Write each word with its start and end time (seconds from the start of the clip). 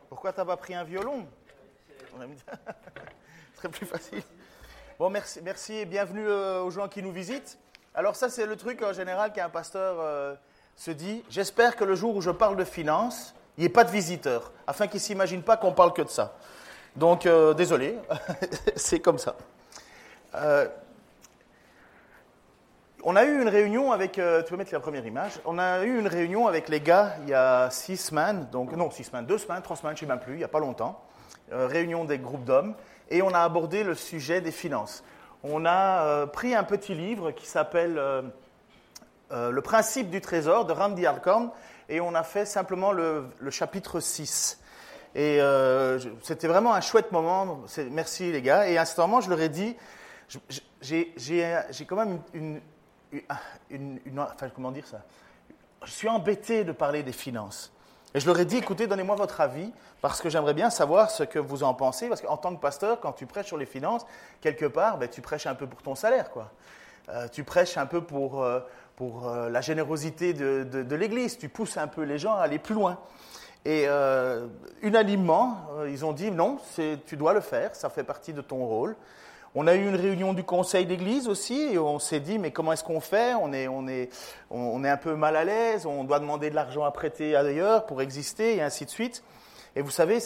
Pourquoi 0.09 0.33
tu 0.33 0.39
n'as 0.39 0.47
pas 0.47 0.57
pris 0.57 0.75
un 0.75 0.83
violon? 0.83 1.27
Ce 2.09 3.57
serait 3.57 3.69
plus 3.71 3.85
facile. 3.85 4.23
Bon, 4.99 5.11
merci, 5.11 5.41
merci 5.43 5.75
et 5.75 5.85
bienvenue 5.85 6.27
euh, 6.27 6.63
aux 6.63 6.71
gens 6.71 6.89
qui 6.89 7.03
nous 7.03 7.13
visitent. 7.13 7.59
Alors, 7.95 8.17
ça, 8.17 8.31
c'est 8.31 8.47
le 8.47 8.57
truc 8.57 8.81
en 8.81 8.95
général 8.95 9.35
qu'un 9.35 9.51
pasteur 9.51 9.97
euh, 10.01 10.35
se 10.75 10.93
dit 10.93 11.23
j'espère 11.29 11.77
que 11.77 11.85
le 11.85 11.97
jour 11.97 12.17
où 12.17 12.23
je 12.23 12.31
parle 12.31 12.57
de 12.57 12.65
finances, 12.65 13.35
il 13.59 13.61
n'y 13.61 13.67
ait 13.67 13.69
pas 13.69 13.85
de 13.85 13.91
visiteurs, 13.91 14.53
afin 14.67 14.87
qu'ils 14.87 15.01
ne 15.01 15.05
s'imaginent 15.05 15.43
pas 15.43 15.59
qu'on 15.59 15.73
parle 15.73 15.93
que 15.93 16.01
de 16.01 16.09
ça. 16.09 16.35
Donc, 16.97 17.27
euh, 17.27 17.53
désolé, 17.53 17.99
c'est 18.75 19.01
comme 19.01 19.19
ça. 19.19 19.37
Euh, 23.07 23.11
on 23.11 23.17
a 23.17 23.25
eu 23.25 23.41
une 23.41 23.49
réunion 23.49 23.93
avec, 23.93 24.19
euh, 24.19 24.43
tu 24.43 24.51
peux 24.51 24.57
mettre 24.57 24.73
la 24.73 24.81
première 24.81 25.07
image, 25.07 25.33
on 25.45 25.59
a 25.59 25.85
eu 25.85 25.99
une 25.99 26.09
réunion 26.09 26.47
avec 26.47 26.69
les 26.69 26.81
gars 26.81 27.15
il 27.23 27.29
y 27.29 27.35
a 27.35 27.71
six 27.71 27.97
semaines, 27.97 28.49
donc 28.51 28.73
non, 28.73 28.91
six 28.91 29.05
semaines, 29.05 29.27
deux 29.27 29.39
semaines, 29.39 29.63
trois 29.63 29.77
semaines, 29.77 29.97
je 29.97 30.05
ne 30.05 30.09
sais 30.09 30.15
même 30.15 30.23
plus, 30.23 30.35
il 30.35 30.39
n'y 30.39 30.45
a 30.45 30.49
pas 30.49 30.61
longtemps, 30.61 31.03
réunion 31.53 32.05
des 32.05 32.19
groupes 32.19 32.45
d'hommes, 32.45 32.75
et 33.11 33.23
on 33.23 33.31
a 33.31 33.41
abordé 33.41 33.85
le 33.85 33.95
sujet 33.95 34.41
des 34.41 34.51
finances. 34.51 35.05
On 35.45 35.65
a 35.65 36.27
pris 36.27 36.55
un 36.55 36.65
petit 36.65 36.95
livre 36.95 37.31
qui 37.31 37.47
s'appelle 37.47 38.01
Le 39.31 39.61
principe 39.61 40.11
du 40.11 40.21
trésor 40.21 40.65
de 40.65 40.73
Randy 40.73 41.07
Alcorn, 41.07 41.51
et 41.89 42.01
on 42.01 42.15
a 42.15 42.23
fait 42.23 42.45
simplement 42.45 42.93
le, 42.93 43.27
chapitre 43.51 44.01
6. 44.01 44.61
Et 45.15 45.41
euh, 45.41 45.99
c'était 46.23 46.49
vraiment 46.49 46.75
un 46.75 46.81
chouette 46.81 47.13
moment. 47.13 47.61
Merci 47.91 48.33
les 48.33 48.43
gars. 48.43 48.69
Et 48.69 48.77
à 48.77 48.85
ce 48.85 49.01
moment, 49.01 49.21
je 49.21 49.31
leur 49.31 49.41
ai 49.41 49.49
dit, 49.49 49.77
j'ai 50.83 51.87
quand 51.87 51.97
même 51.97 52.21
une, 52.35 52.61
une, 53.71 54.01
enfin, 54.19 54.49
comment 54.55 54.71
dire 54.71 54.87
ça? 54.87 55.03
Je 55.85 55.91
suis 55.91 56.09
embêté 56.09 56.65
de 56.65 56.73
parler 56.73 57.03
des 57.03 57.13
finances. 57.13 57.73
Et 58.15 58.21
je 58.21 58.27
leur 58.27 58.39
ai 58.39 58.45
dit, 58.45 58.57
écoutez, 58.57 58.87
donnez-moi 58.87 59.15
votre 59.15 59.41
avis, 59.41 59.73
parce 60.01 60.23
que 60.23 60.31
j'aimerais 60.31 60.55
bien 60.55 60.71
savoir 60.71 61.11
ce 61.11 61.23
que 61.23 61.39
vous 61.39 61.63
en 61.63 61.75
pensez, 61.75 62.09
parce 62.09 62.23
qu'en 62.23 62.37
tant 62.37 62.55
que 62.55 62.61
pasteur, 62.61 63.01
quand 63.01 63.13
tu 63.13 63.27
prêches 63.27 63.47
sur 63.47 63.59
les 63.59 63.67
finances, 63.67 64.07
quelque 64.41 64.67
part, 64.67 64.99
ben, 64.99 65.09
tu 65.09 65.21
prêches 65.21 65.47
un 65.47 65.55
peu 65.55 65.67
pour 65.67 65.83
ton 65.83 65.95
salaire, 65.95 66.31
quoi. 66.31 66.51
Euh, 67.09 67.29
tu 67.29 67.45
prêches 67.45 67.77
un 67.77 67.87
peu 67.87 68.01
pour, 68.01 68.43
euh, 68.43 68.61
pour 68.97 69.31
la 69.31 69.61
générosité 69.61 70.33
de, 70.33 70.65
de, 70.65 70.97
l'Église, 70.97 71.39
tu 71.39 71.49
pousses 71.49 71.77
un 71.77 71.87
peu 71.87 72.03
les 72.03 72.19
gens 72.19 72.35
à 72.35 72.41
aller 72.41 72.59
plus 72.59 72.75
loin. 72.75 72.99
Et 73.67 73.87
euh, 73.89 74.47
unanimement, 74.83 75.67
euh, 75.73 75.91
ils 75.91 76.05
ont 76.05 76.13
dit 76.13 76.31
non, 76.31 76.59
tu 77.05 77.17
dois 77.17 77.33
le 77.33 77.41
faire, 77.41 77.75
ça 77.75 77.91
fait 77.91 78.05
partie 78.05 78.33
de 78.33 78.41
ton 78.41 78.65
rôle. 78.65 78.95
On 79.59 79.67
a 79.67 79.75
eu 79.75 79.89
une 79.89 79.97
réunion 79.97 80.35
du 80.35 80.45
conseil 80.45 80.85
d'église 80.85 81.29
aussi, 81.29 81.59
et 81.73 81.79
on 81.79 81.99
s'est 81.99 82.21
dit, 82.21 82.39
mais 82.39 82.51
comment 82.51 82.75
est-ce 82.75 82.85
qu'on 82.85 83.01
fait? 83.01 83.33
On 83.33 83.55
est, 83.55 84.11
un 84.51 84.97
peu 84.99 85.17
mal 85.17 85.35
à 85.35 85.45
l'aise, 85.45 85.87
on 85.87 86.05
doit 86.05 86.19
demander 86.19 86.51
de 86.51 86.55
l'argent 86.55 86.85
à 86.85 86.91
prêter 86.91 87.35
ailleurs 87.35 87.87
pour 87.87 88.03
exister, 88.03 88.57
et 88.57 88.63
ainsi 88.63 88.85
de 88.85 88.91
suite. 88.91 89.25
Et 89.75 89.81
vous 89.81 89.91
savez, 89.91 90.19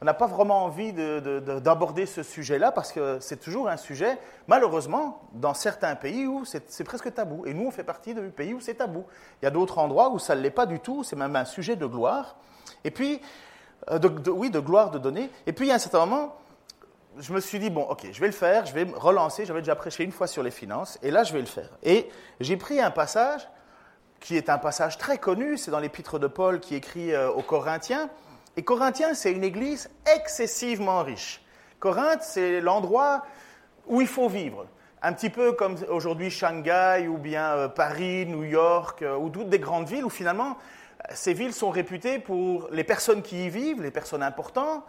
on 0.00 0.04
n'a 0.04 0.14
pas 0.14 0.26
vraiment 0.26 0.64
envie 0.64 0.92
d'aborder 0.92 2.06
ce 2.06 2.24
sujet-là 2.24 2.72
parce 2.72 2.90
que 2.90 3.18
c'est 3.20 3.38
toujours 3.38 3.68
un 3.68 3.76
sujet, 3.76 4.18
malheureusement, 4.48 5.20
dans 5.32 5.54
certains 5.54 5.94
pays 5.94 6.26
où 6.26 6.44
c'est 6.44 6.84
presque 6.84 7.14
tabou. 7.14 7.46
Et 7.46 7.54
nous, 7.54 7.68
on 7.68 7.70
fait 7.70 7.84
partie 7.84 8.14
de 8.14 8.22
pays 8.30 8.52
où 8.52 8.60
c'est 8.60 8.74
tabou. 8.74 9.04
Il 9.40 9.44
y 9.44 9.48
a 9.48 9.52
d'autres 9.52 9.78
endroits 9.78 10.10
où 10.10 10.18
ça 10.18 10.34
ne 10.34 10.40
l'est 10.40 10.50
pas 10.50 10.66
du 10.66 10.80
tout, 10.80 11.04
c'est 11.04 11.16
même 11.16 11.36
un 11.36 11.44
sujet 11.44 11.76
de 11.76 11.86
gloire. 11.86 12.34
Et 12.82 12.90
puis, 12.90 13.20
euh, 13.90 13.98
oui, 14.28 14.50
de 14.50 14.58
gloire 14.60 14.90
de 14.90 14.98
donner. 14.98 15.30
Et 15.46 15.52
puis, 15.52 15.70
à 15.70 15.74
un 15.74 15.78
certain 15.78 16.06
moment, 16.06 16.36
je 17.18 17.32
me 17.32 17.40
suis 17.40 17.58
dit, 17.58 17.70
bon, 17.70 17.82
ok, 17.82 18.06
je 18.10 18.20
vais 18.20 18.26
le 18.26 18.32
faire, 18.32 18.66
je 18.66 18.72
vais 18.72 18.84
me 18.84 18.96
relancer. 18.96 19.44
J'avais 19.44 19.60
déjà 19.60 19.76
prêché 19.76 20.04
une 20.04 20.12
fois 20.12 20.26
sur 20.26 20.42
les 20.42 20.50
finances, 20.50 20.98
et 21.02 21.10
là, 21.10 21.24
je 21.24 21.32
vais 21.32 21.40
le 21.40 21.46
faire. 21.46 21.68
Et 21.82 22.08
j'ai 22.40 22.56
pris 22.56 22.80
un 22.80 22.90
passage 22.90 23.48
qui 24.20 24.36
est 24.36 24.48
un 24.48 24.58
passage 24.58 24.98
très 24.98 25.18
connu, 25.18 25.58
c'est 25.58 25.70
dans 25.70 25.80
l'épître 25.80 26.18
de 26.18 26.28
Paul 26.28 26.60
qui 26.60 26.76
écrit 26.76 27.12
euh, 27.12 27.30
aux 27.30 27.42
Corinthiens. 27.42 28.08
Et 28.56 28.62
Corinthiens, 28.62 29.14
c'est 29.14 29.32
une 29.32 29.42
église 29.42 29.90
excessivement 30.06 31.02
riche. 31.02 31.42
Corinthe, 31.80 32.22
c'est 32.22 32.60
l'endroit 32.60 33.24
où 33.88 34.00
il 34.00 34.06
faut 34.06 34.28
vivre. 34.28 34.66
Un 35.02 35.12
petit 35.12 35.30
peu 35.30 35.52
comme 35.52 35.76
aujourd'hui 35.88 36.30
Shanghai 36.30 37.08
ou 37.08 37.18
bien 37.18 37.46
euh, 37.56 37.68
Paris, 37.68 38.26
New 38.26 38.44
York, 38.44 39.04
ou 39.20 39.28
toutes 39.28 39.48
des 39.48 39.58
grandes 39.58 39.88
villes 39.88 40.04
où 40.04 40.10
finalement 40.10 40.56
ces 41.12 41.32
villes 41.32 41.52
sont 41.52 41.70
réputées 41.70 42.20
pour 42.20 42.68
les 42.70 42.84
personnes 42.84 43.22
qui 43.22 43.46
y 43.46 43.48
vivent, 43.48 43.82
les 43.82 43.90
personnes 43.90 44.22
importantes, 44.22 44.84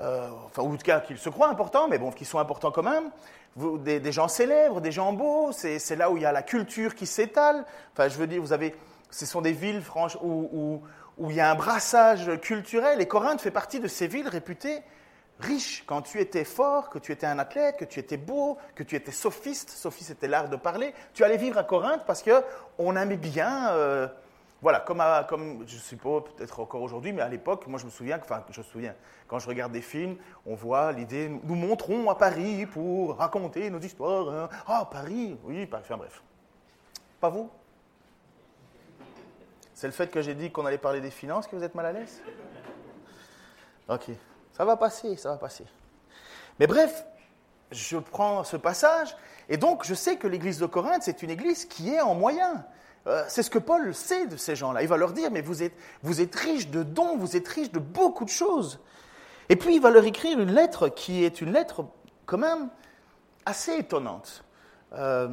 euh, 0.00 0.28
enfin, 0.46 0.62
ou 0.62 0.72
en 0.72 0.76
tout 0.76 0.84
cas 0.84 1.00
qui 1.00 1.16
se 1.16 1.28
croient 1.28 1.48
importants, 1.48 1.88
mais 1.88 1.98
bon, 1.98 2.12
qui 2.12 2.24
sont 2.24 2.38
importants 2.38 2.70
quand 2.70 2.82
même, 2.82 3.10
des, 3.56 4.12
gens 4.12 4.28
célèbres, 4.28 4.80
des 4.80 4.92
gens 4.92 5.12
beaux, 5.12 5.50
c'est 5.52 5.96
là 5.96 6.10
où 6.10 6.16
il 6.16 6.22
y 6.22 6.26
a 6.26 6.32
la 6.32 6.42
culture 6.42 6.94
qui 6.94 7.06
s'étale. 7.06 7.64
Enfin, 7.92 8.08
je 8.08 8.16
veux 8.16 8.26
dire, 8.26 8.40
vous 8.40 8.52
avez, 8.52 8.74
ce 9.10 9.26
sont 9.26 9.40
des 9.40 9.52
villes 9.52 9.82
franches 9.82 10.16
où, 10.22 10.82
il 11.28 11.34
y 11.34 11.40
a 11.40 11.50
un 11.50 11.56
brassage 11.56 12.30
culturel, 12.40 13.00
et 13.00 13.08
Corinthe 13.08 13.40
fait 13.40 13.50
partie 13.50 13.80
de 13.80 13.88
ces 13.88 14.06
villes 14.06 14.28
réputées 14.28 14.82
riches. 15.40 15.84
Quand 15.86 16.02
tu 16.02 16.20
étais 16.20 16.44
fort, 16.44 16.90
que 16.90 16.98
tu 16.98 17.10
étais 17.10 17.26
un 17.26 17.38
athlète, 17.38 17.76
que 17.76 17.84
tu 17.84 17.98
étais 17.98 18.16
beau, 18.16 18.58
que 18.74 18.82
tu 18.82 18.94
étais 18.94 19.12
sophiste, 19.12 19.70
sophiste 19.70 20.08
c'était 20.08 20.28
l'art 20.28 20.48
de 20.48 20.56
parler, 20.56 20.94
tu 21.14 21.24
allais 21.24 21.36
vivre 21.36 21.58
à 21.58 21.64
Corinthe 21.64 22.04
parce 22.06 22.22
qu'on 22.22 22.96
aimait 22.96 23.16
bien... 23.16 23.70
Euh, 23.70 24.06
voilà, 24.60 24.80
comme, 24.80 25.64
je 25.66 25.76
suppose 25.76 26.24
peut-être 26.24 26.58
encore 26.58 26.82
aujourd'hui, 26.82 27.12
mais 27.12 27.22
à 27.22 27.28
l'époque, 27.28 27.66
moi 27.68 27.78
je 27.78 27.84
me 27.84 27.90
souviens, 27.90 28.18
enfin 28.20 28.42
je 28.50 28.58
me 28.58 28.64
souviens, 28.64 28.94
quand 29.28 29.38
je 29.38 29.46
regarde 29.46 29.70
des 29.70 29.82
films, 29.82 30.16
on 30.44 30.56
voit 30.56 30.90
l'idée, 30.90 31.28
nous, 31.28 31.54
montrons 31.54 32.10
à 32.10 32.16
Paris 32.16 32.66
pour 32.66 33.16
raconter 33.16 33.70
nos 33.70 33.78
histoires. 33.78 34.28
Hein. 34.28 34.48
Ah, 34.66 34.88
Paris, 34.90 35.38
oui, 35.44 35.68
enfin 35.72 35.96
bref. 35.96 36.22
Pas 37.20 37.28
vous? 37.28 37.48
C'est 39.74 39.86
le 39.86 39.92
fait 39.92 40.10
que 40.10 40.22
j'ai 40.22 40.34
dit 40.34 40.50
qu'on 40.50 40.66
allait 40.66 40.76
parler 40.76 41.00
des 41.00 41.12
finances 41.12 41.46
que 41.46 41.54
vous 41.54 41.62
êtes 41.62 41.76
mal 41.76 41.86
à 41.86 41.92
l'aise? 41.92 42.20
Ok, 43.88 44.06
ça 44.52 44.64
va 44.64 44.76
passer, 44.76 45.16
ça 45.16 45.30
va 45.30 45.36
passer. 45.36 45.64
Mais 46.58 46.66
bref, 46.66 47.04
je 47.70 47.96
prends 47.98 48.42
ce 48.42 48.56
passage, 48.56 49.16
et 49.48 49.56
donc 49.56 49.84
je 49.84 49.94
sais 49.94 50.16
que 50.16 50.26
l'église 50.26 50.58
de 50.58 50.66
Corinthe, 50.66 51.04
c'est 51.04 51.22
une 51.22 51.30
église 51.30 51.64
qui 51.64 51.94
est 51.94 52.00
en 52.00 52.16
moyen. 52.16 52.66
Euh, 53.06 53.24
c'est 53.28 53.42
ce 53.42 53.50
que 53.50 53.58
Paul 53.58 53.94
sait 53.94 54.26
de 54.26 54.36
ces 54.36 54.56
gens-là. 54.56 54.82
Il 54.82 54.88
va 54.88 54.96
leur 54.96 55.12
dire, 55.12 55.30
mais 55.30 55.40
vous 55.40 55.62
êtes, 55.62 55.74
vous 56.02 56.20
êtes 56.20 56.34
riches 56.34 56.68
de 56.68 56.82
dons, 56.82 57.16
vous 57.16 57.36
êtes 57.36 57.48
riches 57.48 57.72
de 57.72 57.78
beaucoup 57.78 58.24
de 58.24 58.30
choses. 58.30 58.80
Et 59.48 59.56
puis 59.56 59.76
il 59.76 59.80
va 59.80 59.90
leur 59.90 60.04
écrire 60.04 60.38
une 60.38 60.52
lettre 60.52 60.88
qui 60.88 61.24
est 61.24 61.40
une 61.40 61.52
lettre 61.52 61.86
quand 62.26 62.38
même 62.38 62.68
assez 63.46 63.76
étonnante. 63.76 64.44
Euh, 64.92 65.28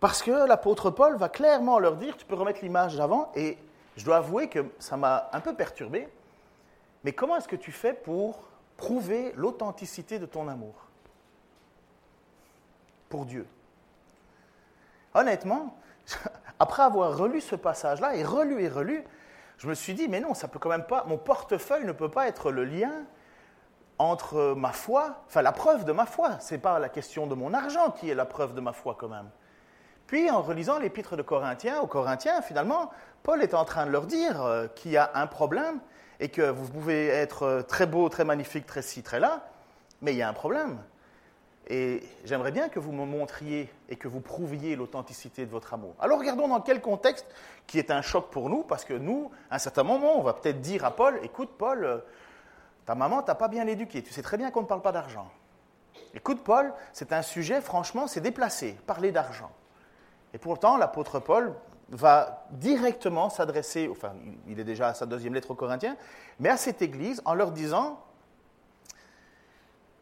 parce 0.00 0.22
que 0.22 0.46
l'apôtre 0.46 0.90
Paul 0.90 1.16
va 1.16 1.28
clairement 1.28 1.78
leur 1.78 1.96
dire, 1.96 2.16
tu 2.16 2.26
peux 2.26 2.34
remettre 2.34 2.60
l'image 2.62 2.96
d'avant, 2.96 3.30
et 3.34 3.56
je 3.96 4.04
dois 4.04 4.16
avouer 4.16 4.48
que 4.48 4.66
ça 4.78 4.96
m'a 4.96 5.30
un 5.32 5.40
peu 5.40 5.54
perturbé, 5.54 6.08
mais 7.04 7.12
comment 7.12 7.36
est-ce 7.36 7.48
que 7.48 7.56
tu 7.56 7.72
fais 7.72 7.92
pour 7.92 8.48
prouver 8.76 9.32
l'authenticité 9.36 10.18
de 10.18 10.26
ton 10.26 10.48
amour? 10.48 10.74
Pour 13.08 13.24
Dieu 13.24 13.46
Honnêtement, 15.14 15.76
après 16.58 16.82
avoir 16.82 17.16
relu 17.16 17.40
ce 17.40 17.56
passage-là, 17.56 18.16
et 18.16 18.24
relu 18.24 18.62
et 18.62 18.68
relu, 18.68 19.04
je 19.58 19.68
me 19.68 19.74
suis 19.74 19.94
dit, 19.94 20.08
mais 20.08 20.20
non, 20.20 20.34
ça 20.34 20.48
peut 20.48 20.58
quand 20.58 20.68
même 20.68 20.86
pas, 20.86 21.04
mon 21.06 21.18
portefeuille 21.18 21.84
ne 21.84 21.92
peut 21.92 22.10
pas 22.10 22.28
être 22.28 22.50
le 22.50 22.64
lien 22.64 22.92
entre 23.98 24.54
ma 24.56 24.72
foi, 24.72 25.22
enfin 25.26 25.42
la 25.42 25.52
preuve 25.52 25.84
de 25.84 25.92
ma 25.92 26.06
foi. 26.06 26.38
Ce 26.40 26.54
n'est 26.54 26.60
pas 26.60 26.78
la 26.78 26.88
question 26.88 27.26
de 27.26 27.34
mon 27.34 27.54
argent 27.54 27.90
qui 27.90 28.10
est 28.10 28.14
la 28.14 28.24
preuve 28.24 28.54
de 28.54 28.60
ma 28.60 28.72
foi 28.72 28.96
quand 28.98 29.08
même. 29.08 29.30
Puis 30.06 30.30
en 30.30 30.42
relisant 30.42 30.78
l'épître 30.78 31.16
de 31.16 31.22
Corinthiens, 31.22 31.80
aux 31.80 31.86
Corinthiens, 31.86 32.42
finalement, 32.42 32.90
Paul 33.22 33.42
est 33.42 33.54
en 33.54 33.64
train 33.64 33.86
de 33.86 33.90
leur 33.90 34.06
dire 34.06 34.42
euh, 34.42 34.66
qu'il 34.66 34.90
y 34.90 34.96
a 34.96 35.10
un 35.14 35.26
problème 35.26 35.80
et 36.20 36.28
que 36.28 36.42
vous 36.42 36.68
pouvez 36.68 37.08
être 37.08 37.42
euh, 37.44 37.62
très 37.62 37.86
beau, 37.86 38.08
très 38.08 38.24
magnifique, 38.24 38.66
très 38.66 38.82
ci, 38.82 39.02
très 39.02 39.20
là, 39.20 39.46
mais 40.02 40.12
il 40.12 40.18
y 40.18 40.22
a 40.22 40.28
un 40.28 40.34
problème. 40.34 40.78
Et 41.68 42.02
j'aimerais 42.24 42.52
bien 42.52 42.68
que 42.68 42.78
vous 42.78 42.92
me 42.92 43.06
montriez 43.06 43.72
et 43.88 43.96
que 43.96 44.06
vous 44.06 44.20
prouviez 44.20 44.76
l'authenticité 44.76 45.46
de 45.46 45.50
votre 45.50 45.72
amour. 45.72 45.94
Alors 45.98 46.18
regardons 46.18 46.46
dans 46.48 46.60
quel 46.60 46.82
contexte 46.82 47.26
qui 47.66 47.78
est 47.78 47.90
un 47.90 48.02
choc 48.02 48.30
pour 48.30 48.50
nous, 48.50 48.64
parce 48.64 48.84
que 48.84 48.92
nous, 48.92 49.30
à 49.50 49.56
un 49.56 49.58
certain 49.58 49.82
moment, 49.82 50.18
on 50.18 50.22
va 50.22 50.34
peut-être 50.34 50.60
dire 50.60 50.84
à 50.84 50.90
Paul, 50.90 51.18
écoute 51.22 51.50
Paul, 51.56 51.84
euh, 51.84 51.98
ta 52.84 52.94
maman 52.94 53.22
t'a 53.22 53.34
pas 53.34 53.48
bien 53.48 53.66
éduqué, 53.66 54.02
tu 54.02 54.12
sais 54.12 54.20
très 54.20 54.36
bien 54.36 54.50
qu'on 54.50 54.62
ne 54.62 54.66
parle 54.66 54.82
pas 54.82 54.92
d'argent. 54.92 55.30
Écoute, 56.12 56.44
Paul, 56.44 56.72
c'est 56.92 57.12
un 57.12 57.22
sujet, 57.22 57.60
franchement, 57.60 58.06
c'est 58.06 58.20
déplacé, 58.20 58.76
parler 58.86 59.10
d'argent. 59.10 59.50
Et 60.32 60.38
pourtant, 60.38 60.76
l'apôtre 60.76 61.18
Paul 61.18 61.54
va 61.88 62.46
directement 62.50 63.30
s'adresser, 63.30 63.88
enfin, 63.90 64.12
il 64.46 64.60
est 64.60 64.64
déjà 64.64 64.88
à 64.88 64.94
sa 64.94 65.06
deuxième 65.06 65.34
lettre 65.34 65.50
aux 65.50 65.56
Corinthiens, 65.56 65.96
mais 66.40 66.48
à 66.48 66.56
cette 66.56 66.82
église 66.82 67.22
en 67.24 67.34
leur 67.34 67.52
disant 67.52 68.00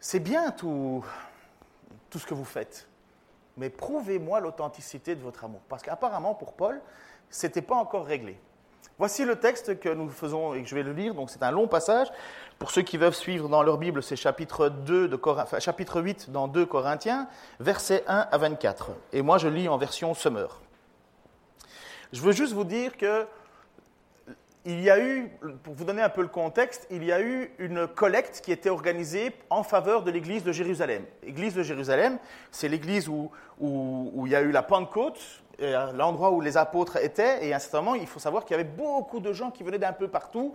C'est 0.01 0.21
bien 0.21 0.51
tout, 0.51 1.05
tout 2.13 2.19
ce 2.19 2.27
que 2.27 2.35
vous 2.35 2.45
faites, 2.45 2.87
mais 3.57 3.71
prouvez-moi 3.71 4.41
l'authenticité 4.41 5.15
de 5.15 5.23
votre 5.23 5.45
amour. 5.45 5.63
Parce 5.69 5.83
qu'apparemment, 5.83 6.35
pour 6.35 6.53
Paul, 6.53 6.81
ce 7.31 7.47
n'était 7.47 7.63
pas 7.63 7.75
encore 7.75 8.05
réglé. 8.05 8.39
Voici 8.99 9.25
le 9.25 9.37
texte 9.37 9.81
que 9.81 9.89
nous 9.89 10.11
faisons 10.11 10.53
et 10.53 10.63
que 10.63 10.69
je 10.69 10.75
vais 10.75 10.83
le 10.83 10.93
lire. 10.93 11.15
Donc, 11.15 11.31
c'est 11.31 11.43
un 11.43 11.51
long 11.51 11.67
passage. 11.67 12.09
Pour 12.59 12.71
ceux 12.71 12.83
qui 12.83 12.99
veulent 12.99 13.15
suivre 13.15 13.49
dans 13.49 13.63
leur 13.63 13.79
Bible, 13.79 14.03
c'est 14.03 14.15
chapitre, 14.15 14.69
2 14.69 15.09
de 15.09 15.21
chapitre 15.59 16.03
8 16.03 16.31
dans 16.31 16.49
2 16.49 16.67
Corinthiens, 16.67 17.29
versets 17.59 18.05
1 18.07 18.29
à 18.31 18.39
24. 18.39 18.91
Et 19.15 19.23
moi, 19.23 19.39
je 19.39 19.49
lis 19.49 19.69
en 19.69 19.79
version 19.79 20.13
Summer. 20.13 20.61
Je 22.13 22.21
veux 22.21 22.33
juste 22.33 22.53
vous 22.53 22.65
dire 22.65 22.99
que 22.99 23.27
il 24.65 24.81
y 24.81 24.91
a 24.91 25.01
eu, 25.01 25.29
pour 25.63 25.75
vous 25.75 25.85
donner 25.85 26.03
un 26.03 26.09
peu 26.09 26.23
le 26.23 26.29
contexte, 26.29 26.87
il 26.91 27.05
y 27.05 27.13
a 27.13 27.21
eu 27.21 27.53
une 27.59 27.89
collecte 27.89 28.41
qui 28.45 28.53
était 28.53 28.71
organisée 28.71 29.33
en 29.51 29.63
faveur 29.63 30.03
de 30.03 30.11
l'église 30.11 30.45
de 30.45 30.53
Jérusalem. 30.53 31.05
L'église 31.25 31.55
de 31.55 31.63
Jérusalem, 31.63 32.19
c'est 32.51 32.69
l'église 32.69 33.09
où, 33.09 33.31
où, 33.61 34.27
il 34.27 34.33
y 34.33 34.37
a 34.37 34.43
eu 34.43 34.53
la 34.53 34.63
Pentecôte, 34.63 35.21
l'endroit 35.95 36.31
où 36.31 36.41
les 36.41 36.57
apôtres 36.57 36.97
étaient, 36.97 37.45
et 37.45 37.53
à 37.53 37.57
un 37.57 37.59
certain 37.59 37.83
moment, 37.83 37.95
il 37.97 38.07
faut 38.07 38.21
savoir 38.21 38.45
qu'il 38.45 38.57
y 38.57 38.61
avait 38.61 38.69
beaucoup 38.69 39.21
de 39.21 39.33
gens 39.33 39.51
qui 39.51 39.65
venaient 39.65 39.79
d'un 39.79 39.93
peu 39.93 40.09
partout, 40.09 40.55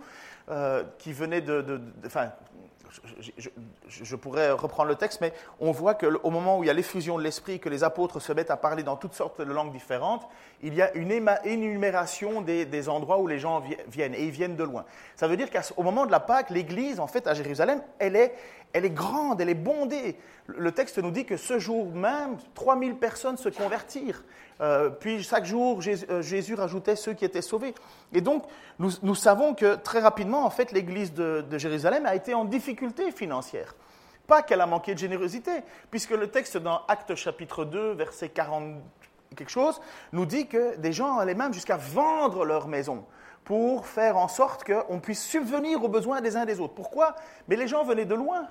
euh, 0.50 0.84
qui 0.98 1.12
venaient 1.12 1.42
de, 1.42 1.80
enfin, 2.06 2.30
je, 3.88 4.16
pourrais 4.16 4.50
reprendre 4.50 4.88
le 4.88 4.96
texte, 4.96 5.20
mais 5.20 5.32
on 5.60 5.72
voit 5.72 5.94
qu'au 5.94 6.30
moment 6.30 6.58
où 6.58 6.64
il 6.64 6.66
y 6.66 6.70
a 6.70 6.74
l'effusion 6.74 7.18
de 7.18 7.22
l'esprit, 7.22 7.60
que 7.60 7.68
les 7.68 7.84
apôtres 7.84 8.20
se 8.20 8.32
mettent 8.32 8.50
à 8.50 8.56
parler 8.56 8.82
dans 8.82 8.96
toutes 8.96 9.14
sortes 9.14 9.40
de 9.40 9.52
langues 9.52 9.72
différentes, 9.72 10.26
il 10.62 10.74
y 10.74 10.82
a 10.82 10.92
une 10.94 11.12
énumération 11.44 12.40
des, 12.40 12.88
endroits 12.88 13.18
où 13.18 13.26
les 13.26 13.38
gens 13.38 13.62
viennent, 13.88 14.14
et 14.14 14.24
ils 14.24 14.30
viennent 14.30 14.56
de 14.56 14.64
loin. 14.64 14.84
Ça 15.16 15.28
veut 15.28 15.36
dire 15.36 15.48
qu'au 15.50 15.82
moment 15.82 16.06
de 16.06 16.10
la 16.10 16.20
Pâque, 16.20 16.50
l'Église, 16.50 17.00
en 17.00 17.06
fait, 17.06 17.26
à 17.26 17.34
Jérusalem, 17.34 17.80
elle 17.98 18.16
est, 18.16 18.34
elle 18.72 18.84
est 18.84 18.90
grande, 18.90 19.40
elle 19.40 19.48
est 19.48 19.54
bondée. 19.54 20.16
Le 20.46 20.72
texte 20.72 20.98
nous 20.98 21.10
dit 21.10 21.24
que 21.24 21.36
ce 21.36 21.58
jour 21.58 21.92
même, 21.94 22.38
3000 22.54 22.96
personnes 22.96 23.36
se 23.36 23.48
convertirent. 23.48 24.22
Euh, 24.60 24.90
puis 24.90 25.22
chaque 25.22 25.44
jour, 25.44 25.80
euh, 25.86 26.22
Jésus, 26.22 26.54
rajoutait 26.54 26.96
ceux 26.96 27.12
qui 27.12 27.24
étaient 27.24 27.42
sauvés. 27.42 27.74
Et 28.12 28.20
donc, 28.20 28.44
nous, 28.78 29.14
savons 29.14 29.54
que 29.54 29.76
très 29.76 30.00
rapidement, 30.00 30.44
en 30.44 30.50
fait, 30.50 30.72
l'Église 30.72 31.12
de, 31.12 31.44
Jérusalem 31.56 32.06
a 32.06 32.14
été 32.14 32.34
en 32.34 32.44
difficulté 32.44 33.12
financière. 33.12 33.74
Pas 34.26 34.42
qu'elle 34.42 34.60
a 34.60 34.66
manqué 34.66 34.94
de 34.94 34.98
générosité, 34.98 35.52
puisque 35.90 36.10
le 36.10 36.26
texte 36.26 36.56
dans 36.58 36.82
Actes 36.88 37.14
chapitre 37.14 37.64
2, 37.64 37.92
verset 37.92 38.28
40 38.28 38.74
quelque 39.36 39.50
chose, 39.50 39.80
nous 40.12 40.26
dit 40.26 40.46
que 40.46 40.76
des 40.76 40.92
gens 40.92 41.18
allaient 41.18 41.34
même 41.34 41.52
jusqu'à 41.52 41.76
vendre 41.76 42.44
leur 42.44 42.68
maison 42.68 43.04
pour 43.44 43.86
faire 43.86 44.16
en 44.16 44.28
sorte 44.28 44.64
qu'on 44.64 45.00
puisse 45.00 45.24
subvenir 45.24 45.82
aux 45.82 45.88
besoins 45.88 46.20
des 46.20 46.36
uns 46.36 46.44
des 46.44 46.60
autres. 46.60 46.74
Pourquoi? 46.74 47.14
Mais 47.48 47.56
les 47.56 47.66
gens 47.66 47.84
venaient 47.84 48.04
de 48.04 48.14
loin. 48.14 48.46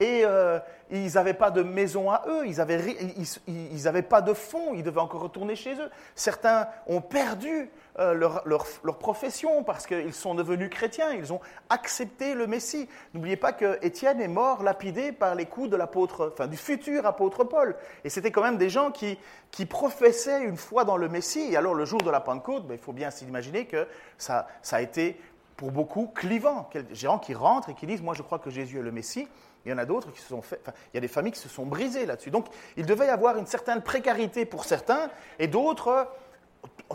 Et 0.00 0.22
euh, 0.24 0.60
ils 0.90 1.14
n'avaient 1.14 1.34
pas 1.34 1.50
de 1.50 1.62
maison 1.62 2.10
à 2.10 2.24
eux, 2.28 2.46
ils 2.46 2.56
n'avaient 2.56 4.02
pas 4.02 4.22
de 4.22 4.32
fonds, 4.32 4.74
ils 4.74 4.82
devaient 4.84 5.00
encore 5.00 5.22
retourner 5.22 5.56
chez 5.56 5.74
eux. 5.74 5.90
Certains 6.14 6.68
ont 6.86 7.00
perdu 7.00 7.70
euh, 7.98 8.14
leur, 8.14 8.42
leur, 8.46 8.98
profession 8.98 9.64
parce 9.64 9.86
qu'ils 9.86 10.14
sont 10.14 10.36
devenus 10.36 10.70
chrétiens, 10.70 11.10
ils 11.12 11.32
ont 11.32 11.40
accepté 11.68 12.34
le 12.34 12.46
Messie. 12.46 12.88
N'oubliez 13.12 13.36
pas 13.36 13.52
que 13.52 13.84
Étienne 13.84 14.20
est 14.20 14.28
mort 14.28 14.62
lapidé 14.62 15.10
par 15.10 15.34
les 15.34 15.46
coups 15.46 15.68
de 15.68 15.76
l'apôtre, 15.76 16.30
enfin 16.32 16.46
du 16.46 16.56
futur 16.56 17.04
apôtre 17.04 17.42
Paul. 17.42 17.74
Et 18.04 18.08
c'était 18.08 18.30
quand 18.30 18.42
même 18.42 18.58
des 18.58 18.70
gens 18.70 18.92
qui, 18.92 19.18
qui 19.50 19.66
professaient 19.66 20.44
une 20.44 20.56
foi 20.56 20.84
dans 20.84 20.96
le 20.96 21.08
Messie. 21.08 21.48
Et 21.50 21.56
alors 21.56 21.74
le 21.74 21.84
jour 21.84 22.00
de 22.00 22.10
la 22.10 22.20
Pentecôte, 22.20 22.68
ben, 22.68 22.74
il 22.74 22.80
faut 22.80 22.92
bien 22.92 23.10
s'imaginer 23.10 23.66
que 23.66 23.88
ça, 24.16 24.46
ça 24.62 24.76
a 24.76 24.80
été 24.80 25.20
pour 25.56 25.72
beaucoup 25.72 26.06
clivant. 26.06 26.70
Des 26.72 26.94
gens 26.94 27.18
qui 27.18 27.34
rentrent 27.34 27.68
et 27.70 27.74
qui 27.74 27.86
disent, 27.86 28.02
moi 28.02 28.14
je 28.14 28.22
crois 28.22 28.38
que 28.38 28.48
Jésus 28.48 28.78
est 28.78 28.82
le 28.82 28.92
Messie. 28.92 29.28
Il 29.64 29.70
y 29.70 29.74
en 29.74 29.78
a 29.78 29.84
d'autres 29.84 30.12
qui 30.12 30.20
se 30.20 30.28
sont 30.28 30.42
fait, 30.42 30.60
il 30.92 30.96
y 30.96 30.98
a 30.98 31.00
des 31.00 31.08
familles 31.08 31.32
qui 31.32 31.40
se 31.40 31.48
sont 31.48 31.66
brisées 31.66 32.06
là-dessus. 32.06 32.30
Donc, 32.30 32.46
il 32.76 32.86
devait 32.86 33.06
y 33.06 33.10
avoir 33.10 33.36
une 33.36 33.46
certaine 33.46 33.82
précarité 33.82 34.44
pour 34.44 34.64
certains 34.64 35.10
et 35.38 35.46
d'autres 35.46 35.88
euh, 35.88 36.04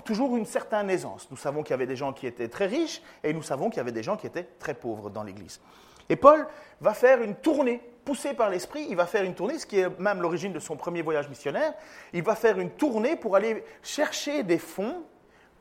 toujours 0.06 0.36
une 0.36 0.45
certaine 0.45 0.89
aisance. 0.89 1.27
Nous 1.30 1.38
savons 1.38 1.63
qu'il 1.63 1.71
y 1.71 1.74
avait 1.74 1.86
des 1.86 1.95
gens 1.95 2.13
qui 2.13 2.27
étaient 2.27 2.48
très 2.48 2.65
riches 2.65 3.01
et 3.24 3.33
nous 3.33 3.44
savons 3.44 3.69
qu'il 3.69 3.77
y 3.77 3.81
avait 3.81 3.92
des 3.92 4.04
gens 4.04 4.18
qui 4.18 4.27
étaient 4.27 4.48
très 4.60 4.74
pauvres 4.74 5.10
dans 5.10 5.24
l'Église. 5.24 5.62
Et 6.10 6.15
Paul 6.15 6.48
va 6.81 6.94
faire 6.94 7.21
une 7.21 7.36
tournée, 7.36 7.81
poussé 8.04 8.33
par 8.33 8.50
l'Esprit, 8.50 8.86
il 8.89 8.95
va 8.95 9.06
faire 9.06 9.24
une 9.24 9.36
tournée, 9.36 9.57
ce 9.57 9.66
qui 9.66 9.80
est 9.80 10.00
même 10.00 10.21
l'origine 10.21 10.51
de 10.51 10.59
son 10.59 10.75
premier 10.75 11.01
voyage 11.01 11.30
missionnaire. 11.30 11.74
Il 12.12 12.24
va 12.24 12.36
faire 12.36 12.59
une 12.59 12.71
tournée 12.71 13.16
pour 13.16 13.36
aller 13.36 13.63
chercher 13.81 14.44
des 14.44 14.57
fonds 14.57 15.04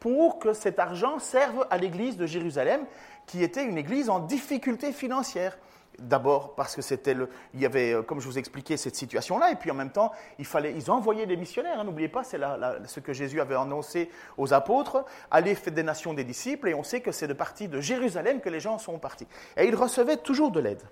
pour 0.00 0.40
que 0.40 0.52
cet 0.52 0.80
argent 0.80 1.20
serve 1.20 1.64
à 1.70 1.78
l'Église 1.78 2.16
de 2.16 2.26
Jérusalem, 2.26 2.84
qui 3.26 3.44
était 3.44 3.64
une 3.64 3.78
Église 3.78 4.10
en 4.10 4.18
difficulté 4.18 4.90
financière. 4.90 5.56
D'abord 5.98 6.54
parce 6.54 6.74
que 6.74 6.82
c'était 6.82 7.14
le, 7.14 7.28
il 7.54 7.60
y 7.60 7.66
avait, 7.66 7.92
euh, 7.92 8.02
comme 8.02 8.20
je 8.20 8.26
vous 8.26 8.38
expliquais, 8.38 8.76
cette 8.76 8.96
situation-là, 8.96 9.50
et 9.52 9.56
puis 9.56 9.70
en 9.70 9.74
même 9.74 9.92
temps, 9.92 10.10
il 10.38 10.46
fallait, 10.46 10.72
ils 10.74 10.90
envoyaient 10.90 11.26
des 11.26 11.36
missionnaires. 11.36 11.78
Hein, 11.78 11.84
n'oubliez 11.84 12.08
pas, 12.08 12.24
c'est 12.24 12.38
ce 12.86 13.00
que 13.00 13.12
Jésus 13.12 13.40
avait 13.40 13.54
annoncé 13.54 14.10
aux 14.38 14.52
apôtres 14.52 15.04
allez 15.30 15.54
faire 15.54 15.72
des 15.72 15.82
nations 15.82 16.14
des 16.14 16.24
disciples, 16.24 16.68
et 16.68 16.74
on 16.74 16.82
sait 16.82 17.00
que 17.00 17.12
c'est 17.12 17.28
de 17.28 17.32
partie 17.32 17.68
de 17.68 17.80
Jérusalem 17.80 18.40
que 18.40 18.48
les 18.48 18.60
gens 18.60 18.78
sont 18.78 18.98
partis. 18.98 19.26
Et 19.56 19.66
ils 19.66 19.74
recevaient 19.74 20.16
toujours 20.16 20.50
de 20.50 20.60
l'aide. 20.60 20.82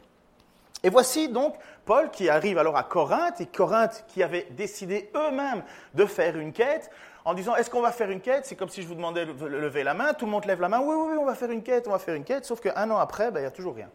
Et 0.82 0.88
voici 0.88 1.28
donc 1.28 1.56
Paul 1.84 2.10
qui 2.10 2.30
arrive 2.30 2.56
alors 2.58 2.76
à 2.76 2.84
Corinthe, 2.84 3.40
et 3.40 3.46
Corinthe 3.46 4.04
qui 4.08 4.22
avait 4.22 4.46
décidé 4.52 5.10
eux-mêmes 5.14 5.62
de 5.94 6.06
faire 6.06 6.38
une 6.38 6.52
quête, 6.52 6.90
en 7.24 7.34
disant 7.34 7.54
est-ce 7.56 7.68
qu'on 7.68 7.82
va 7.82 7.92
faire 7.92 8.10
une 8.10 8.20
quête? 8.20 8.46
C'est 8.46 8.56
comme 8.56 8.70
si 8.70 8.82
je 8.82 8.88
vous 8.88 8.94
demandais 8.94 9.26
de 9.26 9.44
lever 9.44 9.82
la 9.82 9.92
main, 9.92 10.14
tout 10.14 10.24
le 10.24 10.30
monde 10.30 10.46
lève 10.46 10.60
la 10.60 10.68
main, 10.68 10.80
oui, 10.80 10.94
oui, 10.96 11.08
oui, 11.10 11.16
on 11.20 11.26
va 11.26 11.34
faire 11.34 11.50
une 11.50 11.62
quête, 11.62 11.86
on 11.86 11.90
va 11.90 11.98
faire 11.98 12.14
une 12.14 12.24
quête, 12.24 12.46
sauf 12.46 12.60
qu'un 12.60 12.90
an 12.90 12.96
après, 12.96 13.30
ben, 13.30 13.40
il 13.40 13.42
n'y 13.42 13.48
a 13.48 13.52
toujours 13.52 13.74
rien. 13.74 13.90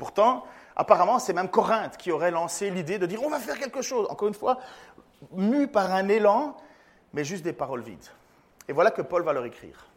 Pourtant, 0.00 0.44
apparemment, 0.76 1.18
c'est 1.18 1.34
même 1.34 1.50
Corinthe 1.50 1.98
qui 1.98 2.10
aurait 2.10 2.30
lancé 2.30 2.70
l'idée 2.70 2.98
de 2.98 3.04
dire 3.04 3.22
on 3.22 3.28
va 3.28 3.38
faire 3.38 3.58
quelque 3.58 3.82
chose. 3.82 4.06
Encore 4.08 4.28
une 4.28 4.34
fois, 4.34 4.56
mu 5.32 5.68
par 5.68 5.92
un 5.92 6.08
élan, 6.08 6.56
mais 7.12 7.22
juste 7.22 7.44
des 7.44 7.52
paroles 7.52 7.82
vides. 7.82 8.06
Et 8.66 8.72
voilà 8.72 8.90
que 8.90 9.02
Paul 9.02 9.22
va 9.24 9.34
leur 9.34 9.44
écrire. 9.44 9.90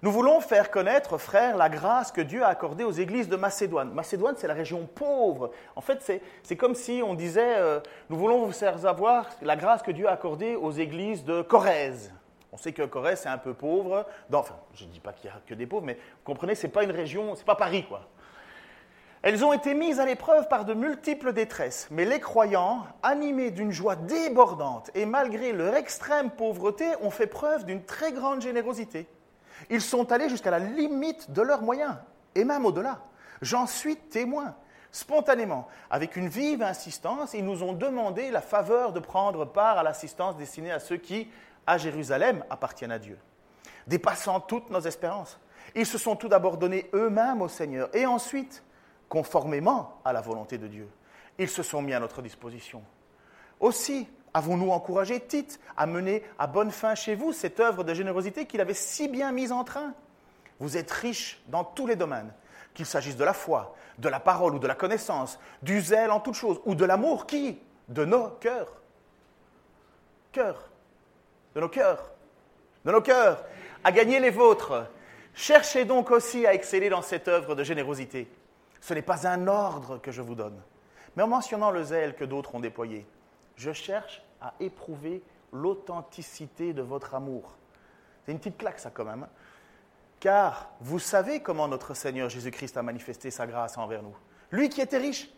Nous 0.00 0.10
voulons 0.10 0.40
faire 0.40 0.70
connaître, 0.70 1.18
frères, 1.18 1.58
la 1.58 1.68
grâce 1.68 2.10
que 2.10 2.22
Dieu 2.22 2.42
a 2.42 2.48
accordée 2.48 2.84
aux 2.84 2.92
églises 2.92 3.28
de 3.28 3.36
Macédoine. 3.36 3.92
Macédoine, 3.92 4.36
c'est 4.38 4.46
la 4.46 4.54
région 4.54 4.86
pauvre. 4.86 5.50
En 5.74 5.82
fait, 5.82 6.22
c'est 6.42 6.56
comme 6.56 6.74
si 6.74 7.02
on 7.04 7.12
disait, 7.12 7.56
euh, 7.58 7.80
nous 8.08 8.16
voulons 8.16 8.46
vous 8.46 8.52
faire 8.52 8.78
savoir 8.78 9.28
la 9.42 9.56
grâce 9.56 9.82
que 9.82 9.90
Dieu 9.90 10.08
a 10.08 10.12
accordée 10.12 10.56
aux 10.56 10.70
églises 10.70 11.24
de 11.24 11.42
Corrèze. 11.42 12.10
On 12.52 12.56
sait 12.56 12.72
que 12.72 12.84
Corrèze, 12.84 13.20
c'est 13.20 13.28
un 13.28 13.36
peu 13.36 13.52
pauvre. 13.52 14.06
enfin, 14.32 14.56
je 14.72 14.86
ne 14.86 14.90
dis 14.90 15.00
pas 15.00 15.12
qu'il 15.12 15.28
n'y 15.28 15.36
a 15.36 15.40
que 15.46 15.52
des 15.52 15.66
pauvres, 15.66 15.84
mais 15.84 15.94
vous 15.94 16.24
comprenez, 16.24 16.54
ce 16.54 16.66
n'est 16.66 16.72
pas 16.72 16.84
une 16.84 16.90
région, 16.90 17.34
ce 17.34 17.40
n'est 17.40 17.44
pas 17.44 17.54
Paris, 17.54 17.84
quoi. 17.86 18.00
Elles 19.22 19.44
ont 19.44 19.52
été 19.52 19.74
mises 19.74 19.98
à 19.98 20.06
l'épreuve 20.06 20.46
par 20.48 20.64
de 20.64 20.74
multiples 20.74 21.32
détresses, 21.32 21.88
mais 21.90 22.04
les 22.04 22.20
croyants, 22.20 22.86
animés 23.02 23.50
d'une 23.50 23.72
joie 23.72 23.96
débordante 23.96 24.90
et 24.94 25.06
malgré 25.06 25.52
leur 25.52 25.74
extrême 25.74 26.30
pauvreté, 26.30 26.86
ont 27.02 27.10
fait 27.10 27.26
preuve 27.26 27.64
d'une 27.64 27.82
très 27.82 28.12
grande 28.12 28.40
générosité. 28.40 29.08
Ils 29.70 29.80
sont 29.80 30.12
allés 30.12 30.28
jusqu'à 30.28 30.50
la 30.50 30.58
limite 30.58 31.30
de 31.30 31.42
leurs 31.42 31.62
moyens, 31.62 31.96
et 32.34 32.44
même 32.44 32.66
au-delà. 32.66 33.00
J'en 33.42 33.66
suis 33.66 33.96
témoin. 33.96 34.54
Spontanément, 34.92 35.66
avec 35.90 36.16
une 36.16 36.28
vive 36.28 36.62
insistance, 36.62 37.34
ils 37.34 37.44
nous 37.44 37.62
ont 37.62 37.72
demandé 37.72 38.30
la 38.30 38.40
faveur 38.40 38.92
de 38.92 39.00
prendre 39.00 39.44
part 39.44 39.78
à 39.78 39.82
l'assistance 39.82 40.36
destinée 40.36 40.72
à 40.72 40.78
ceux 40.78 40.96
qui, 40.96 41.28
à 41.66 41.78
Jérusalem, 41.78 42.44
appartiennent 42.48 42.92
à 42.92 42.98
Dieu. 42.98 43.18
Dépassant 43.86 44.40
toutes 44.40 44.70
nos 44.70 44.80
espérances, 44.80 45.38
ils 45.74 45.86
se 45.86 45.98
sont 45.98 46.16
tout 46.16 46.28
d'abord 46.28 46.56
donnés 46.56 46.88
eux-mêmes 46.94 47.42
au 47.42 47.48
Seigneur, 47.48 47.88
et 47.94 48.06
ensuite, 48.06 48.62
conformément 49.08 50.00
à 50.04 50.12
la 50.12 50.20
volonté 50.20 50.58
de 50.58 50.66
Dieu. 50.66 50.88
Ils 51.38 51.48
se 51.48 51.62
sont 51.62 51.82
mis 51.82 51.94
à 51.94 52.00
notre 52.00 52.22
disposition. 52.22 52.82
Aussi, 53.60 54.08
avons-nous 54.34 54.70
encouragé 54.70 55.20
Tite 55.20 55.60
à 55.76 55.86
mener 55.86 56.22
à 56.38 56.46
bonne 56.46 56.70
fin 56.70 56.94
chez 56.94 57.14
vous 57.14 57.32
cette 57.32 57.60
œuvre 57.60 57.84
de 57.84 57.94
générosité 57.94 58.46
qu'il 58.46 58.60
avait 58.60 58.74
si 58.74 59.08
bien 59.08 59.32
mise 59.32 59.52
en 59.52 59.64
train 59.64 59.94
Vous 60.60 60.76
êtes 60.76 60.90
riches 60.90 61.42
dans 61.48 61.64
tous 61.64 61.86
les 61.86 61.96
domaines, 61.96 62.32
qu'il 62.74 62.86
s'agisse 62.86 63.16
de 63.16 63.24
la 63.24 63.32
foi, 63.32 63.74
de 63.98 64.08
la 64.08 64.20
parole 64.20 64.54
ou 64.54 64.58
de 64.58 64.66
la 64.66 64.74
connaissance, 64.74 65.38
du 65.62 65.80
zèle 65.80 66.10
en 66.10 66.20
toutes 66.20 66.34
choses, 66.34 66.60
ou 66.64 66.74
de 66.74 66.84
l'amour 66.84 67.26
qui 67.26 67.58
De 67.88 68.04
nos 68.04 68.28
cœurs. 68.40 68.72
Cœurs. 70.32 70.68
De 71.54 71.60
nos 71.60 71.68
cœurs. 71.68 72.10
De 72.84 72.92
nos 72.92 73.00
cœurs. 73.00 73.44
À 73.84 73.92
gagner 73.92 74.20
les 74.20 74.30
vôtres. 74.30 74.86
Cherchez 75.34 75.84
donc 75.84 76.10
aussi 76.10 76.46
à 76.46 76.54
exceller 76.54 76.88
dans 76.88 77.02
cette 77.02 77.28
œuvre 77.28 77.54
de 77.54 77.62
générosité. 77.62 78.28
Ce 78.86 78.94
n'est 78.94 79.02
pas 79.02 79.26
un 79.26 79.48
ordre 79.48 79.98
que 79.98 80.12
je 80.12 80.22
vous 80.22 80.36
donne, 80.36 80.62
mais 81.16 81.24
en 81.24 81.26
mentionnant 81.26 81.72
le 81.72 81.82
zèle 81.82 82.14
que 82.14 82.24
d'autres 82.24 82.54
ont 82.54 82.60
déployé, 82.60 83.04
je 83.56 83.72
cherche 83.72 84.22
à 84.40 84.54
éprouver 84.60 85.24
l'authenticité 85.52 86.72
de 86.72 86.82
votre 86.82 87.16
amour. 87.16 87.56
C'est 88.24 88.30
une 88.30 88.38
petite 88.38 88.58
claque 88.58 88.78
ça 88.78 88.90
quand 88.94 89.04
même. 89.04 89.26
Car 90.20 90.70
vous 90.80 91.00
savez 91.00 91.40
comment 91.40 91.66
notre 91.66 91.94
Seigneur 91.94 92.28
Jésus-Christ 92.28 92.76
a 92.76 92.84
manifesté 92.84 93.32
sa 93.32 93.48
grâce 93.48 93.76
envers 93.76 94.04
nous. 94.04 94.14
Lui 94.52 94.68
qui 94.68 94.80
était 94.80 94.98
riche, 94.98 95.32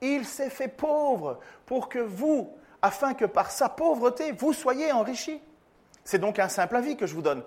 Il 0.00 0.24
s'est 0.24 0.48
fait 0.48 0.68
pauvre 0.68 1.40
pour 1.66 1.90
que 1.90 1.98
vous, 1.98 2.56
afin 2.80 3.12
que 3.12 3.26
par 3.26 3.50
sa 3.50 3.68
pauvreté, 3.68 4.32
vous 4.32 4.54
soyez 4.54 4.92
enrichis. 4.92 5.42
C'est 6.04 6.18
donc 6.18 6.38
un 6.38 6.48
simple 6.48 6.76
avis 6.76 6.96
que 6.96 7.06
je 7.06 7.14
vous 7.14 7.20
donne. 7.20 7.42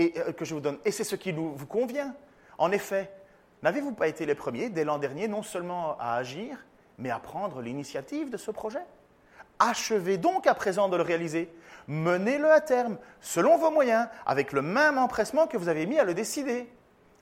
euh, 0.00 0.32
que 0.32 0.44
je 0.44 0.54
vous 0.54 0.60
donne. 0.60 0.78
Et 0.84 0.90
c'est 0.90 1.04
ce 1.04 1.14
qui 1.14 1.30
vous 1.30 1.66
convient. 1.68 2.16
En 2.58 2.72
effet, 2.72 3.12
n'avez-vous 3.64 3.92
pas 3.92 4.08
été 4.08 4.26
les 4.26 4.34
premiers, 4.34 4.68
dès 4.68 4.84
l'an 4.84 4.98
dernier, 4.98 5.26
non 5.26 5.42
seulement 5.42 5.96
à 5.98 6.14
agir, 6.14 6.64
mais 6.98 7.10
à 7.10 7.18
prendre 7.18 7.62
l'initiative 7.62 8.28
de 8.30 8.36
ce 8.36 8.50
projet? 8.50 8.84
Achevez 9.58 10.18
donc 10.18 10.46
à 10.46 10.54
présent 10.54 10.88
de 10.90 10.96
le 10.96 11.02
réaliser. 11.02 11.50
Menez-le 11.88 12.50
à 12.50 12.60
terme, 12.60 12.98
selon 13.20 13.56
vos 13.56 13.70
moyens, 13.70 14.06
avec 14.26 14.52
le 14.52 14.60
même 14.60 14.98
empressement 14.98 15.46
que 15.46 15.56
vous 15.56 15.68
avez 15.68 15.86
mis 15.86 15.98
à 15.98 16.04
le 16.04 16.12
décider. 16.12 16.70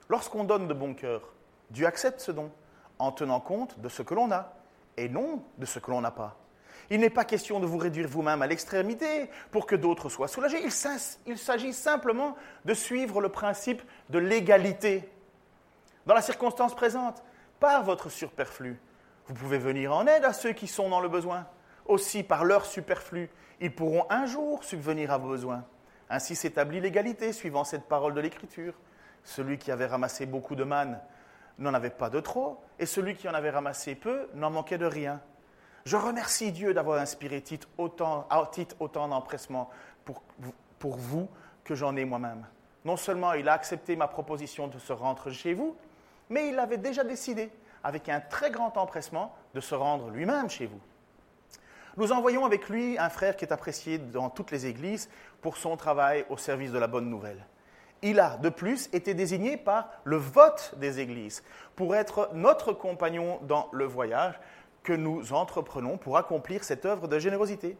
Lorsqu'on 0.09 0.43
donne 0.43 0.67
de 0.67 0.73
bon 0.73 0.93
cœur, 0.93 1.33
Dieu 1.69 1.85
accepte 1.85 2.19
ce 2.19 2.31
don, 2.31 2.51
en 2.99 3.13
tenant 3.13 3.39
compte 3.39 3.79
de 3.79 3.87
ce 3.87 4.01
que 4.01 4.13
l'on 4.13 4.29
a, 4.31 4.53
et 4.97 5.07
non 5.07 5.43
de 5.57 5.65
ce 5.65 5.79
que 5.79 5.91
l'on 5.91 6.01
n'a 6.01 6.11
pas. 6.11 6.37
Il 6.89 6.99
n'est 6.99 7.09
pas 7.09 7.23
question 7.23 7.61
de 7.61 7.65
vous 7.65 7.77
réduire 7.77 8.09
vous-même 8.09 8.41
à 8.41 8.47
l'extrémité 8.47 9.29
pour 9.51 9.65
que 9.65 9.77
d'autres 9.77 10.09
soient 10.09 10.27
soulagés. 10.27 10.61
Il 11.25 11.37
s'agit 11.37 11.71
simplement 11.71 12.35
de 12.65 12.73
suivre 12.73 13.21
le 13.21 13.29
principe 13.29 13.81
de 14.09 14.19
l'égalité. 14.19 15.09
Dans 16.05 16.13
la 16.13 16.21
circonstance 16.21 16.75
présente, 16.75 17.23
par 17.59 17.83
votre 17.83 18.09
superflu, 18.09 18.79
vous 19.27 19.33
pouvez 19.33 19.57
venir 19.57 19.93
en 19.95 20.05
aide 20.05 20.25
à 20.25 20.33
ceux 20.33 20.51
qui 20.51 20.67
sont 20.67 20.89
dans 20.89 20.99
le 20.99 21.07
besoin. 21.07 21.47
Aussi, 21.85 22.23
par 22.23 22.43
leur 22.43 22.65
superflu, 22.65 23.29
ils 23.61 23.73
pourront 23.73 24.05
un 24.09 24.25
jour 24.25 24.63
subvenir 24.63 25.11
à 25.11 25.17
vos 25.17 25.29
besoins. 25.29 25.63
Ainsi 26.09 26.35
s'établit 26.35 26.81
l'égalité 26.81 27.31
suivant 27.31 27.63
cette 27.63 27.87
parole 27.87 28.13
de 28.13 28.19
l'Écriture. 28.19 28.73
Celui 29.23 29.57
qui 29.57 29.71
avait 29.71 29.85
ramassé 29.85 30.25
beaucoup 30.25 30.55
de 30.55 30.65
manne 30.65 30.99
n'en 31.57 31.73
avait 31.73 31.89
pas 31.89 32.09
de 32.09 32.19
trop, 32.19 32.61
et 32.79 32.85
celui 32.85 33.15
qui 33.15 33.29
en 33.29 33.33
avait 33.33 33.51
ramassé 33.51 33.95
peu 33.95 34.27
n'en 34.33 34.49
manquait 34.49 34.77
de 34.77 34.85
rien. 34.85 35.21
Je 35.85 35.95
remercie 35.95 36.51
Dieu 36.51 36.73
d'avoir 36.73 36.99
inspiré 36.99 37.41
Tite 37.41 37.67
autant, 37.77 38.27
autant 38.79 39.07
d'empressement 39.07 39.69
pour 40.03 40.97
vous 40.97 41.29
que 41.63 41.75
j'en 41.75 41.95
ai 41.95 42.03
moi-même. 42.03 42.45
Non 42.83 42.97
seulement 42.97 43.33
il 43.33 43.47
a 43.47 43.53
accepté 43.53 43.95
ma 43.95 44.07
proposition 44.07 44.67
de 44.67 44.77
se 44.79 44.91
rendre 44.91 45.29
chez 45.31 45.53
vous, 45.53 45.77
mais 46.29 46.49
il 46.49 46.59
avait 46.59 46.77
déjà 46.77 47.03
décidé, 47.03 47.51
avec 47.83 48.09
un 48.09 48.19
très 48.19 48.51
grand 48.51 48.77
empressement, 48.77 49.35
de 49.53 49.59
se 49.59 49.75
rendre 49.75 50.09
lui-même 50.09 50.49
chez 50.49 50.65
vous. 50.65 50.79
Nous 51.95 52.11
envoyons 52.11 52.43
avec 52.43 52.69
lui 52.69 52.97
un 52.97 53.09
frère 53.09 53.35
qui 53.35 53.45
est 53.45 53.53
apprécié 53.53 53.99
dans 53.99 54.29
toutes 54.29 54.49
les 54.49 54.65
églises 54.65 55.09
pour 55.41 55.57
son 55.57 55.77
travail 55.77 56.25
au 56.29 56.37
service 56.37 56.71
de 56.71 56.79
la 56.79 56.87
bonne 56.87 57.09
nouvelle. 57.09 57.45
Il 58.01 58.19
a, 58.19 58.37
de 58.37 58.49
plus, 58.49 58.89
été 58.93 59.13
désigné 59.13 59.57
par 59.57 59.89
le 60.03 60.17
vote 60.17 60.73
des 60.77 60.99
églises 60.99 61.43
pour 61.75 61.95
être 61.95 62.31
notre 62.33 62.73
compagnon 62.73 63.39
dans 63.43 63.69
le 63.71 63.85
voyage 63.85 64.39
que 64.81 64.93
nous 64.93 65.33
entreprenons 65.33 65.97
pour 65.97 66.17
accomplir 66.17 66.63
cette 66.63 66.85
œuvre 66.85 67.07
de 67.07 67.19
générosité. 67.19 67.77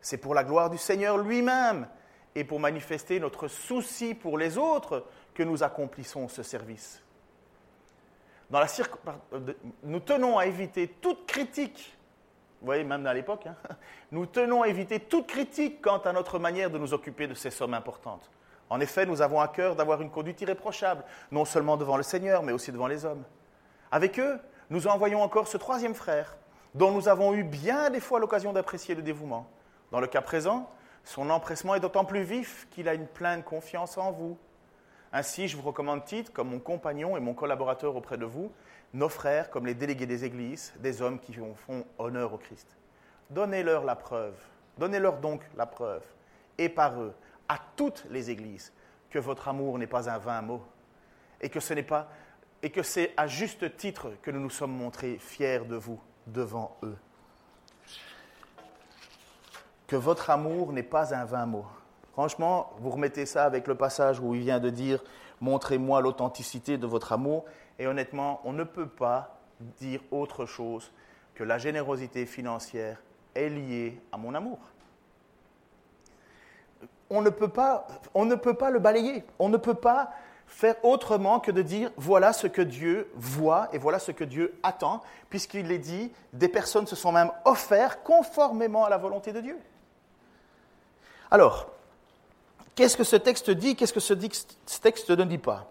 C'est 0.00 0.18
pour 0.18 0.34
la 0.34 0.44
gloire 0.44 0.70
du 0.70 0.78
Seigneur 0.78 1.18
lui-même 1.18 1.88
et 2.34 2.44
pour 2.44 2.60
manifester 2.60 3.18
notre 3.18 3.48
souci 3.48 4.14
pour 4.14 4.38
les 4.38 4.58
autres 4.58 5.06
que 5.34 5.42
nous 5.42 5.62
accomplissons 5.62 6.28
ce 6.28 6.42
service. 6.42 7.02
La 8.50 8.66
nous 9.82 10.00
tenons 10.00 10.38
à 10.38 10.46
éviter 10.46 10.88
toute 10.88 11.26
critique 11.26 11.96
vous 12.60 12.66
voyez, 12.66 12.84
même 12.84 13.06
à 13.06 13.14
l'époque, 13.14 13.46
hein. 13.46 13.54
nous 14.12 14.26
tenons 14.26 14.62
à 14.62 14.68
éviter 14.68 14.98
toute 14.98 15.26
critique 15.26 15.82
quant 15.82 15.98
à 15.98 16.12
notre 16.12 16.38
manière 16.38 16.70
de 16.70 16.78
nous 16.78 16.94
occuper 16.94 17.26
de 17.26 17.34
ces 17.34 17.50
sommes 17.50 17.74
importantes. 17.74 18.30
En 18.70 18.80
effet, 18.80 19.06
nous 19.06 19.22
avons 19.22 19.40
à 19.40 19.48
cœur 19.48 19.76
d'avoir 19.76 20.00
une 20.00 20.10
conduite 20.10 20.40
irréprochable, 20.40 21.04
non 21.30 21.44
seulement 21.44 21.76
devant 21.76 21.96
le 21.96 22.02
Seigneur, 22.02 22.42
mais 22.42 22.52
aussi 22.52 22.72
devant 22.72 22.86
les 22.86 23.04
hommes. 23.04 23.22
Avec 23.90 24.18
eux, 24.18 24.40
nous 24.70 24.88
envoyons 24.88 25.22
encore 25.22 25.48
ce 25.48 25.56
troisième 25.56 25.94
frère, 25.94 26.36
dont 26.74 26.90
nous 26.90 27.08
avons 27.08 27.34
eu 27.34 27.44
bien 27.44 27.90
des 27.90 28.00
fois 28.00 28.18
l'occasion 28.18 28.52
d'apprécier 28.52 28.94
le 28.94 29.02
dévouement. 29.02 29.46
Dans 29.92 30.00
le 30.00 30.08
cas 30.08 30.22
présent, 30.22 30.68
son 31.04 31.30
empressement 31.30 31.76
est 31.76 31.80
d'autant 31.80 32.04
plus 32.04 32.22
vif 32.22 32.66
qu'il 32.70 32.88
a 32.88 32.94
une 32.94 33.06
pleine 33.06 33.44
confiance 33.44 33.96
en 33.98 34.10
vous. 34.10 34.36
Ainsi, 35.16 35.48
je 35.48 35.56
vous 35.56 35.62
recommande 35.62 36.04
Tite 36.04 36.30
comme 36.30 36.50
mon 36.50 36.58
compagnon 36.58 37.16
et 37.16 37.20
mon 37.20 37.32
collaborateur 37.32 37.96
auprès 37.96 38.18
de 38.18 38.26
vous, 38.26 38.52
nos 38.92 39.08
frères 39.08 39.48
comme 39.48 39.64
les 39.64 39.72
délégués 39.72 40.04
des 40.04 40.26
églises, 40.26 40.74
des 40.78 41.00
hommes 41.00 41.18
qui 41.18 41.32
font 41.32 41.86
honneur 41.96 42.34
au 42.34 42.36
Christ. 42.36 42.76
Donnez-leur 43.30 43.84
la 43.84 43.96
preuve, 43.96 44.34
donnez-leur 44.76 45.16
donc 45.16 45.40
la 45.56 45.64
preuve, 45.64 46.02
et 46.58 46.68
par 46.68 47.00
eux, 47.00 47.14
à 47.48 47.58
toutes 47.76 48.04
les 48.10 48.28
églises, 48.28 48.74
que 49.08 49.18
votre 49.18 49.48
amour 49.48 49.78
n'est 49.78 49.86
pas 49.86 50.10
un 50.10 50.18
vain 50.18 50.42
mot, 50.42 50.62
et 51.40 51.48
que 51.48 51.60
ce 51.60 51.72
n'est 51.72 51.82
pas, 51.82 52.10
et 52.62 52.68
que 52.68 52.82
c'est 52.82 53.14
à 53.16 53.26
juste 53.26 53.74
titre 53.78 54.12
que 54.20 54.30
nous 54.30 54.40
nous 54.40 54.50
sommes 54.50 54.76
montrés 54.76 55.16
fiers 55.16 55.60
de 55.60 55.76
vous 55.76 55.98
devant 56.26 56.76
eux. 56.82 56.98
Que 59.86 59.96
votre 59.96 60.28
amour 60.28 60.74
n'est 60.74 60.82
pas 60.82 61.14
un 61.14 61.24
vain 61.24 61.46
mot. 61.46 61.64
Franchement, 62.16 62.72
vous 62.78 62.88
remettez 62.88 63.26
ça 63.26 63.44
avec 63.44 63.66
le 63.66 63.74
passage 63.74 64.20
où 64.20 64.34
il 64.34 64.40
vient 64.40 64.58
de 64.58 64.70
dire 64.70 65.04
Montrez-moi 65.42 66.00
l'authenticité 66.00 66.78
de 66.78 66.86
votre 66.86 67.12
amour. 67.12 67.44
Et 67.78 67.86
honnêtement, 67.86 68.40
on 68.44 68.54
ne 68.54 68.64
peut 68.64 68.88
pas 68.88 69.36
dire 69.60 70.00
autre 70.10 70.46
chose 70.46 70.90
que 71.34 71.44
la 71.44 71.58
générosité 71.58 72.24
financière 72.24 73.02
est 73.34 73.50
liée 73.50 74.00
à 74.12 74.16
mon 74.16 74.34
amour. 74.34 74.58
On 77.10 77.20
ne 77.20 77.28
peut 77.28 77.48
pas, 77.48 77.86
le 78.14 78.78
balayer. 78.78 79.22
On 79.38 79.50
ne 79.50 79.58
peut 79.58 79.74
pas 79.74 80.10
faire 80.46 80.82
autrement 80.86 81.38
que 81.38 81.50
de 81.50 81.60
dire 81.60 81.90
voilà 81.98 82.32
ce 82.32 82.46
que 82.46 82.62
Dieu 82.62 83.10
voit 83.14 83.68
et 83.74 83.78
voilà 83.78 83.98
ce 83.98 84.10
que 84.10 84.24
Dieu 84.24 84.58
attend, 84.62 85.02
puisqu'il 85.28 85.70
est 85.70 85.78
dit 85.78 86.10
des 86.32 86.48
personnes 86.48 86.86
se 86.86 86.96
sont 86.96 87.12
même 87.12 87.30
offertes 87.44 88.00
conformément 88.04 88.86
à 88.86 88.88
la 88.88 88.96
volonté 88.96 89.34
de 89.34 89.42
Dieu. 89.42 89.58
Alors, 91.30 91.75
Qu'est-ce 92.76 92.98
que 92.98 93.04
ce 93.04 93.16
texte 93.16 93.50
dit? 93.50 93.74
Qu'est-ce 93.74 93.94
que 93.94 94.00
ce 94.00 94.12
texte 94.12 95.10
ne 95.10 95.24
dit 95.24 95.38
pas? 95.38 95.66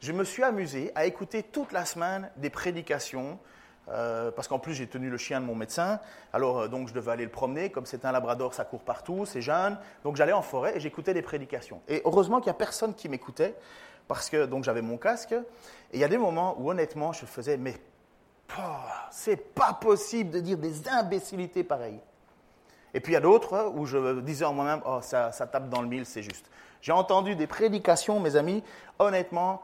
Je 0.00 0.10
me 0.10 0.24
suis 0.24 0.42
amusé 0.42 0.90
à 0.96 1.06
écouter 1.06 1.44
toute 1.44 1.70
la 1.70 1.84
semaine 1.84 2.32
des 2.36 2.50
prédications, 2.50 3.38
euh, 3.88 4.32
parce 4.32 4.48
qu'en 4.48 4.58
plus 4.58 4.74
j'ai 4.74 4.88
tenu 4.88 5.08
le 5.08 5.18
chien 5.18 5.40
de 5.40 5.46
mon 5.46 5.54
médecin, 5.54 6.00
alors 6.32 6.62
euh, 6.62 6.68
donc 6.68 6.88
je 6.88 6.94
devais 6.94 7.12
aller 7.12 7.22
le 7.22 7.30
promener, 7.30 7.70
comme 7.70 7.86
c'est 7.86 8.04
un 8.04 8.10
labrador, 8.10 8.54
ça 8.54 8.64
court 8.64 8.80
partout, 8.80 9.24
c'est 9.24 9.40
jeune, 9.40 9.78
donc 10.02 10.16
j'allais 10.16 10.32
en 10.32 10.42
forêt 10.42 10.76
et 10.76 10.80
j'écoutais 10.80 11.14
des 11.14 11.22
prédications. 11.22 11.80
Et 11.86 12.02
heureusement 12.04 12.40
qu'il 12.40 12.46
n'y 12.46 12.56
a 12.56 12.58
personne 12.58 12.94
qui 12.94 13.08
m'écoutait, 13.08 13.54
parce 14.08 14.28
que 14.28 14.44
donc 14.46 14.64
j'avais 14.64 14.82
mon 14.82 14.98
casque, 14.98 15.30
et 15.34 15.94
il 15.94 16.00
y 16.00 16.04
a 16.04 16.08
des 16.08 16.18
moments 16.18 16.56
où 16.58 16.72
honnêtement 16.72 17.12
je 17.12 17.24
faisais, 17.24 17.56
mais 17.56 17.76
c'est 19.12 19.36
pas 19.54 19.74
possible 19.74 20.30
de 20.30 20.40
dire 20.40 20.58
des 20.58 20.88
imbécilités 20.88 21.62
pareilles. 21.62 22.00
Et 22.94 23.00
puis 23.00 23.12
il 23.12 23.14
y 23.14 23.18
a 23.18 23.20
d'autres 23.20 23.72
où 23.74 23.86
je 23.86 24.20
disais 24.20 24.44
en 24.44 24.52
moi-même, 24.52 24.82
oh, 24.84 25.00
ça, 25.00 25.30
tape 25.30 25.68
dans 25.68 25.80
le 25.80 25.88
mille, 25.88 26.06
c'est 26.06 26.22
juste. 26.22 26.50
J'ai 26.80 26.92
entendu 26.92 27.36
des 27.36 27.46
prédications, 27.46 28.20
mes 28.20 28.36
amis, 28.36 28.62
honnêtement, 28.98 29.62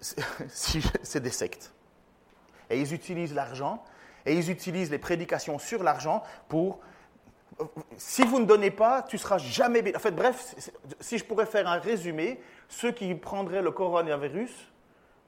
c'est 0.48 1.20
des 1.20 1.30
sectes. 1.30 1.72
Et 2.70 2.80
ils 2.80 2.94
utilisent 2.94 3.34
l'argent, 3.34 3.82
et 4.24 4.34
ils 4.34 4.50
utilisent 4.50 4.90
les 4.90 4.98
prédications 4.98 5.58
sur 5.58 5.82
l'argent 5.82 6.22
pour... 6.48 6.80
Si 7.96 8.24
vous 8.24 8.40
ne 8.40 8.46
donnez 8.46 8.70
pas, 8.70 9.02
tu 9.02 9.18
seras 9.18 9.38
jamais... 9.38 9.94
En 9.94 10.00
fait, 10.00 10.10
bref, 10.10 10.56
si 10.98 11.18
je 11.18 11.24
pourrais 11.24 11.46
faire 11.46 11.68
un 11.68 11.78
résumé, 11.78 12.40
ceux 12.68 12.90
qui 12.90 13.14
prendraient 13.14 13.62
le 13.62 13.70
coronavirus, 13.70 14.50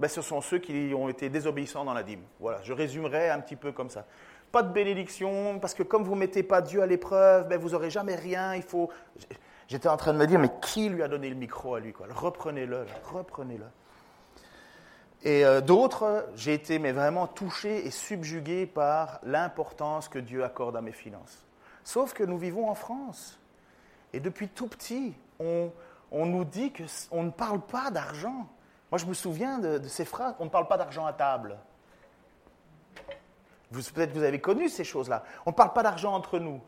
ben, 0.01 0.09
ce 0.09 0.23
sont 0.23 0.41
ceux 0.41 0.59
qui 0.59 0.93
ont 0.95 1.09
été 1.09 1.29
désobéissants 1.29 1.85
dans 1.85 1.95
la 1.95 2.03
dîme. 2.03 2.23
Voilà, 2.41 2.61
je 2.63 2.73
résumerai 2.73 3.31
un 3.31 3.41
petit 3.41 3.57
peu 3.57 3.73
comme 3.73 3.91
ça 3.91 4.07
pas 4.57 4.63
de 4.63 4.73
bénédiction, 4.73 5.59
parce 5.59 5.75
que 5.75 5.83
comme 5.83 6.03
vous 6.03 6.15
ne 6.15 6.21
mettez 6.21 6.43
pas 6.43 6.63
Dieu 6.63 6.81
à 6.81 6.87
l'épreuve, 6.87 7.47
ben 7.47 7.61
vous 7.61 7.71
n'aurez 7.71 7.91
jamais 7.91 8.15
rien. 8.15 8.55
Il 8.55 8.63
faut. 8.63 8.89
J'étais 9.69 9.87
en 9.87 9.99
train 9.99 10.15
de 10.15 10.19
me 10.19 10.27
dire, 10.27 10.39
mais 10.39 10.51
qui 10.63 10.89
lui 10.89 11.03
a 11.03 11.09
donné 11.09 11.29
le 11.29 11.35
micro 11.35 11.75
à 11.75 11.81
lui 11.81 11.93
Reprenez-le, 12.09 12.87
reprenez-le. 13.13 13.67
Et 15.25 15.45
euh, 15.45 15.61
d'autres, 15.61 16.27
j'ai 16.37 16.55
été 16.55 16.79
mais 16.79 16.93
vraiment 16.93 17.27
touché 17.27 17.87
et 17.87 17.91
subjugué 17.91 18.65
par 18.65 19.21
l'importance 19.25 20.09
que 20.09 20.19
Dieu 20.19 20.43
accorde 20.43 20.75
à 20.75 20.81
mes 20.81 20.93
finances. 20.93 21.45
Sauf 21.85 22.15
que 22.15 22.25
nous 22.25 22.39
vivons 22.39 22.71
en 22.71 22.75
France. 22.75 23.39
Et 24.15 24.21
depuis 24.21 24.49
tout 24.49 24.69
petit, 24.69 25.13
on, 25.39 25.71
on 26.11 26.25
nous 26.25 26.47
dit 26.47 26.73
qu'on 26.73 27.25
ne 27.25 27.31
parle 27.31 27.61
pas 27.61 27.91
d'argent. 27.91 28.49
Moi, 28.91 28.97
je 28.97 29.05
me 29.05 29.13
souviens 29.13 29.59
de, 29.59 29.77
de 29.77 29.89
ces 29.89 30.07
phrases, 30.07 30.35
on 30.39 30.47
ne 30.47 30.51
parle 30.51 30.67
pas 30.67 30.79
d'argent 30.79 31.05
à 31.05 31.13
table. 31.13 31.59
Peut-être 33.73 34.13
que 34.13 34.19
vous 34.19 34.25
avez 34.25 34.41
connu 34.41 34.69
ces 34.69 34.85
choses-là. 34.85 35.25
On 35.45 35.51
ne 35.51 35.55
parle 35.57 35.73
pas 35.73 35.83
d'argent 35.83 36.15
entre 36.15 36.39
nous. 36.39 36.61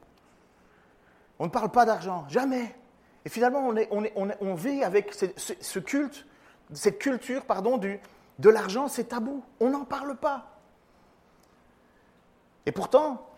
On 1.38 1.44
ne 1.44 1.50
parle 1.50 1.70
pas 1.70 1.84
d'argent, 1.84 2.24
jamais. 2.28 2.74
Et 3.24 3.28
finalement, 3.28 3.72
on, 4.40 4.54
vit 4.54 4.82
avec 4.82 5.14
ce, 5.14 5.78
culte, 5.78 6.26
cette 6.72 6.98
culture 6.98 7.44
pardon, 7.44 7.78
de 7.78 8.50
l'argent, 8.50 8.88
c'est 8.88 9.04
tabou. 9.04 9.44
On 9.60 9.70
n'en 9.70 9.84
parle 9.84 10.16
pas. 10.16 10.46
Et 12.66 12.72
pourtant, 12.72 13.28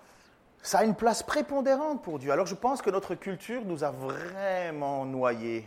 ça 0.63 0.81
a 0.81 0.85
une 0.85 0.95
place 0.95 1.23
prépondérante 1.23 2.03
pour 2.03 2.19
Dieu. 2.19 2.33
Alors 2.33 2.47
je 2.47 2.55
pense 2.55 2.83
que 2.83 2.91
notre 2.91 3.15
culture 3.15 3.65
nous 3.65 3.85
a 3.85 3.91
vraiment 3.91 5.05
noyés 5.05 5.65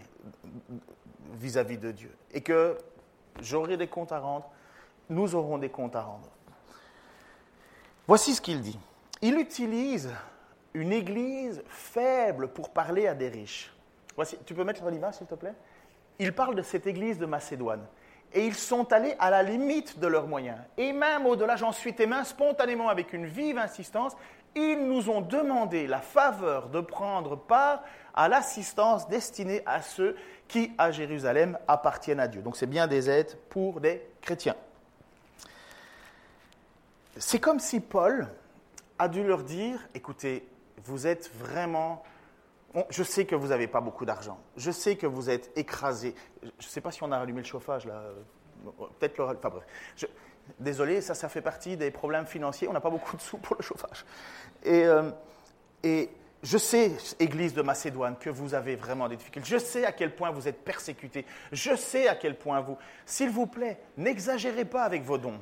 vis 1.34 1.58
à 1.58 1.64
-vis 1.64 1.80
de 1.80 1.92
Dieu. 1.92 2.16
Et 2.32 2.42
que 2.42 2.78
j'aurai 3.42 3.78
des 3.78 3.88
comptes 3.88 4.12
à 4.12 4.20
rendre, 4.20 4.50
nous 5.10 5.36
aurons 5.36 5.58
des 5.58 5.70
comptes 5.70 5.96
à 5.96 6.02
rendre. 6.02 6.30
Voici 8.08 8.36
ce 8.36 8.42
qu'il 8.42 8.62
dit. 8.62 8.78
Il 9.22 9.38
utilise 9.38 10.12
une 10.74 10.92
église 10.92 11.64
faible 11.68 12.50
pour 12.50 12.70
parler 12.72 13.08
à 13.08 13.14
des 13.14 13.30
riches. 13.30 13.74
Voici, 14.16 14.38
tu 14.46 14.54
peux 14.54 14.64
mettre 14.64 14.84
l'oliva, 14.84 15.12
s'il 15.14 15.28
te 15.28 15.36
plaît? 15.36 15.54
Il 16.20 16.34
parle 16.34 16.56
de 16.56 16.62
cette 16.62 16.86
église 16.86 17.18
de 17.18 17.26
Macédoine. 17.26 17.86
Et 18.34 18.46
ils 18.46 18.56
sont 18.56 18.92
allés 18.92 19.16
à 19.20 19.30
la 19.30 19.42
limite 19.42 20.00
de 20.00 20.08
leurs 20.08 20.28
moyens. 20.28 20.58
Et 20.78 20.92
même 20.92 21.26
au-delà, 21.26 21.56
j'en 21.56 21.72
suis 21.72 21.94
témoin, 21.94 22.24
spontanément, 22.24 22.90
avec 22.90 23.14
une 23.14 23.26
vive 23.26 23.58
insistance, 23.58 24.14
ils 24.56 24.86
nous 24.86 25.10
ont 25.10 25.22
demandé 25.22 25.88
la 25.88 26.00
faveur 26.00 26.70
de 26.70 26.82
prendre 26.82 27.38
part 27.38 27.84
à 28.14 28.28
l'assistance 28.28 29.08
destinée 29.08 29.64
à 29.66 29.82
ceux 29.82 30.16
qui, 30.48 30.72
à 30.78 30.92
Jérusalem, 30.92 31.58
appartiennent 31.68 32.20
à 32.20 32.28
Dieu. 32.28 32.42
Donc 32.42 32.58
c'est 32.58 32.68
bien 32.68 32.88
des 32.88 33.10
aides 33.10 33.38
pour 33.50 33.80
des 33.80 34.06
chrétiens. 34.22 34.56
C'est 37.18 37.40
comme 37.40 37.60
si 37.60 37.80
Paul 37.80 38.28
a 38.98 39.08
dû 39.08 39.24
leur 39.24 39.44
dire, 39.44 39.80
écoutez, 39.94 40.48
vous 40.86 41.08
êtes 41.08 41.32
vraiment... 41.36 42.04
Je 42.90 43.04
sais 43.04 43.26
que 43.26 43.36
vous 43.36 43.48
n'avez 43.48 43.68
pas 43.68 43.82
beaucoup 43.82 44.06
d'argent. 44.06 44.40
Je 44.58 44.72
sais 44.72 44.96
que 44.96 45.06
vous 45.06 45.30
êtes 45.30 45.52
écrasés. 45.56 46.16
Je 46.42 46.48
ne 46.48 46.70
sais 46.70 46.82
pas 46.82 46.92
si 46.92 47.04
on 47.04 47.12
a 47.12 47.18
allumé 47.18 47.42
le 47.42 47.48
chauffage 47.48 47.86
là. 47.86 48.04
Peut-être 49.00 49.18
le... 49.18 49.26
Enfin 49.26 49.50
bref. 49.50 49.64
Désolé, 50.60 51.02
ça, 51.02 51.14
ça 51.14 51.30
fait 51.30 51.42
partie 51.42 51.78
des 51.78 51.92
problèmes 51.92 52.26
financiers. 52.26 52.68
On 52.68 52.74
n'a 52.74 52.82
pas 52.82 52.90
beaucoup 52.90 53.16
de 53.16 53.22
sous 53.22 53.38
pour 53.38 53.56
le 53.56 53.62
chauffage. 53.62 54.06
Et, 54.64 54.86
euh, 54.86 55.12
et 55.84 56.10
je 56.42 56.58
sais, 56.58 56.92
Église 57.20 57.54
de 57.54 57.62
Macédoine, 57.62 58.18
que 58.18 58.32
vous 58.32 58.56
avez 58.56 58.76
vraiment 58.76 59.08
des 59.08 59.16
difficultés. 59.16 59.48
Je 59.48 59.58
sais 59.58 59.86
à 59.86 59.92
quel 59.92 60.16
point 60.16 60.32
vous 60.32 60.48
êtes 60.48 60.64
persécutés. 60.64 61.26
Je 61.52 61.76
sais 61.76 62.08
à 62.08 62.16
quel 62.16 62.38
point 62.38 62.60
vous... 62.62 62.78
S'il 63.06 63.30
vous 63.30 63.46
plaît, 63.46 63.80
n'exagérez 63.98 64.66
pas 64.66 64.84
avec 64.84 65.04
vos 65.04 65.20
dons. 65.20 65.40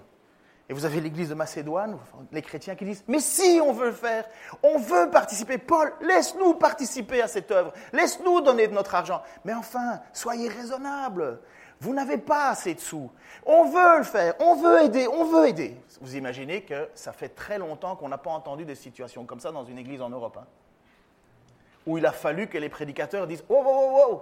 Et 0.71 0.73
vous 0.73 0.85
avez 0.85 1.01
l'Église 1.01 1.27
de 1.27 1.33
Macédoine, 1.33 1.97
les 2.31 2.41
chrétiens 2.41 2.75
qui 2.75 2.85
disent, 2.85 3.03
mais 3.05 3.19
si 3.19 3.59
on 3.61 3.73
veut 3.73 3.87
le 3.87 3.91
faire, 3.91 4.23
on 4.63 4.77
veut 4.77 5.09
participer. 5.09 5.57
Paul, 5.57 5.91
laisse-nous 5.99 6.53
participer 6.53 7.21
à 7.21 7.27
cette 7.27 7.51
œuvre. 7.51 7.73
Laisse-nous 7.91 8.39
donner 8.39 8.69
de 8.69 8.73
notre 8.73 8.95
argent. 8.95 9.21
Mais 9.43 9.53
enfin, 9.53 9.99
soyez 10.13 10.47
raisonnables. 10.47 11.41
Vous 11.81 11.93
n'avez 11.93 12.17
pas 12.17 12.51
assez 12.51 12.73
de 12.73 12.79
sous. 12.79 13.11
On 13.45 13.65
veut 13.65 13.97
le 13.97 14.05
faire, 14.05 14.33
on 14.39 14.55
veut 14.55 14.83
aider, 14.83 15.09
on 15.09 15.25
veut 15.25 15.49
aider. 15.49 15.75
Vous 15.99 16.15
imaginez 16.15 16.61
que 16.61 16.87
ça 16.95 17.11
fait 17.11 17.27
très 17.27 17.57
longtemps 17.57 17.97
qu'on 17.97 18.07
n'a 18.07 18.17
pas 18.17 18.31
entendu 18.31 18.63
des 18.63 18.75
situations 18.75 19.25
comme 19.25 19.41
ça 19.41 19.51
dans 19.51 19.65
une 19.65 19.77
église 19.77 20.01
en 20.01 20.09
Europe. 20.09 20.37
Hein, 20.39 20.47
où 21.85 21.97
il 21.97 22.05
a 22.05 22.13
fallu 22.13 22.47
que 22.47 22.57
les 22.57 22.69
prédicateurs 22.69 23.27
disent 23.27 23.43
Oh, 23.49 23.61
oh, 23.61 23.89
oh, 23.91 24.07
oh, 24.09 24.21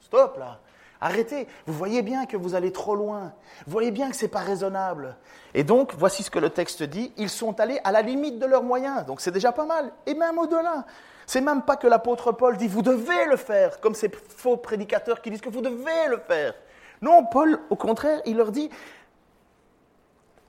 stop 0.00 0.38
là, 0.38 0.58
arrêtez. 1.04 1.46
Vous 1.66 1.74
voyez 1.74 2.02
bien 2.02 2.26
que 2.26 2.36
vous 2.36 2.54
allez 2.54 2.72
trop 2.72 2.96
loin. 2.96 3.32
Vous 3.66 3.72
voyez 3.72 3.90
bien 3.90 4.10
que 4.10 4.16
ce 4.16 4.22
n'est 4.22 4.30
pas 4.30 4.40
raisonnable. 4.40 5.16
Et 5.52 5.62
donc, 5.62 5.92
voici 5.96 6.22
ce 6.22 6.30
que 6.30 6.38
le 6.38 6.50
texte 6.50 6.82
dit 6.82 7.12
ils 7.16 7.28
sont 7.28 7.60
allés 7.60 7.78
à 7.84 7.92
la 7.92 8.02
limite 8.02 8.38
de 8.38 8.46
leurs 8.46 8.62
moyens. 8.62 9.04
Donc, 9.04 9.20
c'est 9.20 9.30
déjà 9.30 9.52
pas 9.52 9.66
mal. 9.66 9.92
Et 10.06 10.14
même 10.14 10.38
au-delà. 10.38 10.86
C'est 11.26 11.40
même 11.40 11.62
pas 11.62 11.76
que 11.76 11.86
l'apôtre 11.86 12.32
Paul 12.32 12.56
dit 12.56 12.68
Vous 12.68 12.82
devez 12.82 13.26
le 13.26 13.36
faire, 13.36 13.80
comme 13.80 13.94
ces 13.94 14.10
faux 14.10 14.56
prédicateurs 14.56 15.20
qui 15.20 15.30
disent 15.30 15.40
que 15.40 15.48
vous 15.48 15.62
devez 15.62 16.08
le 16.08 16.18
faire. 16.18 16.54
Non, 17.00 17.24
Paul, 17.24 17.60
au 17.70 17.76
contraire, 17.76 18.20
il 18.24 18.36
leur 18.36 18.50
dit, 18.50 18.70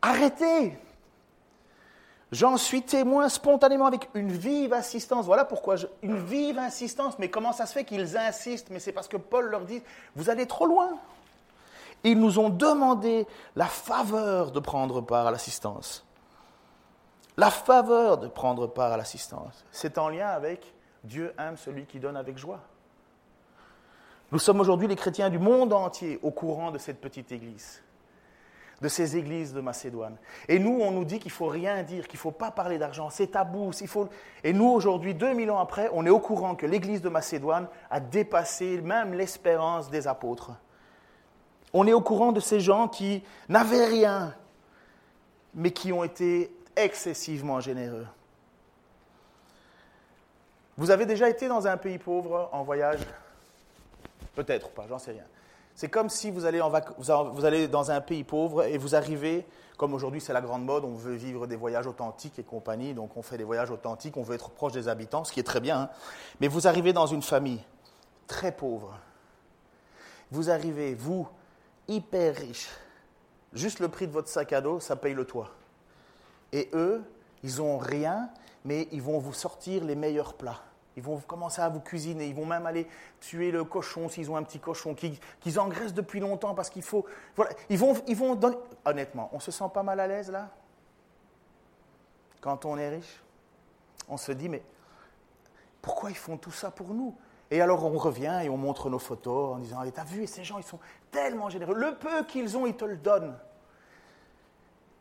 arrêtez. 0.02 0.78
J'en 2.36 2.58
suis 2.58 2.82
témoin 2.82 3.30
spontanément 3.30 3.86
avec 3.86 4.10
une 4.14 4.30
vive 4.30 4.74
insistance. 4.74 5.26
Voilà 5.26 5.46
pourquoi 5.46 5.78
une 6.02 6.18
vive 6.18 6.60
insistance. 6.60 7.18
Mais 7.18 7.30
comment 7.30 7.54
ça 7.54 7.66
se 7.66 7.72
fait 7.72 7.86
qu'ils 7.86 8.18
insistent? 8.18 8.72
Mais 8.72 8.80
c'est 8.80 8.92
parce 8.92 9.08
que 9.08 9.16
Paul 9.16 9.46
leur 9.46 9.62
dit, 9.62 9.82
vous 10.18 10.30
allez 10.30 10.46
trop 10.46 10.66
loin. 10.66 10.98
Ils 12.04 12.20
nous 12.20 12.38
ont 12.38 12.50
demandé 12.50 13.26
la 13.56 13.68
faveur 13.68 14.52
de 14.52 14.60
prendre 14.60 15.00
part 15.00 15.28
à 15.28 15.32
l'assistance. 15.32 16.06
La 17.38 17.50
faveur 17.50 18.18
de 18.18 18.28
prendre 18.28 18.68
part 18.68 18.92
à 18.92 18.98
l'assistance. 18.98 19.64
C'est 19.72 19.98
en 19.98 20.10
lien 20.10 20.28
avec 20.28 20.74
Dieu 21.06 21.34
aime 21.40 21.56
celui 21.56 21.86
qui 21.86 22.00
donne 22.00 22.18
avec 22.18 22.38
joie. 22.38 22.60
Nous 24.34 24.40
sommes 24.40 24.60
aujourd'hui 24.60 24.90
les 24.90 24.98
chrétiens 24.98 25.30
du 25.30 25.40
monde 25.40 25.72
entier 25.72 26.20
au 26.22 26.32
courant 26.32 26.72
de 26.72 26.80
cette 26.80 27.00
petite 27.00 27.32
église, 27.32 27.82
de 28.82 28.88
ces 28.88 29.18
églises 29.18 29.54
de 29.54 29.62
Macédoine. 29.62 30.18
Et 30.48 30.60
nous, 30.60 30.80
on 30.82 30.92
nous 30.92 31.06
dit 31.06 31.20
qu'il 31.20 31.32
ne 31.32 31.36
faut 31.36 31.48
rien 31.48 31.82
dire, 31.84 32.08
qu'il 32.08 32.18
ne 32.18 32.22
faut 32.22 32.32
pas 32.32 32.52
parler 32.52 32.78
d'argent, 32.78 33.10
c'est 33.10 33.28
tabou. 33.28 33.72
Et 34.44 34.54
nous, 34.54 34.68
aujourd'hui, 34.68 35.14
2000 35.14 35.52
ans 35.52 35.60
après, 35.60 35.90
on 35.94 36.06
est 36.06 36.10
au 36.10 36.20
courant 36.20 36.56
que 36.56 36.66
l'église 36.66 37.02
de 37.02 37.10
Macédoine 37.10 37.68
a 37.90 38.00
dépassé 38.00 38.82
même 38.82 39.14
l'espérance 39.14 39.90
des 39.90 40.08
apôtres. 40.08 40.52
On 41.74 41.88
est 41.88 41.94
au 41.94 42.02
courant 42.02 42.32
de 42.32 42.40
ces 42.40 42.60
gens 42.60 42.88
qui 42.88 43.24
n'avaient 43.50 43.86
rien, 43.86 44.36
mais 45.54 45.72
qui 45.72 45.92
ont 45.92 46.04
été 46.04 46.56
excessivement 46.76 47.60
généreux. 47.60 48.08
Vous 50.78 50.92
avez 50.92 51.06
déjà 51.06 51.30
été 51.30 51.48
dans 51.48 51.68
un 51.68 51.78
pays 51.78 51.98
pauvre 51.98 52.50
en 52.52 52.64
voyage? 52.64 53.00
Peut-être 54.36 54.70
pas, 54.72 54.86
j'en 54.90 55.00
sais 55.00 55.12
rien. 55.12 55.24
C'est 55.76 55.90
comme 55.90 56.10
si 56.10 56.32
vous 56.32 56.46
allez, 56.46 57.68
dans 57.68 57.92
un 57.92 58.02
pays 58.02 58.24
pauvre 58.24 58.64
et 58.64 58.78
vous 58.78 58.96
arrivez, 58.96 59.46
comme 59.78 59.94
aujourd'hui 59.94 60.22
c'est 60.22 60.32
la 60.32 60.40
grande 60.40 60.64
mode, 60.64 60.86
on 60.86 60.94
veut 60.94 61.16
vivre 61.16 61.48
des 61.48 61.58
voyages 61.58 61.86
authentiques 61.86 62.40
et 62.40 62.44
compagnie, 62.44 62.94
donc 62.94 63.18
on 63.18 63.22
fait 63.22 63.38
des 63.38 63.44
voyages 63.44 63.72
authentiques, 63.72 64.16
on 64.16 64.24
veut 64.24 64.36
être 64.36 64.50
proche 64.50 64.72
des 64.72 64.88
habitants, 64.88 65.26
ce 65.26 65.34
qui 65.34 65.42
est 65.42 65.44
très 65.44 65.60
bien. 65.60 65.82
Hein. 65.82 65.90
Mais 66.40 66.48
vous 66.48 66.66
arrivez 66.68 66.94
dans 66.94 67.08
une 67.08 67.22
famille 67.22 67.62
très 68.26 68.54
pauvre. 68.54 68.98
Vous 70.32 70.50
arrivez, 70.50 70.96
vous, 70.96 71.28
hyper 71.90 72.36
riche. 72.36 72.70
Juste 73.52 73.80
le 73.80 73.90
prix 73.90 74.08
de 74.08 74.14
votre 74.14 74.30
sac 74.30 74.54
à 74.54 74.62
dos, 74.62 74.80
ça 74.80 74.96
paye 74.96 75.14
le 75.14 75.26
toit. 75.26 75.52
Et 76.54 76.70
eux, 76.74 77.04
ils 77.44 77.58
n'ont 77.58 77.78
rien, 77.78 78.30
mais 78.64 78.88
ils 78.94 79.02
vont 79.02 79.20
vous 79.20 79.34
sortir 79.34 79.84
les 79.84 79.96
meilleurs 79.96 80.36
plats. 80.36 80.62
Ils 80.98 81.04
vont 81.04 81.20
commencer 81.20 81.62
à 81.62 81.70
vous 81.70 81.80
cuisiner. 81.80 82.28
Ils 82.28 82.36
vont 82.36 82.46
même 82.46 82.66
aller 82.66 82.88
tuer 83.20 83.52
le 83.52 83.64
cochon 83.64 84.08
s'ils 84.08 84.32
ont 84.32 84.38
un 84.38 84.44
petit 84.44 84.60
cochon 84.60 84.96
qu'ils 84.96 85.60
engraissent 85.60 85.94
depuis 85.94 86.20
longtemps 86.20 86.56
parce 86.56 86.70
qu'il 86.70 86.84
faut. 86.84 87.06
Voilà. 87.36 87.52
Ils 87.70 87.78
vont, 87.78 87.94
ils 88.08 88.16
vont 88.16 88.36
donner. 88.36 88.58
Honnêtement, 88.86 89.30
on 89.34 89.40
se 89.40 89.52
sent 89.52 89.70
pas 89.74 89.84
mal 89.84 90.00
à 90.00 90.08
l'aise 90.08 90.32
là? 90.32 90.50
Quand 92.42 92.66
on 92.66 92.78
est 92.78 92.90
riche 92.90 93.24
On 94.08 94.18
se 94.18 94.32
dit, 94.32 94.50
mais 94.50 94.64
pourquoi 95.82 96.12
ils 96.12 96.18
font 96.18 96.38
tout 96.38 96.52
ça 96.52 96.72
pour 96.72 96.94
nous? 96.94 97.16
Et 97.52 97.62
alors 97.62 97.84
on 97.86 97.98
revient 97.98 98.42
et 98.44 98.50
on 98.50 98.58
montre 98.58 98.90
nos 98.90 99.00
photos 99.00 99.56
en 99.56 99.60
disant, 99.60 99.82
t'as 99.94 100.04
vu, 100.04 100.26
ces 100.28 100.44
gens, 100.44 100.58
ils 100.58 100.64
sont 100.64 100.80
tellement 101.12 101.50
généreux. 101.50 101.76
Le 101.76 101.96
peu 101.96 102.24
qu'ils 102.24 102.58
ont, 102.58 102.66
ils 102.66 102.76
te 102.76 102.86
le 102.86 102.98
donnent. 102.98 103.38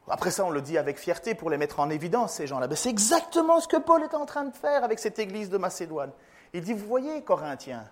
Après 0.08 0.30
ça, 0.30 0.44
on 0.44 0.50
le 0.50 0.60
dit 0.60 0.76
avec 0.76 0.98
fierté 0.98 1.34
pour 1.34 1.48
les 1.48 1.56
mettre 1.56 1.80
en 1.80 1.88
évidence, 1.88 2.34
ces 2.34 2.46
gens-là. 2.46 2.68
c'est 2.76 2.90
exactement 2.90 3.60
ce 3.60 3.68
que 3.68 3.78
Paul 3.78 4.02
est 4.02 4.14
en 4.14 4.26
train 4.26 4.44
de 4.44 4.54
faire 4.54 4.84
avec 4.84 4.98
cette 4.98 5.18
église 5.18 5.48
de 5.48 5.56
Macédoine. 5.56 6.12
Il 6.52 6.62
dit, 6.62 6.74
vous 6.74 6.86
voyez, 6.86 7.22
Corinthiens, 7.22 7.88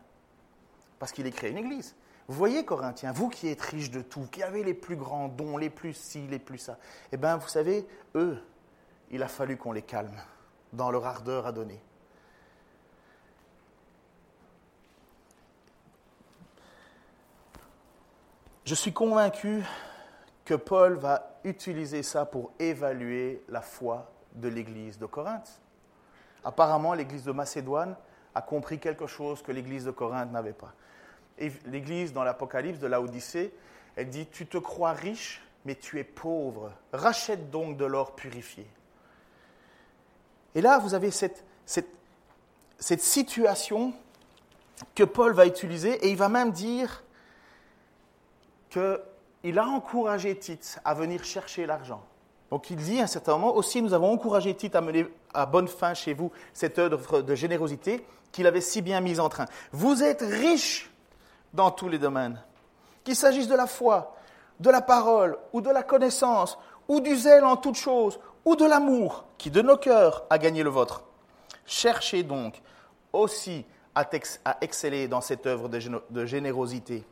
parce 0.98 1.10
qu'il 1.10 1.26
écrit 1.26 1.50
une 1.50 1.58
église, 1.58 1.96
vous 2.28 2.34
voyez, 2.36 2.64
Corinthiens, 2.64 3.12
vous 3.12 3.28
qui 3.28 3.48
êtes 3.48 3.62
riches 3.62 3.90
de 3.90 4.02
tout, 4.02 4.26
qui 4.30 4.42
avez 4.42 4.62
les 4.62 4.74
plus 4.74 4.96
grands 4.96 5.28
dons, 5.28 5.56
les 5.56 5.70
plus 5.70 5.94
ci, 5.94 6.26
les 6.28 6.38
plus 6.38 6.58
ça, 6.58 6.78
eh 7.12 7.16
bien, 7.16 7.36
vous 7.36 7.48
savez, 7.48 7.86
eux, 8.14 8.38
il 9.10 9.22
a 9.22 9.28
fallu 9.28 9.56
qu'on 9.56 9.72
les 9.72 9.82
calme 9.82 10.20
dans 10.72 10.90
leur 10.90 11.06
ardeur 11.06 11.46
à 11.46 11.52
donner. 11.52 11.82
Je 18.64 18.74
suis 18.74 18.92
convaincu 18.92 19.64
que 20.44 20.54
Paul 20.54 20.94
va 20.94 21.31
utiliser 21.44 22.02
ça 22.02 22.24
pour 22.24 22.52
évaluer 22.58 23.42
la 23.48 23.60
foi 23.60 24.10
de 24.34 24.48
l'église 24.48 24.98
de 24.98 25.06
Corinthe. 25.06 25.60
Apparemment, 26.44 26.94
l'église 26.94 27.24
de 27.24 27.32
Macédoine 27.32 27.96
a 28.34 28.42
compris 28.42 28.78
quelque 28.78 29.06
chose 29.06 29.42
que 29.42 29.52
l'église 29.52 29.84
de 29.84 29.90
Corinthe 29.90 30.32
n'avait 30.32 30.52
pas. 30.52 30.72
Et 31.38 31.52
l'église 31.66 32.12
dans 32.12 32.24
l'Apocalypse 32.24 32.78
de 32.78 32.86
l'Odyssée, 32.86 33.52
elle 33.96 34.08
dit 34.08 34.26
Tu 34.26 34.46
te 34.46 34.58
crois 34.58 34.92
riche, 34.92 35.42
mais 35.64 35.74
tu 35.74 35.98
es 35.98 36.04
pauvre. 36.04 36.72
Rachète 36.92 37.50
donc 37.50 37.76
de 37.76 37.84
l'or 37.84 38.14
purifié. 38.14 38.66
Et 40.54 40.60
là, 40.60 40.78
vous 40.78 40.94
avez 40.94 41.10
cette, 41.10 41.44
situation 42.78 43.92
que 44.94 45.04
Paul 45.04 45.32
va 45.32 45.46
utiliser, 45.46 46.04
et 46.04 46.10
il 46.10 46.16
va 46.16 46.28
même 46.28 46.52
dire 46.52 47.04
que 48.70 49.02
il 49.44 49.58
a 49.58 49.66
encouragé 49.66 50.36
Tite 50.36 50.80
à 50.84 50.94
venir 50.94 51.24
chercher 51.24 51.66
l'argent. 51.66 52.02
Donc 52.50 52.70
il 52.70 52.76
dit 52.76 53.00
à 53.00 53.04
un 53.04 53.06
certain 53.06 53.32
moment, 53.32 53.54
aussi 53.54 53.82
nous 53.82 53.94
avons 53.94 54.12
encouragé 54.12 54.54
Tite 54.54 54.76
à 54.76 54.80
mener 54.80 55.06
à 55.34 55.46
bonne 55.46 55.68
fin 55.68 55.94
chez 55.94 56.14
vous 56.14 56.30
cette 56.52 56.78
œuvre 56.78 57.22
de 57.22 57.34
générosité 57.34 58.06
qu'il 58.30 58.46
avait 58.46 58.60
si 58.60 58.82
bien 58.82 59.00
mise 59.00 59.20
en 59.20 59.28
train. 59.28 59.46
Vous 59.72 60.02
êtes 60.02 60.22
riches 60.22 60.90
dans 61.52 61.70
tous 61.70 61.88
les 61.88 61.98
domaines, 61.98 62.40
qu'il 63.04 63.16
s'agisse 63.16 63.48
de 63.48 63.54
la 63.54 63.66
foi, 63.66 64.16
de 64.60 64.70
la 64.70 64.80
parole, 64.80 65.38
ou 65.52 65.60
de 65.60 65.70
la 65.70 65.82
connaissance, 65.82 66.58
ou 66.88 67.00
du 67.00 67.16
zèle 67.16 67.44
en 67.44 67.56
toutes 67.56 67.76
choses, 67.76 68.18
ou 68.44 68.56
de 68.56 68.64
l'amour 68.64 69.24
qui 69.38 69.50
de 69.50 69.60
nos 69.60 69.76
cœurs 69.76 70.24
a 70.30 70.38
gagné 70.38 70.62
le 70.62 70.70
vôtre. 70.70 71.04
Cherchez 71.66 72.22
donc 72.22 72.60
aussi 73.12 73.64
à, 73.94 74.08
exceller 74.62 75.08
dans 75.08 75.20
cette 75.20 75.46
œuvre 75.46 75.68
de 75.68 76.24
générosité 76.24 77.04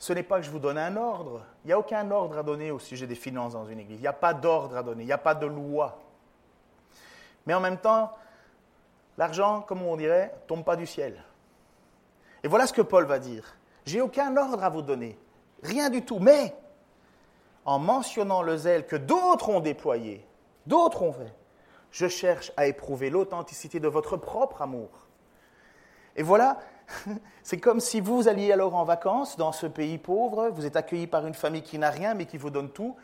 ce 0.00 0.14
n'est 0.14 0.22
pas 0.22 0.38
que 0.38 0.46
je 0.46 0.50
vous 0.50 0.58
donne 0.58 0.78
un 0.78 0.96
ordre. 0.96 1.42
Il 1.62 1.68
n'y 1.68 1.74
a 1.74 1.78
aucun 1.78 2.10
ordre 2.10 2.38
à 2.38 2.42
donner 2.42 2.70
au 2.70 2.78
sujet 2.78 3.06
des 3.06 3.14
finances 3.14 3.52
dans 3.52 3.66
une 3.66 3.78
église. 3.78 3.98
Il 3.98 4.02
n'y 4.02 4.08
a 4.08 4.14
pas 4.14 4.32
d'ordre 4.32 4.78
à 4.78 4.82
donner. 4.82 5.02
Il 5.02 5.06
n'y 5.06 5.12
a 5.12 5.18
pas 5.18 5.34
de 5.34 5.44
loi. 5.44 5.98
Mais 7.46 7.52
en 7.52 7.60
même 7.60 7.76
temps, 7.76 8.10
l'argent, 9.18 9.60
comme 9.60 9.82
on 9.82 9.96
dirait, 9.98 10.34
tombe 10.46 10.64
pas 10.64 10.76
du 10.76 10.86
ciel. 10.86 11.22
Et 12.42 12.48
voilà 12.48 12.66
ce 12.66 12.72
que 12.72 12.80
Paul 12.80 13.04
va 13.04 13.18
dire. 13.18 13.56
J'ai 13.84 14.00
aucun 14.00 14.34
ordre 14.38 14.64
à 14.64 14.70
vous 14.70 14.80
donner, 14.80 15.18
rien 15.62 15.90
du 15.90 16.02
tout. 16.02 16.18
Mais 16.18 16.54
en 17.66 17.78
mentionnant 17.78 18.40
le 18.40 18.56
zèle 18.56 18.86
que 18.86 18.96
d'autres 18.96 19.50
ont 19.50 19.60
déployé, 19.60 20.26
d'autres 20.66 21.02
ont 21.02 21.12
fait, 21.12 21.34
je 21.90 22.08
cherche 22.08 22.52
à 22.56 22.66
éprouver 22.66 23.10
l'authenticité 23.10 23.80
de 23.80 23.88
votre 23.88 24.16
propre 24.16 24.62
amour. 24.62 24.88
Et 26.16 26.22
voilà, 26.22 26.58
c'est 27.42 27.58
comme 27.58 27.80
si 27.80 28.00
vous 28.00 28.28
alliez 28.28 28.52
alors 28.52 28.74
en 28.74 28.84
vacances 28.84 29.36
dans 29.36 29.52
ce 29.52 29.66
pays 29.66 29.98
pauvre, 29.98 30.50
vous 30.50 30.66
êtes 30.66 30.76
accueilli 30.76 31.06
par 31.06 31.26
une 31.26 31.34
famille 31.34 31.62
qui 31.62 31.78
n'a 31.78 31.90
rien 31.90 32.14
mais 32.14 32.26
qui 32.26 32.38
vous 32.38 32.50
donne 32.50 32.70
tout. 32.70 32.96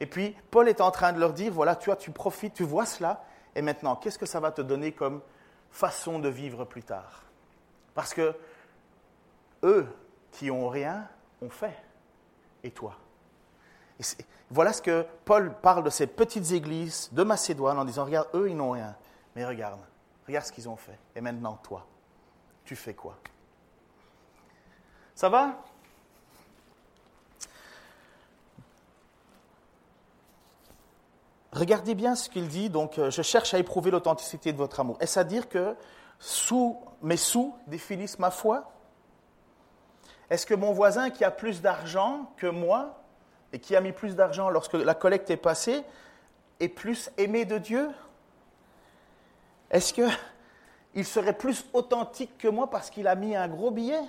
Et 0.00 0.06
puis 0.06 0.36
Paul 0.50 0.68
est 0.68 0.80
en 0.80 0.90
train 0.90 1.12
de 1.12 1.20
leur 1.20 1.32
dire, 1.32 1.52
voilà, 1.52 1.76
tu 1.76 1.86
vois, 1.86 1.96
tu 1.96 2.10
profites, 2.10 2.54
tu 2.54 2.64
vois 2.64 2.86
cela, 2.86 3.24
et 3.54 3.62
maintenant, 3.62 3.96
qu'est-ce 3.96 4.18
que 4.18 4.26
ça 4.26 4.40
va 4.40 4.50
te 4.50 4.62
donner 4.62 4.92
comme 4.92 5.20
façon 5.70 6.18
de 6.18 6.28
vivre 6.28 6.64
plus 6.64 6.82
tard? 6.82 7.24
Parce 7.94 8.14
que 8.14 8.34
eux 9.62 9.86
qui 10.32 10.50
ont 10.50 10.68
rien 10.68 11.08
ont 11.42 11.50
fait, 11.50 11.76
et 12.62 12.70
toi? 12.70 12.96
Voilà 14.50 14.72
ce 14.72 14.80
que 14.80 15.04
Paul 15.24 15.54
parle 15.60 15.84
de 15.84 15.90
ces 15.90 16.06
petites 16.06 16.52
églises 16.52 17.10
de 17.12 17.22
Macédoine 17.22 17.78
en 17.78 17.84
disant, 17.84 18.04
regarde, 18.04 18.28
eux, 18.34 18.48
ils 18.48 18.56
n'ont 18.56 18.70
rien, 18.70 18.96
mais 19.36 19.44
regarde, 19.44 19.80
regarde 20.26 20.46
ce 20.46 20.52
qu'ils 20.52 20.68
ont 20.68 20.76
fait. 20.76 20.98
Et 21.14 21.20
maintenant, 21.20 21.58
toi, 21.62 21.86
tu 22.64 22.76
fais 22.76 22.94
quoi? 22.94 23.18
Ça 25.14 25.28
va? 25.28 25.62
Regardez 31.52 31.94
bien 31.94 32.14
ce 32.14 32.28
qu'il 32.30 32.48
dit, 32.48 32.70
donc 32.70 32.98
euh, 32.98 33.10
je 33.10 33.22
cherche 33.22 33.54
à 33.54 33.58
éprouver 33.58 33.90
l'authenticité 33.90 34.52
de 34.52 34.56
votre 34.56 34.78
amour. 34.80 34.96
Est-ce 35.00 35.18
à 35.18 35.24
dire 35.24 35.48
que 35.48 35.74
sous, 36.18 36.78
mes 37.02 37.16
sous 37.16 37.54
définissent 37.66 38.18
ma 38.18 38.30
foi? 38.30 38.72
Est-ce 40.30 40.46
que 40.46 40.54
mon 40.54 40.72
voisin 40.72 41.10
qui 41.10 41.24
a 41.24 41.30
plus 41.32 41.60
d'argent 41.60 42.32
que 42.36 42.46
moi 42.46 43.02
et 43.52 43.58
qui 43.58 43.74
a 43.74 43.80
mis 43.80 43.92
plus 43.92 44.14
d'argent 44.14 44.48
lorsque 44.48 44.74
la 44.74 44.94
collecte 44.94 45.28
est 45.30 45.36
passée 45.36 45.82
est 46.60 46.68
plus 46.68 47.10
aimé 47.18 47.44
de 47.44 47.58
Dieu? 47.58 47.90
Est-ce 49.72 49.92
qu'il 50.92 51.04
serait 51.04 51.36
plus 51.36 51.64
authentique 51.72 52.36
que 52.38 52.48
moi 52.48 52.68
parce 52.68 52.90
qu'il 52.90 53.06
a 53.06 53.14
mis 53.14 53.36
un 53.36 53.48
gros 53.48 53.70
billet 53.70 54.02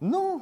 Non. 0.00 0.40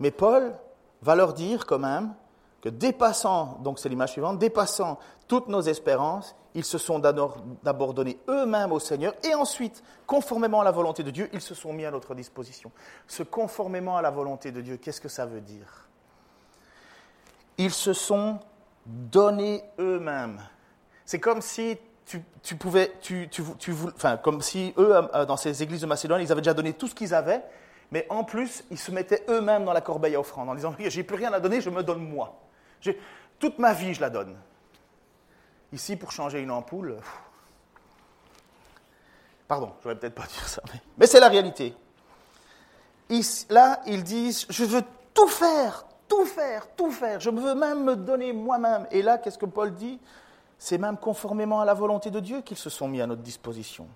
Mais 0.00 0.10
Paul 0.10 0.54
va 1.02 1.14
leur 1.14 1.34
dire 1.34 1.66
quand 1.66 1.78
même 1.78 2.14
que 2.60 2.68
dépassant, 2.68 3.58
donc 3.60 3.78
c'est 3.78 3.88
l'image 3.88 4.12
suivante, 4.12 4.38
dépassant 4.38 4.98
toutes 5.28 5.48
nos 5.48 5.60
espérances, 5.60 6.34
ils 6.54 6.64
se 6.64 6.78
sont 6.78 6.98
d'abord 6.98 7.94
donnés 7.94 8.18
eux-mêmes 8.28 8.72
au 8.72 8.78
Seigneur 8.78 9.12
et 9.22 9.34
ensuite, 9.34 9.82
conformément 10.06 10.60
à 10.60 10.64
la 10.64 10.70
volonté 10.70 11.02
de 11.02 11.10
Dieu, 11.10 11.28
ils 11.32 11.40
se 11.40 11.54
sont 11.54 11.72
mis 11.72 11.84
à 11.84 11.90
notre 11.90 12.14
disposition. 12.14 12.70
Ce 13.06 13.22
conformément 13.22 13.96
à 13.96 14.02
la 14.02 14.10
volonté 14.10 14.52
de 14.52 14.60
Dieu, 14.60 14.76
qu'est-ce 14.76 15.00
que 15.00 15.08
ça 15.08 15.26
veut 15.26 15.40
dire? 15.40 15.88
Ils 17.58 17.72
se 17.72 17.92
sont 17.92 18.38
donnés 18.86 19.64
eux-mêmes. 19.78 20.40
C'est 21.04 21.20
comme 21.20 21.42
si 21.42 21.76
tu, 22.06 22.56
pouvais, 22.56 22.92
tu, 23.00 23.28
enfin, 23.94 24.16
comme 24.16 24.42
si 24.42 24.74
eux, 24.76 24.94
euh, 25.14 25.24
dans 25.24 25.36
ces 25.36 25.62
églises 25.62 25.80
de 25.80 25.86
Macédoine, 25.86 26.20
ils 26.20 26.30
avaient 26.30 26.42
déjà 26.42 26.54
donné 26.54 26.74
tout 26.74 26.88
ce 26.88 26.94
qu'ils 26.94 27.14
avaient, 27.14 27.42
mais 27.90 28.06
en 28.10 28.24
plus, 28.24 28.64
ils 28.70 28.78
se 28.78 28.90
mettaient 28.90 29.24
eux-mêmes 29.28 29.64
dans 29.64 29.72
la 29.72 29.80
corbeille 29.80 30.14
à 30.14 30.20
offrande 30.20 30.48
en 30.48 30.54
disant, 30.54 30.74
j'ai 30.78 31.02
plus 31.02 31.16
rien 31.16 31.32
à 31.32 31.40
donner, 31.40 31.60
je 31.60 31.70
me 31.70 31.82
donne 31.82 32.06
moi. 32.06 32.40
Toute 33.38 33.58
ma 33.58 33.72
vie, 33.72 33.94
je 33.94 34.00
la 34.00 34.10
donne. 34.10 34.36
Ici, 35.72 35.96
pour 35.96 36.12
changer 36.12 36.40
une 36.40 36.50
ampoule, 36.50 36.96
pardon, 39.48 39.72
je 39.80 39.88
n'aurais 39.88 39.98
peut-être 39.98 40.14
pas 40.14 40.26
dire 40.26 40.48
ça, 40.48 40.62
mais, 40.98 41.06
c'est 41.06 41.20
la 41.20 41.28
réalité. 41.28 41.74
là, 43.50 43.80
ils 43.86 44.04
disent, 44.04 44.46
je 44.50 44.64
veux 44.64 44.82
tout 45.14 45.28
faire, 45.28 45.86
tout 46.08 46.26
faire, 46.26 46.66
tout 46.76 46.90
faire. 46.90 47.20
Je 47.20 47.30
veux 47.30 47.54
même 47.54 47.84
me 47.84 47.96
donner 47.96 48.32
moi-même. 48.32 48.86
Et 48.90 49.02
là, 49.02 49.18
qu'est-ce 49.18 49.38
que 49.38 49.46
Paul 49.46 49.74
dit? 49.74 49.98
C'est 50.64 50.78
même 50.78 50.96
conformément 50.96 51.60
à 51.60 51.66
la 51.66 51.74
volonté 51.74 52.10
de 52.10 52.20
Dieu 52.20 52.40
qu'ils 52.40 52.56
se 52.56 52.70
sont 52.70 52.88
mis 52.88 53.02
à 53.02 53.06
notre 53.06 53.20
disposition. 53.20 53.86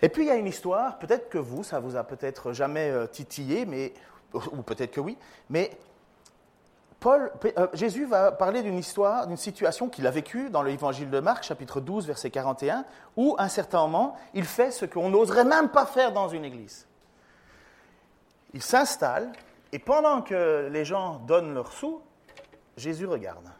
Et 0.00 0.08
puis 0.08 0.22
il 0.22 0.28
y 0.28 0.30
a 0.30 0.36
une 0.36 0.46
histoire, 0.46 1.00
peut-être 1.00 1.28
que 1.28 1.38
vous, 1.38 1.64
ça 1.64 1.80
vous 1.80 1.96
a 1.96 2.04
peut-être 2.04 2.52
jamais 2.52 2.88
euh, 2.88 3.08
titillé, 3.08 3.66
mais, 3.66 3.92
ou 4.32 4.62
peut-être 4.62 4.92
que 4.92 5.00
oui, 5.00 5.18
mais 5.50 5.76
Paul, 7.00 7.32
euh, 7.58 7.66
Jésus 7.72 8.04
va 8.04 8.30
parler 8.30 8.62
d'une 8.62 8.78
histoire, 8.78 9.26
d'une 9.26 9.36
situation 9.36 9.88
qu'il 9.88 10.06
a 10.06 10.12
vécue 10.12 10.50
dans 10.50 10.62
l'évangile 10.62 11.10
de 11.10 11.18
Marc, 11.18 11.42
chapitre 11.42 11.80
12, 11.80 12.06
verset 12.06 12.30
41, 12.30 12.84
où, 13.16 13.34
à 13.38 13.42
un 13.42 13.48
certain 13.48 13.80
moment, 13.80 14.16
il 14.34 14.44
fait 14.44 14.70
ce 14.70 14.84
qu'on 14.84 15.10
n'oserait 15.10 15.44
même 15.44 15.68
pas 15.68 15.84
faire 15.84 16.12
dans 16.12 16.28
une 16.28 16.44
église. 16.44 16.86
Il 18.54 18.62
s'installe, 18.62 19.32
et 19.72 19.80
pendant 19.80 20.22
que 20.22 20.68
les 20.70 20.84
gens 20.84 21.16
donnent 21.26 21.54
leurs 21.54 21.72
sous, 21.72 22.00
Jésus 22.76 23.06
regarde. 23.06 23.50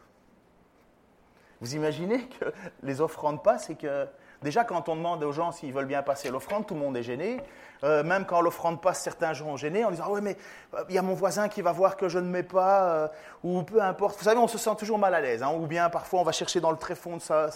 Vous 1.62 1.76
imaginez 1.76 2.26
que 2.40 2.46
les 2.82 3.00
offrandes 3.00 3.40
passent 3.40 3.70
et 3.70 3.76
que 3.76 4.08
déjà 4.42 4.64
quand 4.64 4.88
on 4.88 4.96
demande 4.96 5.22
aux 5.22 5.30
gens 5.30 5.52
s'ils 5.52 5.72
veulent 5.72 5.86
bien 5.86 6.02
passer 6.02 6.28
l'offrande, 6.28 6.66
tout 6.66 6.74
le 6.74 6.80
monde 6.80 6.96
est 6.96 7.04
gêné. 7.04 7.40
Euh, 7.84 8.02
même 8.02 8.26
quand 8.26 8.40
l'offrande 8.40 8.82
passe, 8.82 9.00
certains 9.00 9.32
gens 9.32 9.56
gênés 9.56 9.84
en 9.84 9.92
disant 9.92 10.04
ah 10.06 10.10
oui, 10.10 10.20
mais 10.22 10.36
euh, 10.74 10.82
il 10.88 10.96
y 10.96 10.98
a 10.98 11.02
mon 11.02 11.14
voisin 11.14 11.48
qui 11.48 11.62
va 11.62 11.70
voir 11.70 11.96
que 11.96 12.08
je 12.08 12.18
ne 12.18 12.28
mets 12.28 12.42
pas, 12.42 12.82
euh, 12.82 13.08
ou 13.44 13.62
peu 13.62 13.80
importe. 13.80 14.18
Vous 14.18 14.24
savez, 14.24 14.38
on 14.38 14.48
se 14.48 14.58
sent 14.58 14.74
toujours 14.76 14.98
mal 14.98 15.14
à 15.14 15.20
l'aise, 15.20 15.44
hein, 15.44 15.52
ou 15.54 15.68
bien 15.68 15.88
parfois 15.88 16.18
on 16.18 16.24
va 16.24 16.32
chercher 16.32 16.60
dans 16.60 16.72
le 16.72 16.76
tréfonds 16.76 17.18
de 17.18 17.22
sa, 17.22 17.48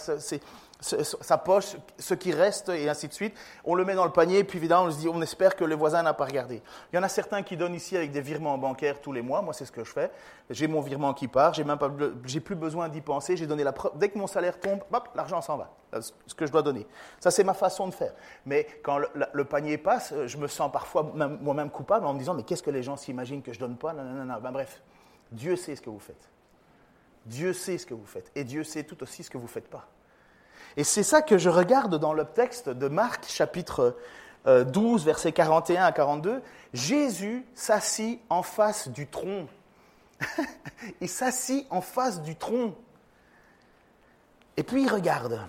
poche 1.43 1.75
ce 1.97 2.13
qui 2.13 2.31
reste, 2.31 2.69
et 2.69 2.89
ainsi 2.89 3.07
de 3.07 3.13
suite. 3.13 3.35
On 3.65 3.75
le 3.75 3.85
met 3.85 3.95
dans 3.95 4.05
le 4.05 4.11
panier, 4.11 4.43
puis 4.43 4.57
évidemment, 4.57 4.85
on 4.85 4.91
se 4.91 4.97
dit 4.99 5.07
on 5.07 5.21
espère 5.21 5.55
que 5.55 5.63
le 5.63 5.75
voisin 5.75 6.03
n'a 6.03 6.13
pas 6.13 6.25
regardé. 6.25 6.61
Il 6.91 6.95
y 6.95 6.99
en 6.99 7.03
a 7.03 7.09
certains 7.09 7.43
qui 7.43 7.57
donnent 7.57 7.75
ici 7.75 7.97
avec 7.97 8.11
des 8.11 8.21
virements 8.21 8.57
bancaires 8.57 9.01
tous 9.01 9.11
les 9.11 9.21
mois. 9.21 9.41
Moi, 9.41 9.53
c'est 9.53 9.65
ce 9.65 9.71
que 9.71 9.83
je 9.83 9.91
fais. 9.91 10.11
J'ai 10.49 10.67
mon 10.67 10.81
virement 10.81 11.13
qui 11.13 11.27
part, 11.27 11.53
j'ai 11.53 11.63
même 11.63 11.77
pas, 11.77 11.91
j'ai 12.25 12.39
plus 12.39 12.55
besoin 12.55 12.89
d'y 12.89 13.01
penser. 13.01 13.37
J'ai 13.37 13.47
donné 13.47 13.63
la 13.63 13.73
preuve. 13.73 13.93
Dès 13.95 14.09
que 14.09 14.17
mon 14.17 14.27
salaire 14.27 14.59
tombe, 14.59 14.81
hop, 14.91 15.09
l'argent 15.15 15.41
s'en 15.41 15.57
va. 15.57 15.71
Ce 16.01 16.35
que 16.35 16.45
je 16.45 16.51
dois 16.51 16.61
donner. 16.61 16.85
Ça, 17.19 17.31
c'est 17.31 17.43
ma 17.43 17.53
façon 17.53 17.87
de 17.87 17.93
faire. 17.93 18.13
Mais 18.45 18.67
quand 18.83 18.99
le 19.33 19.45
panier 19.45 19.77
passe, 19.77 20.11
euh, 20.11 20.27
je 20.27 20.37
me 20.37 20.47
sens 20.47 20.71
parfois 20.71 21.03
moi-même 21.03 21.69
coupable 21.69 22.05
en 22.05 22.13
me 22.13 22.19
disant, 22.19 22.33
mais 22.33 22.43
qu'est-ce 22.43 22.63
que 22.63 22.71
les 22.71 22.83
gens 22.83 22.97
s'imaginent 22.97 23.41
que 23.41 23.53
je 23.53 23.59
donne 23.59 23.77
pas? 23.77 23.93
Non, 23.93 24.03
non, 24.03 24.25
non. 24.25 24.39
Ben, 24.41 24.51
bref, 24.51 24.81
Dieu 25.31 25.55
sait 25.55 25.75
ce 25.75 25.81
que 25.81 25.89
vous 25.89 25.99
faites. 25.99 26.29
Dieu 27.25 27.53
sait 27.53 27.77
ce 27.77 27.85
que 27.85 27.93
vous 27.93 28.05
faites. 28.05 28.31
Et 28.35 28.43
Dieu 28.43 28.63
sait 28.63 28.83
tout 28.83 29.01
aussi 29.03 29.23
ce 29.23 29.29
que 29.29 29.37
vous 29.37 29.45
ne 29.45 29.49
faites 29.49 29.69
pas. 29.69 29.87
Et 30.77 30.83
c'est 30.83 31.03
ça 31.03 31.21
que 31.21 31.37
je 31.37 31.49
regarde 31.49 31.95
dans 31.95 32.13
le 32.13 32.23
texte 32.23 32.69
de 32.69 32.87
Marc, 32.87 33.25
chapitre 33.27 33.97
12, 34.45 35.01
euh, 35.01 35.05
versets 35.05 35.33
41 35.33 35.83
à 35.83 35.91
42. 35.91 36.41
Jésus 36.73 37.45
s'assit 37.53 38.21
en 38.29 38.43
face 38.43 38.87
du 38.87 39.07
tronc. 39.07 39.47
il 41.01 41.09
s'assit 41.09 41.67
en 41.69 41.81
face 41.81 42.21
du 42.21 42.35
tronc. 42.35 42.75
Et 44.55 44.63
puis 44.63 44.83
il 44.83 44.89
regarde 44.89 45.41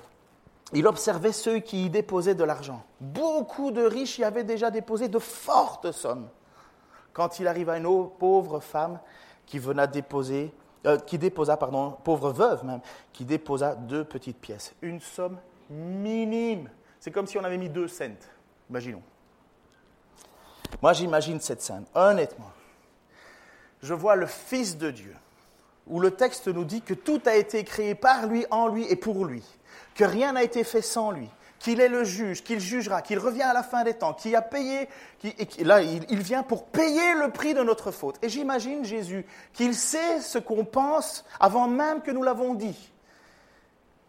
il 0.72 0.86
observait 0.86 1.32
ceux 1.32 1.60
qui 1.60 1.86
y 1.86 1.90
déposaient 1.90 2.34
de 2.34 2.44
l'argent. 2.44 2.84
Beaucoup 3.00 3.70
de 3.70 3.82
riches 3.82 4.18
y 4.18 4.24
avaient 4.24 4.44
déjà 4.44 4.70
déposé 4.70 5.08
de 5.08 5.18
fortes 5.18 5.92
sommes. 5.92 6.28
Quand 7.12 7.40
il 7.40 7.48
arriva 7.48 7.78
une 7.78 8.08
pauvre 8.18 8.60
femme 8.60 9.00
qui 9.46 9.58
venait 9.58 9.88
déposer, 9.88 10.52
euh, 10.88 10.98
qui 10.98 11.18
déposa, 11.18 11.56
pardon, 11.56 11.96
pauvre 12.02 12.30
veuve 12.30 12.64
même, 12.64 12.80
qui 13.12 13.24
déposa 13.24 13.74
deux 13.74 14.04
petites 14.04 14.38
pièces, 14.38 14.74
une 14.82 15.00
somme 15.00 15.38
minime. 15.70 16.68
C'est 16.98 17.10
comme 17.10 17.26
si 17.26 17.38
on 17.38 17.44
avait 17.44 17.58
mis 17.58 17.68
deux 17.68 17.88
cents. 17.88 18.06
Imaginons. 18.70 19.02
Moi, 20.82 20.92
j'imagine 20.92 21.40
cette 21.40 21.62
scène, 21.62 21.84
honnêtement. 21.94 22.50
Je 23.82 23.94
vois 23.94 24.16
le 24.16 24.26
Fils 24.26 24.76
de 24.76 24.90
Dieu, 24.90 25.14
où 25.86 26.00
le 26.00 26.10
texte 26.10 26.48
nous 26.48 26.64
dit 26.64 26.82
que 26.82 26.94
tout 26.94 27.20
a 27.26 27.36
été 27.36 27.64
créé 27.64 27.94
par 27.94 28.26
lui, 28.26 28.44
en 28.50 28.68
lui 28.68 28.84
et 28.90 28.96
pour 28.96 29.24
lui 29.24 29.44
que 29.98 30.04
rien 30.04 30.32
n'a 30.32 30.44
été 30.44 30.62
fait 30.62 30.80
sans 30.80 31.10
lui, 31.10 31.28
qu'il 31.58 31.80
est 31.80 31.88
le 31.88 32.04
juge, 32.04 32.42
qu'il 32.42 32.60
jugera, 32.60 33.02
qu'il 33.02 33.18
revient 33.18 33.42
à 33.42 33.52
la 33.52 33.62
fin 33.62 33.84
des 33.84 33.94
temps, 33.94 34.14
qu'il 34.14 34.34
a 34.36 34.42
payé, 34.42 34.88
et 35.24 35.64
là 35.64 35.82
il, 35.82 36.22
vient 36.22 36.42
pour 36.42 36.66
payer 36.66 37.14
le 37.14 37.30
prix 37.30 37.54
de 37.54 37.62
notre 37.62 37.90
faute. 37.90 38.16
Et 38.22 38.28
j'imagine 38.28 38.84
Jésus 38.84 39.26
qu'il 39.52 39.74
sait 39.74 40.20
ce 40.20 40.38
qu'on 40.38 40.64
pense 40.64 41.24
avant 41.40 41.68
même 41.68 42.02
que 42.02 42.10
nous 42.10 42.22
l'avons 42.22 42.54
dit. 42.54 42.92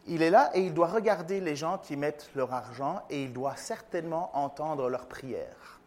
Il 0.07 0.21
est 0.21 0.29
là 0.29 0.51
et 0.53 0.61
il 0.61 0.73
doit 0.73 0.87
regarder 0.87 1.39
les 1.39 1.55
gens 1.55 1.77
qui 1.77 1.95
mettent 1.95 2.29
leur 2.35 2.53
argent 2.53 3.01
et 3.09 3.23
il 3.23 3.33
doit 3.33 3.55
certainement 3.55 4.31
entendre 4.33 4.89
leurs 4.89 5.05
prières. 5.05 5.79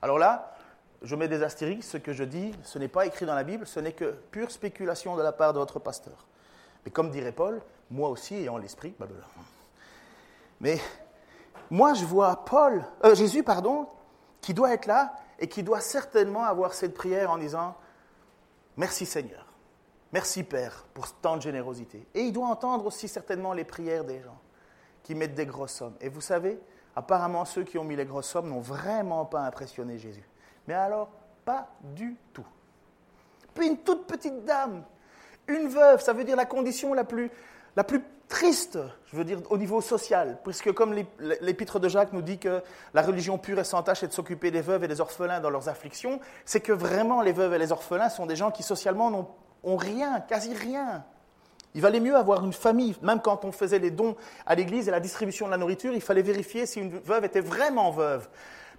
Alors 0.00 0.18
là, 0.18 0.54
je 1.02 1.14
mets 1.14 1.28
des 1.28 1.42
astérix, 1.42 1.86
ce 1.86 1.98
que 1.98 2.12
je 2.12 2.24
dis, 2.24 2.52
ce 2.62 2.78
n'est 2.78 2.88
pas 2.88 3.06
écrit 3.06 3.26
dans 3.26 3.34
la 3.34 3.44
Bible, 3.44 3.66
ce 3.66 3.80
n'est 3.80 3.92
que 3.92 4.14
pure 4.30 4.50
spéculation 4.50 5.16
de 5.16 5.22
la 5.22 5.32
part 5.32 5.52
de 5.52 5.58
votre 5.58 5.78
pasteur. 5.78 6.26
Mais 6.84 6.90
comme 6.90 7.10
dirait 7.10 7.32
Paul, 7.32 7.60
moi 7.90 8.08
aussi 8.08 8.36
ayant 8.36 8.58
l'esprit. 8.58 8.94
Mais 10.60 10.78
moi, 11.70 11.94
je 11.94 12.04
vois 12.04 12.44
Paul, 12.44 12.84
euh, 13.04 13.14
Jésus, 13.14 13.42
pardon, 13.42 13.88
qui 14.40 14.54
doit 14.54 14.72
être 14.72 14.86
là 14.86 15.14
et 15.38 15.48
qui 15.48 15.62
doit 15.62 15.80
certainement 15.80 16.44
avoir 16.44 16.74
cette 16.74 16.94
prière 16.94 17.30
en 17.30 17.38
disant 17.38 17.76
Merci 18.76 19.06
Seigneur. 19.06 19.46
Merci 20.12 20.44
Père 20.44 20.86
pour 20.94 21.12
tant 21.14 21.36
de 21.36 21.42
générosité. 21.42 22.06
Et 22.14 22.22
il 22.22 22.32
doit 22.32 22.46
entendre 22.46 22.86
aussi 22.86 23.08
certainement 23.08 23.52
les 23.52 23.64
prières 23.64 24.04
des 24.04 24.20
gens 24.20 24.38
qui 25.02 25.14
mettent 25.14 25.34
des 25.34 25.46
grosses 25.46 25.72
sommes. 25.72 25.96
Et 26.00 26.08
vous 26.08 26.20
savez, 26.20 26.60
apparemment 26.94 27.44
ceux 27.44 27.64
qui 27.64 27.78
ont 27.78 27.84
mis 27.84 27.96
les 27.96 28.04
grosses 28.04 28.28
sommes 28.28 28.48
n'ont 28.48 28.60
vraiment 28.60 29.24
pas 29.24 29.40
impressionné 29.40 29.98
Jésus. 29.98 30.28
Mais 30.68 30.74
alors, 30.74 31.10
pas 31.44 31.68
du 31.80 32.16
tout. 32.32 32.46
Puis 33.54 33.68
une 33.68 33.78
toute 33.78 34.06
petite 34.06 34.44
dame, 34.44 34.84
une 35.48 35.68
veuve, 35.68 36.00
ça 36.00 36.12
veut 36.12 36.24
dire 36.24 36.36
la 36.36 36.46
condition 36.46 36.92
la 36.92 37.04
plus, 37.04 37.30
la 37.74 37.84
plus 37.84 38.02
triste, 38.28 38.78
je 39.06 39.16
veux 39.16 39.24
dire, 39.24 39.40
au 39.50 39.58
niveau 39.58 39.80
social, 39.80 40.38
puisque 40.42 40.72
comme 40.72 40.94
l'épître 41.40 41.78
de 41.78 41.88
Jacques 41.88 42.12
nous 42.12 42.22
dit 42.22 42.38
que 42.38 42.62
la 42.94 43.02
religion 43.02 43.38
pure 43.38 43.58
et 43.58 43.64
sans 43.64 43.82
tâche 43.82 44.02
est 44.02 44.08
de 44.08 44.12
s'occuper 44.12 44.50
des 44.50 44.60
veuves 44.60 44.84
et 44.84 44.88
des 44.88 45.00
orphelins 45.00 45.40
dans 45.40 45.50
leurs 45.50 45.68
afflictions, 45.68 46.20
c'est 46.44 46.60
que 46.60 46.72
vraiment 46.72 47.22
les 47.22 47.32
veuves 47.32 47.54
et 47.54 47.58
les 47.58 47.72
orphelins 47.72 48.08
sont 48.08 48.26
des 48.26 48.36
gens 48.36 48.50
qui 48.50 48.62
socialement 48.62 49.10
n'ont 49.10 49.28
ont 49.66 49.76
rien, 49.76 50.20
quasi 50.20 50.54
rien. 50.54 51.04
Il 51.74 51.82
valait 51.82 52.00
mieux 52.00 52.16
avoir 52.16 52.42
une 52.42 52.52
famille, 52.52 52.94
même 53.02 53.20
quand 53.20 53.44
on 53.44 53.52
faisait 53.52 53.78
les 53.78 53.90
dons 53.90 54.16
à 54.46 54.54
l'église 54.54 54.88
et 54.88 54.90
la 54.90 55.00
distribution 55.00 55.46
de 55.46 55.50
la 55.50 55.58
nourriture, 55.58 55.92
il 55.92 56.00
fallait 56.00 56.22
vérifier 56.22 56.64
si 56.64 56.80
une 56.80 56.98
veuve 57.00 57.24
était 57.24 57.40
vraiment 57.40 57.90
veuve. 57.90 58.28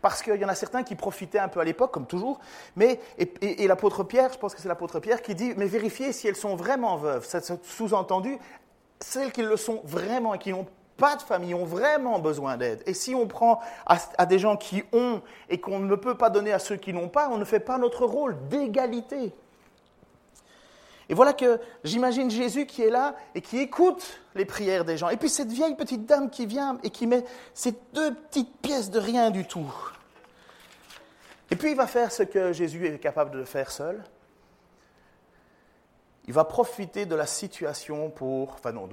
Parce 0.02 0.24
qu'il 0.24 0.36
y 0.36 0.46
en 0.46 0.48
a 0.48 0.56
certains 0.56 0.84
qui 0.84 0.96
profitaient 0.96 1.40
un 1.40 1.48
peu 1.48 1.60
à 1.60 1.64
l'époque, 1.64 1.92
comme 1.92 2.08
toujours, 2.08 2.40
mais, 2.76 3.00
et, 3.18 3.68
l'apôtre 3.68 4.04
Pierre, 4.04 4.32
je 4.32 4.38
pense 4.38 4.56
que 4.56 4.62
c'est 4.62 4.68
l'apôtre 4.68 5.00
Pierre 5.00 5.22
qui 5.22 5.36
dit, 5.36 5.54
mais 5.58 5.66
vérifiez 5.66 6.14
si 6.14 6.28
elles 6.28 6.36
sont 6.36 6.56
vraiment 6.56 6.98
veuves. 6.98 7.26
C'est 7.28 7.64
sous-entendu, 7.64 8.38
celles 9.00 9.32
qui 9.32 9.42
le 9.42 9.58
sont 9.58 9.82
vraiment 9.84 10.34
et 10.34 10.40
qui 10.40 10.52
n'ont 10.52 10.68
pas 10.98 11.16
de 11.16 11.22
famille 11.22 11.54
ont 11.54 11.66
vraiment 11.66 12.20
besoin 12.20 12.58
d'aide. 12.58 12.82
Et 12.86 12.94
si 12.94 13.16
on 13.16 13.28
prend 13.28 13.62
à, 13.86 14.26
des 14.26 14.40
gens 14.40 14.58
qui 14.58 14.84
ont 14.92 15.22
et 15.50 15.60
qu'on 15.60 15.80
ne 15.80 15.96
peut 15.96 16.16
pas 16.16 16.30
donner 16.30 16.52
à 16.52 16.60
ceux 16.60 16.76
qui 16.76 16.92
n'ont 16.92 17.08
pas, 17.08 17.30
on 17.30 17.38
ne 17.38 17.46
fait 17.46 17.60
pas 17.60 17.78
notre 17.78 18.06
rôle 18.06 18.36
d'égalité. 18.50 19.34
Et 21.10 21.14
voilà 21.14 21.32
que 21.32 21.60
j'imagine 21.86 22.30
Jésus 22.30 22.66
qui 22.66 22.82
est 22.82 22.90
là 22.90 23.16
et 23.34 23.42
qui 23.42 23.60
écoute 23.60 24.20
les 24.36 24.44
prières 24.44 24.84
des 24.84 24.98
gens. 24.98 25.10
Et 25.10 25.18
puis 25.18 25.30
cette 25.30 25.52
vieille 25.52 25.76
petite 25.76 26.06
dame 26.06 26.30
qui 26.30 26.46
vient 26.46 26.80
et 26.84 26.90
qui 26.90 27.08
met 27.08 27.24
ces 27.54 27.74
deux 27.94 28.14
petites 28.14 28.58
pièces 28.58 28.92
de 28.92 29.00
rien 29.00 29.32
du 29.32 29.46
tout. 29.46 29.74
Et 31.50 31.56
puis 31.56 31.72
il 31.72 31.78
va 31.78 31.88
faire 31.88 32.12
ce 32.12 32.24
que 32.24 32.52
Jésus 32.52 32.86
est 32.88 33.00
capable 33.00 33.32
de 33.32 33.46
faire 33.46 33.72
seul. 33.72 34.04
Il 36.28 36.34
va 36.34 36.44
profiter 36.44 37.06
de 37.06 37.16
la 37.16 37.26
situation 37.26 38.10
pour... 38.10 38.54
Enfin 38.54 38.74
non, 38.74 38.90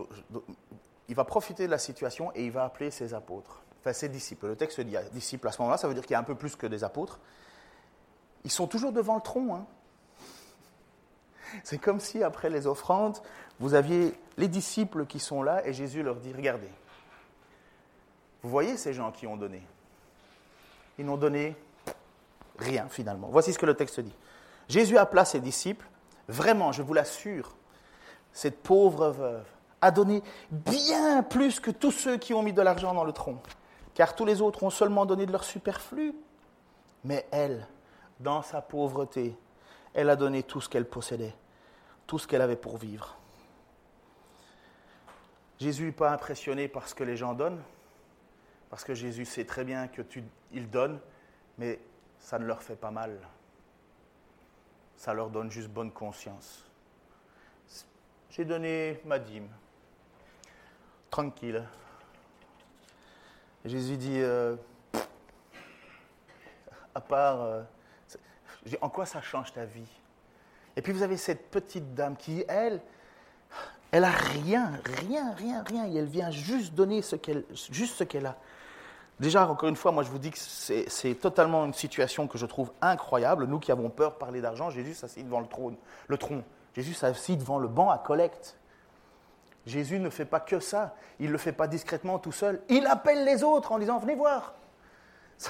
il 1.09 1.15
va 1.15 1.25
profiter 1.25 1.67
de 1.67 1.71
la 1.71 1.79
situation 1.79 2.31
et 2.35 2.45
il 2.45 2.53
va 2.53 2.65
appeler 2.65 2.91
ses 2.91 3.13
apôtres, 3.13 3.63
enfin 3.81 3.93
ses 3.93 4.09
disciples. 4.09 4.47
Le 4.47 4.57
texte 4.57 4.81
dit 4.81 4.97
disciples 5.13 5.49
à 5.49 5.53
ce 5.53 5.61
moment-là, 5.61 5.77
ça 5.77 5.89
veut 5.89 5.95
dire 5.95 6.05
qu'il 6.05 6.13
y 6.13 6.17
a 6.17 6.21
un 6.21 6.25
peu 6.25 6.35
plus 6.35 6.57
que 6.57 6.67
des 6.67 6.85
apôtres. 6.85 7.19
Ils 8.45 8.51
sont 8.51 8.67
toujours 8.67 8.93
devant 8.93 9.17
le 9.17 9.21
tronc. 9.21 9.55
Hein. 9.55 9.67
C'est 11.63 11.79
comme 11.79 12.01
si, 12.01 12.23
après 12.23 12.51
les 12.51 12.67
offrandes, 12.67 13.19
vous 13.61 13.75
aviez 13.75 14.15
les 14.37 14.49
disciples 14.49 15.07
qui 15.07 15.21
sont 15.21 15.43
là 15.43 15.67
et 15.67 15.73
Jésus 15.73 16.03
leur 16.03 16.17
dit, 16.17 16.33
regardez, 16.33 16.71
vous 18.43 18.51
voyez 18.51 18.77
ces 18.77 18.93
gens 18.93 19.11
qui 19.13 19.27
ont 19.27 19.37
donné? 19.37 19.63
Ils 20.99 21.07
n'ont 21.07 21.17
donné 21.17 21.57
rien 22.59 22.89
finalement. 22.89 23.29
Voici 23.31 23.53
ce 23.53 23.59
que 23.59 23.67
le 23.67 23.75
texte 23.75 24.01
dit. 24.01 24.15
Jésus 24.69 24.99
appela 24.99 25.25
ses 25.25 25.41
disciples, 25.41 25.87
vraiment, 26.29 26.73
je 26.73 26.83
vous 26.83 26.95
l'assure, 26.95 27.57
cette 28.33 28.63
pauvre 28.63 29.11
veuve 29.11 29.45
a 29.81 29.91
donné 29.91 30.23
bien 30.51 31.23
plus 31.23 31.61
que 31.61 31.71
tous 31.71 31.93
ceux 31.93 32.17
qui 32.17 32.35
ont 32.35 32.43
mis 32.43 32.53
de 32.53 32.63
l'argent 32.63 32.95
dans 32.95 33.05
le 33.05 33.13
tronc, 33.13 33.41
car 33.95 34.15
tous 34.15 34.25
les 34.25 34.41
autres 34.41 34.63
ont 34.63 34.71
seulement 34.71 35.07
donné 35.07 35.27
de 35.27 35.33
leur 35.33 35.45
superflu. 35.45 36.15
Mais 37.05 37.27
elle, 37.31 37.67
dans 38.21 38.43
sa 38.43 38.63
pauvreté, 38.63 39.37
elle 39.93 40.09
a 40.09 40.17
donné 40.17 40.43
tout 40.43 40.61
ce 40.61 40.69
qu'elle 40.69 40.89
possédait 40.89 41.35
tout 42.07 42.19
ce 42.19 42.27
qu'elle 42.27 42.43
avait 42.43 42.57
pour 42.57 42.77
vivre. 42.77 43.17
Jésus 45.59 45.87
n'est 45.87 45.93
pas 45.93 46.11
impressionné 46.11 46.69
par 46.69 46.89
ce 46.89 46.95
que 46.95 47.05
les 47.05 47.17
gens 47.17 47.35
donnent, 47.35 47.63
parce 48.71 48.85
que 48.85 48.95
Jésus 48.95 49.25
sait 49.25 49.45
très 49.45 49.65
bien 49.65 49.89
que 49.89 50.03
tu, 50.03 50.25
il 50.53 50.69
donne, 50.69 50.99
mais 51.59 51.81
ça 52.19 52.39
ne 52.39 52.45
leur 52.45 52.63
fait 52.63 52.77
pas 52.77 52.91
mal. 52.91 53.19
Ça 55.05 55.13
leur 55.13 55.29
donne 55.29 55.51
juste 55.51 55.69
bonne 55.69 55.91
conscience. 55.93 56.65
J'ai 58.31 58.47
donné 58.47 59.03
ma 59.05 59.19
dîme, 59.19 59.51
tranquille. 61.11 61.63
Jésus 63.67 63.99
dit, 63.99 64.23
euh, 64.23 64.57
à 66.95 67.03
part, 67.03 67.43
euh, 67.43 67.63
en 68.81 68.89
quoi 68.89 69.05
ça 69.05 69.21
change 69.21 69.53
ta 69.53 69.67
vie? 69.67 69.91
Et 70.75 70.81
puis 70.81 70.95
vous 70.95 71.03
avez 71.03 71.19
cette 71.19 71.51
petite 71.51 71.93
dame 71.93 72.17
qui, 72.17 72.43
elle, 72.49 72.81
elle 73.91 74.05
a 74.05 74.11
rien, 74.11 74.81
rien, 75.03 75.35
rien, 75.35 75.63
rien. 75.65 75.85
Et 75.85 75.97
elle 75.97 76.07
vient 76.07 76.31
juste 76.31 76.73
donner 76.73 77.03
ce 77.03 77.17
qu'elle, 77.17 77.45
juste 77.71 77.97
ce 77.97 78.05
qu'elle 78.05 78.25
a. 78.25 78.39
Déjà, 79.21 79.47
encore 79.49 79.69
une 79.69 79.77
fois, 79.77 79.93
moi 79.93 80.03
je 80.03 80.11
vous 80.11 80.19
dis 80.19 80.31
que 80.31 80.39
c'est, 80.39 81.15
totalement 81.15 81.65
une 81.65 81.73
situation 81.73 82.27
que 82.27 82.37
je 82.37 82.47
trouve 82.47 82.73
incroyable. 82.81 83.47
Nous 83.47 83.61
qui 83.61 83.71
avons 83.71 83.89
peur 83.89 84.13
de 84.13 84.17
parler 84.17 84.41
d'argent, 84.41 84.71
Jésus 84.71 84.95
s'assit 84.95 85.25
devant 85.25 85.41
le 85.41 85.47
trône, 85.47 85.77
le 86.09 86.19
tronc. 86.19 86.43
Jésus 86.75 86.95
s'assit 86.95 87.39
devant 87.39 87.59
le 87.59 87.69
banc 87.69 87.91
à 87.91 87.99
collecte. 87.99 88.57
Jésus 89.67 90.01
ne 90.01 90.11
fait 90.11 90.25
pas 90.25 90.41
que 90.41 90.59
ça. 90.59 90.97
Il 91.21 91.29
ne 91.29 91.33
le 91.33 91.39
fait 91.39 91.53
pas 91.53 91.69
discrètement 91.69 92.19
tout 92.19 92.33
seul. 92.33 92.61
Il 92.69 92.87
appelle 92.87 93.25
les 93.25 93.45
autres 93.45 93.73
en 93.73 93.79
disant 93.79 93.99
Venez 93.99 94.17
voir. 94.17 94.55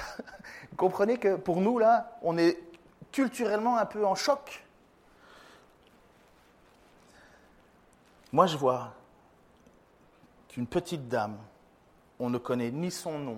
Vous 0.69 0.77
comprenez 0.77 1.17
que 1.17 1.35
pour 1.35 1.59
nous, 1.59 1.79
là, 1.79 2.17
on 2.21 2.37
est 2.37 2.59
culturellement 3.11 3.77
un 3.77 3.85
peu 3.85 4.05
en 4.05 4.13
choc. 4.13 4.63
Moi, 8.31 8.45
je 8.45 8.57
vois 8.57 8.93
qu'une 10.49 10.67
petite 10.67 11.07
dame, 11.07 11.37
on 12.19 12.29
ne 12.29 12.37
connaît 12.37 12.71
ni 12.71 12.91
son 12.91 13.17
nom, 13.17 13.37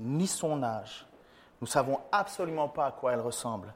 ni 0.00 0.26
son 0.26 0.62
âge. 0.62 1.06
Nous 1.60 1.66
ne 1.66 1.70
savons 1.70 2.00
absolument 2.10 2.68
pas 2.68 2.86
à 2.86 2.92
quoi 2.92 3.12
elle 3.12 3.20
ressemble. 3.20 3.72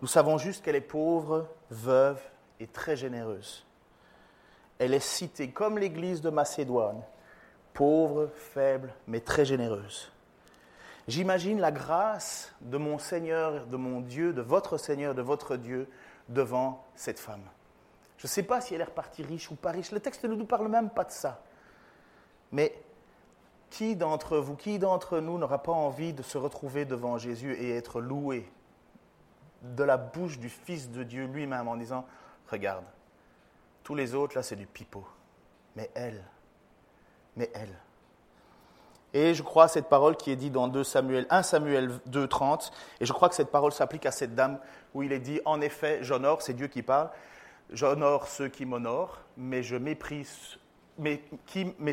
Nous 0.00 0.08
savons 0.08 0.38
juste 0.38 0.64
qu'elle 0.64 0.76
est 0.76 0.80
pauvre, 0.80 1.48
veuve 1.70 2.20
et 2.60 2.66
très 2.66 2.96
généreuse. 2.96 3.64
Elle 4.78 4.94
est 4.94 5.00
citée 5.00 5.50
comme 5.50 5.78
l'église 5.78 6.20
de 6.20 6.30
Macédoine, 6.30 7.02
pauvre, 7.72 8.30
faible, 8.34 8.92
mais 9.06 9.20
très 9.20 9.44
généreuse. 9.44 10.10
J'imagine 11.08 11.60
la 11.60 11.72
grâce 11.72 12.52
de 12.60 12.76
mon 12.76 12.98
Seigneur, 12.98 13.66
de 13.66 13.76
mon 13.76 14.00
Dieu, 14.00 14.32
de 14.32 14.42
votre 14.42 14.76
Seigneur, 14.76 15.14
de 15.14 15.22
votre 15.22 15.56
Dieu 15.56 15.88
devant 16.28 16.84
cette 16.94 17.18
femme. 17.18 17.42
Je 18.18 18.26
ne 18.26 18.30
sais 18.30 18.44
pas 18.44 18.60
si 18.60 18.74
elle 18.74 18.80
est 18.80 18.84
repartie 18.84 19.24
riche 19.24 19.50
ou 19.50 19.56
pas 19.56 19.72
riche. 19.72 19.90
Le 19.90 19.98
texte 19.98 20.24
ne 20.24 20.34
nous 20.34 20.44
parle 20.44 20.68
même 20.68 20.90
pas 20.90 21.02
de 21.02 21.10
ça. 21.10 21.42
Mais 22.52 22.80
qui 23.72 23.96
d'entre 23.96 24.36
vous, 24.36 24.54
qui 24.54 24.78
d'entre 24.78 25.18
nous 25.18 25.38
n'aura 25.38 25.62
pas 25.62 25.72
envie 25.72 26.12
de 26.12 26.22
se 26.22 26.36
retrouver 26.36 26.84
devant 26.84 27.16
Jésus 27.16 27.54
et 27.54 27.74
être 27.74 28.02
loué 28.02 28.46
de 29.62 29.82
la 29.82 29.96
bouche 29.96 30.38
du 30.38 30.50
Fils 30.50 30.90
de 30.90 31.02
Dieu 31.02 31.24
lui-même 31.24 31.68
en 31.68 31.76
disant, 31.76 32.04
regarde, 32.50 32.84
tous 33.82 33.94
les 33.94 34.14
autres, 34.14 34.36
là, 34.36 34.42
c'est 34.42 34.56
du 34.56 34.66
pipeau. 34.66 35.06
Mais 35.74 35.90
elle, 35.94 36.22
mais 37.34 37.50
elle. 37.54 37.74
Et 39.14 39.32
je 39.32 39.42
crois 39.42 39.68
cette 39.68 39.88
parole 39.88 40.16
qui 40.16 40.30
est 40.30 40.36
dite 40.36 40.52
dans 40.52 40.68
2 40.68 40.84
Samuel, 40.84 41.26
1 41.30 41.42
Samuel 41.42 41.92
2, 42.06 42.28
30, 42.28 42.72
et 43.00 43.06
je 43.06 43.12
crois 43.14 43.30
que 43.30 43.34
cette 43.34 43.50
parole 43.50 43.72
s'applique 43.72 44.04
à 44.04 44.10
cette 44.10 44.34
dame 44.34 44.58
où 44.92 45.02
il 45.02 45.12
est 45.12 45.18
dit, 45.18 45.40
en 45.46 45.62
effet, 45.62 46.00
j'honore, 46.02 46.42
c'est 46.42 46.52
Dieu 46.52 46.66
qui 46.66 46.82
parle, 46.82 47.08
J'honore 47.70 48.28
ceux 48.28 48.48
qui 48.48 48.66
m'honorent, 48.66 49.20
mais 49.38 49.62
je 49.62 49.76
méprise, 49.76 50.58
mais, 50.98 51.22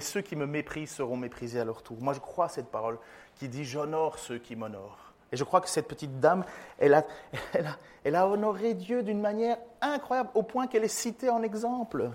ceux 0.01 0.21
qui 0.21 0.35
me 0.35 0.45
méprisent 0.45 0.91
seront 0.91 1.17
méprisés 1.17 1.59
à 1.59 1.65
leur 1.65 1.81
tour. 1.83 1.97
Moi, 1.99 2.13
je 2.13 2.19
crois 2.19 2.45
à 2.45 2.49
cette 2.49 2.67
parole 2.67 2.97
qui 3.35 3.47
dit 3.47 3.65
j'honore 3.65 4.19
ceux 4.19 4.37
qui 4.37 4.55
m'honorent. 4.55 5.13
Et 5.31 5.37
je 5.37 5.43
crois 5.43 5.61
que 5.61 5.69
cette 5.69 5.87
petite 5.87 6.19
dame, 6.19 6.43
elle 6.79 6.93
a, 6.93 7.05
elle 7.53 7.67
a, 7.67 7.77
elle 8.03 8.15
a 8.15 8.27
honoré 8.27 8.73
Dieu 8.73 9.03
d'une 9.03 9.21
manière 9.21 9.57
incroyable, 9.81 10.29
au 10.33 10.43
point 10.43 10.67
qu'elle 10.67 10.83
est 10.83 10.87
citée 10.87 11.29
en 11.29 11.43
exemple. 11.43 12.09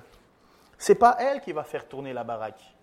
C'est 0.78 0.96
pas 0.96 1.16
elle 1.20 1.40
qui 1.40 1.52
va 1.52 1.64
faire 1.64 1.88
tourner 1.88 2.12
la 2.12 2.24
baraque. 2.24 2.73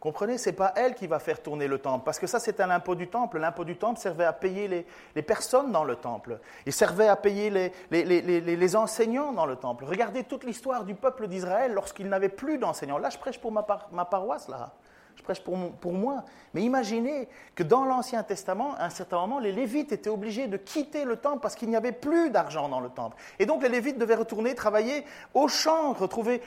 Comprenez, 0.00 0.38
ce 0.38 0.50
n'est 0.50 0.56
pas 0.56 0.72
elle 0.76 0.94
qui 0.94 1.06
va 1.06 1.18
faire 1.18 1.42
tourner 1.42 1.66
le 1.66 1.78
temple, 1.78 2.04
parce 2.04 2.18
que 2.18 2.26
ça, 2.26 2.38
c'est 2.38 2.60
un 2.60 2.70
impôt 2.70 2.94
du 2.94 3.08
temple. 3.08 3.38
L'impôt 3.38 3.64
du 3.64 3.76
temple 3.76 3.98
servait 3.98 4.24
à 4.24 4.32
payer 4.32 4.86
les, 5.14 5.22
personnes 5.22 5.72
dans 5.72 5.84
le 5.84 5.96
temple. 5.96 6.38
Il 6.66 6.72
servait 6.72 7.08
à 7.08 7.16
payer 7.16 7.50
les, 7.50 7.72
les 7.90 8.76
enseignants 8.76 9.32
dans 9.32 9.46
le 9.46 9.56
temple. 9.56 9.84
Regardez 9.84 10.24
toute 10.24 10.44
l'histoire 10.44 10.84
du 10.84 10.94
peuple 10.94 11.28
d'Israël 11.28 11.72
lorsqu'il 11.72 12.08
n'avait 12.08 12.28
plus 12.28 12.58
d'enseignants. 12.58 12.98
Là, 12.98 13.10
je 13.10 13.18
prêche 13.18 13.40
pour 13.40 13.52
ma, 13.52 13.66
ma 13.90 14.04
paroisse, 14.04 14.48
là. 14.48 14.72
Je 15.16 15.22
prêche 15.22 15.40
pour, 15.40 15.56
pour 15.80 15.92
moi. 15.92 16.24
Mais 16.52 16.62
imaginez 16.62 17.28
que 17.54 17.62
dans 17.62 17.84
l'Ancien 17.84 18.22
Testament, 18.22 18.74
à 18.76 18.84
un 18.84 18.90
certain 18.90 19.18
moment, 19.18 19.38
les 19.38 19.52
Lévites 19.52 19.92
étaient 19.92 20.10
obligés 20.10 20.46
de 20.46 20.56
quitter 20.56 21.04
le 21.04 21.16
temple 21.16 21.40
parce 21.40 21.54
qu'il 21.54 21.70
n'y 21.70 21.76
avait 21.76 21.92
plus 21.92 22.30
d'argent 22.30 22.68
dans 22.68 22.80
le 22.80 22.90
temple. 22.90 23.16
Et 23.38 23.46
donc 23.46 23.62
les 23.62 23.70
Lévites 23.70 23.98
devaient 23.98 24.14
retourner 24.14 24.54
travailler 24.54 25.04
au 25.34 25.48
champ, 25.48 25.94
retrouver, 25.94 26.42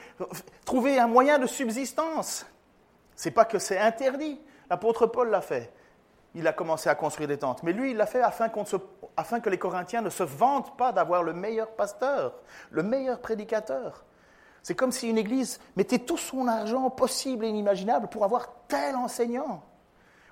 trouver 0.64 0.98
un 0.98 1.08
moyen 1.08 1.38
de 1.38 1.46
subsistance. 1.46 2.46
C'est 3.20 3.32
pas 3.32 3.44
que 3.44 3.58
c'est 3.58 3.76
interdit. 3.76 4.40
L'apôtre 4.70 5.06
Paul 5.06 5.28
l'a 5.28 5.42
fait. 5.42 5.70
il 6.34 6.48
a 6.48 6.54
commencé 6.54 6.88
à 6.88 6.94
construire 6.94 7.28
des 7.28 7.36
tentes. 7.36 7.62
Mais 7.62 7.74
lui, 7.74 7.90
il 7.90 7.98
l'a 7.98 8.06
fait 8.06 8.22
afin, 8.22 8.48
afin, 9.14 9.40
que 9.40 9.50
les 9.50 9.58
Corinthiens 9.58 10.00
ne 10.00 10.08
se 10.08 10.22
vantent 10.22 10.74
pas 10.78 10.90
d'avoir 10.90 11.22
le 11.22 11.34
meilleur 11.34 11.68
pasteur, 11.72 12.32
le 12.70 12.82
meilleur 12.82 13.20
prédicateur. 13.20 14.06
C'est 14.62 14.74
comme 14.74 14.90
si 14.90 15.10
une 15.10 15.18
église 15.18 15.60
mettait 15.76 15.98
tout 15.98 16.16
son 16.16 16.48
argent 16.48 16.88
possible 16.88 17.44
et 17.44 17.48
inimaginable 17.48 18.08
pour 18.08 18.24
avoir 18.24 18.54
tel 18.68 18.96
enseignant. 18.96 19.64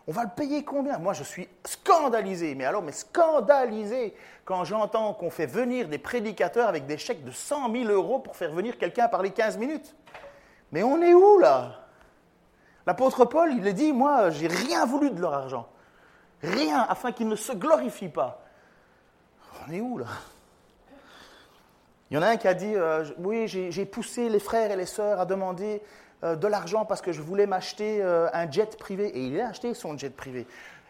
On 0.07 0.12
va 0.12 0.22
le 0.22 0.31
payer 0.35 0.64
combien? 0.64 0.96
Moi, 0.96 1.12
je 1.12 1.24
suis 1.24 1.46
scandalisé, 1.66 2.55
mais 2.55 2.64
alors, 2.64 2.81
mais 2.81 2.92
scandalisé 2.92 4.14
quand 4.46 4.64
j'entends 4.64 5.12
qu'on 5.12 5.29
fait 5.29 5.44
venir 5.44 5.88
des 5.88 5.98
prédicateurs 5.98 6.68
avec 6.68 6.87
des 6.87 6.96
chèques 6.96 7.22
de 7.22 7.33
100 7.33 7.70
000 7.70 7.85
euros 7.92 8.18
pour 8.18 8.35
faire 8.35 8.53
venir 8.53 8.79
quelqu'un 8.79 9.09
parler 9.09 9.31
15 9.31 9.59
minutes. 9.59 9.94
Mais 10.72 10.83
on 10.83 11.03
est 11.03 11.12
où 11.12 11.38
là? 11.38 11.85
L'apôtre 12.88 13.27
Paul, 13.27 13.53
il 13.53 13.68
a 13.68 13.72
dit, 13.72 13.92
moi, 13.92 14.31
j'ai 14.31 14.46
rien 14.46 14.87
voulu 14.87 15.11
de 15.11 15.20
leur 15.20 15.35
argent. 15.35 15.68
Rien, 16.42 16.87
afin 16.88 17.12
qu'ils 17.12 17.29
ne 17.29 17.37
se 17.37 17.53
glorifient 17.53 18.09
pas. 18.09 18.40
On 19.61 19.70
est 19.70 19.83
où 19.83 19.98
là? 19.98 20.07
Il 22.11 22.14
y 22.14 22.18
en 22.18 22.22
a 22.22 22.29
un 22.29 22.38
qui 22.38 22.48
a 22.48 22.55
dit, 22.55 22.74
euh, 22.74 23.05
oui, 23.18 23.46
j'ai 23.46 23.85
poussé 23.85 24.31
les 24.31 24.38
frères 24.38 24.70
et 24.70 24.77
les 24.77 24.87
sœurs 24.87 25.20
à 25.20 25.27
demander 25.27 25.83
euh, 26.24 26.35
de 26.35 26.46
l'argent 26.46 26.87
parce 26.87 27.03
que 27.03 27.12
je 27.12 27.20
voulais 27.20 27.44
m'acheter 27.46 28.03
euh, 28.03 28.31
un 28.33 28.51
jet 28.51 28.79
privé. 28.79 29.09
Et 29.09 29.27
il 29.27 29.38
a 29.38 29.48
acheté 29.48 29.74
son 29.74 29.98
jet 29.98 30.16
privé. 30.16 30.46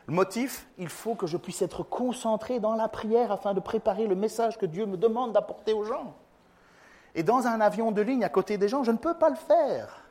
Le 0.07 0.15
motif, 0.15 0.69
il 0.79 0.89
faut 0.89 1.17
que 1.17 1.27
je 1.27 1.37
puisse 1.37 1.63
être 1.63 1.83
concentré 1.83 2.61
dans 2.61 2.77
la 2.77 2.87
prière 2.87 3.33
afin 3.33 3.55
de 3.55 3.61
préparer 3.61 4.07
le 4.07 4.15
message 4.15 4.57
que 4.57 4.67
Dieu 4.67 4.87
me 4.87 4.97
demande 4.97 5.33
d'apporter 5.33 5.73
aux 5.73 5.83
gens. 5.83 6.15
Et 7.17 7.25
dans 7.25 7.49
un 7.49 7.61
avion 7.61 7.91
de 7.91 8.03
ligne 8.03 8.23
à 8.23 8.29
côté 8.29 8.57
des 8.57 8.69
gens, 8.69 8.85
je 8.85 8.93
ne 8.93 8.99
peux 8.99 9.15
pas 9.15 9.31
le 9.31 9.35
faire. 9.35 10.05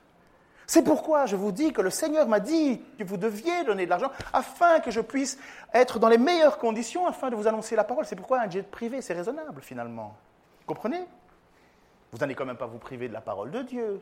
C'est 0.70 0.84
pourquoi 0.84 1.26
je 1.26 1.38
vous 1.38 1.54
dis 1.54 1.72
que 1.72 1.80
le 1.82 1.90
Seigneur 1.90 2.28
m'a 2.28 2.42
dit 2.42 2.82
que 3.00 3.04
vous 3.06 3.16
deviez 3.16 3.64
donner 3.64 3.86
de 3.86 3.90
l'argent 3.90 4.12
afin 4.34 4.82
que 4.82 4.92
je 4.92 5.00
puisse 5.00 5.40
être 5.74 5.98
dans 5.98 6.10
les 6.10 6.18
meilleures 6.18 6.58
conditions 6.58 7.08
afin 7.08 7.30
de 7.30 7.36
vous 7.38 7.48
annoncer 7.48 7.78
la 7.78 7.86
parole. 7.86 8.06
C'est 8.06 8.18
pourquoi 8.18 8.42
un 8.42 8.50
jet 8.50 8.64
privé, 8.64 9.02
c'est 9.02 9.14
raisonnable 9.14 9.62
finalement. 9.62 10.18
Vous 10.60 10.66
comprenez? 10.66 11.06
Vous 12.12 12.18
n'allez 12.18 12.36
quand 12.36 12.46
même 12.46 12.58
pas 12.58 12.66
vous 12.66 12.80
priver 12.80 13.08
de 13.08 13.14
la 13.14 13.22
parole 13.22 13.50
de 13.50 13.62
Dieu. 13.62 14.02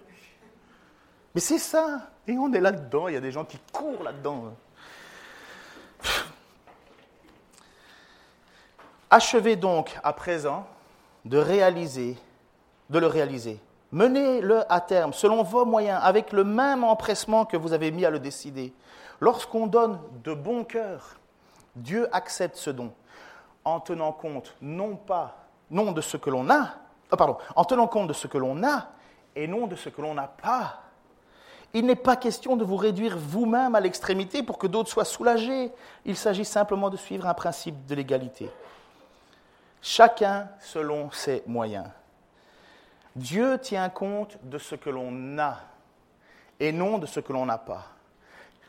Mais 1.35 1.41
c'est 1.41 1.59
ça. 1.59 2.09
Et 2.27 2.35
on 2.35 2.51
est 2.51 2.61
là-dedans. 2.61 3.09
Il 3.09 3.13
y 3.13 3.17
a 3.17 3.21
des 3.21 3.31
gens 3.31 3.45
qui 3.45 3.59
courent 3.71 4.01
là-dedans. 4.01 4.55
Achevez 9.11 9.55
donc 9.55 9.95
à 10.03 10.13
présent 10.13 10.65
de 11.25 11.37
réaliser, 11.37 12.17
de 12.89 12.97
le 12.97 13.05
réaliser 13.05 13.59
Menez-le 13.95 14.69
à 14.69 14.81
terme 14.81 15.13
selon 15.13 15.41
vos 15.41 15.63
moyens, 15.63 16.01
avec 16.03 16.33
le 16.33 16.43
même 16.43 16.83
empressement 16.83 17.45
que 17.45 17.55
vous 17.55 17.71
avez 17.71 17.91
mis 17.91 18.03
à 18.03 18.09
le 18.09 18.19
décider. 18.19 18.73
Lorsqu'on 19.21 19.67
donne 19.67 20.01
de 20.21 20.33
bon 20.33 20.65
cœur, 20.65 21.15
Dieu 21.77 22.09
accepte 22.11 22.57
ce 22.57 22.71
don 22.71 22.91
en 23.63 23.79
tenant 23.79 24.11
compte 24.11 24.53
non 24.61 24.97
pas 24.97 25.37
non 25.71 25.93
de 25.93 26.01
ce 26.01 26.17
que 26.17 26.29
l'on 26.29 26.49
a, 26.49 26.71
oh, 27.09 27.15
pardon, 27.15 27.37
en 27.55 27.63
tenant 27.63 27.87
compte 27.87 28.09
de 28.09 28.13
ce 28.13 28.27
que 28.27 28.37
l'on 28.37 28.65
a 28.65 28.89
et 29.33 29.47
non 29.47 29.65
de 29.65 29.77
ce 29.77 29.87
que 29.87 30.01
l'on 30.01 30.15
n'a 30.15 30.27
pas. 30.27 30.81
Il 31.73 31.85
n'est 31.85 31.95
pas 31.95 32.17
question 32.17 32.57
de 32.57 32.65
vous 32.65 32.75
réduire 32.75 33.17
vous-même 33.17 33.75
à 33.75 33.79
l'extrémité 33.79 34.43
pour 34.43 34.57
que 34.57 34.67
d'autres 34.67 34.89
soient 34.89 35.05
soulagés. 35.05 35.71
Il 36.03 36.17
s'agit 36.17 36.43
simplement 36.43 36.89
de 36.89 36.97
suivre 36.97 37.27
un 37.27 37.33
principe 37.33 37.85
de 37.85 37.95
l'égalité. 37.95 38.51
Chacun 39.81 40.49
selon 40.59 41.11
ses 41.11 41.43
moyens. 41.47 41.87
Dieu 43.15 43.57
tient 43.59 43.89
compte 43.89 44.37
de 44.43 44.57
ce 44.57 44.75
que 44.75 44.89
l'on 44.89 45.37
a 45.39 45.59
et 46.59 46.71
non 46.71 46.97
de 46.97 47.05
ce 47.05 47.19
que 47.19 47.31
l'on 47.31 47.45
n'a 47.45 47.57
pas. 47.57 47.94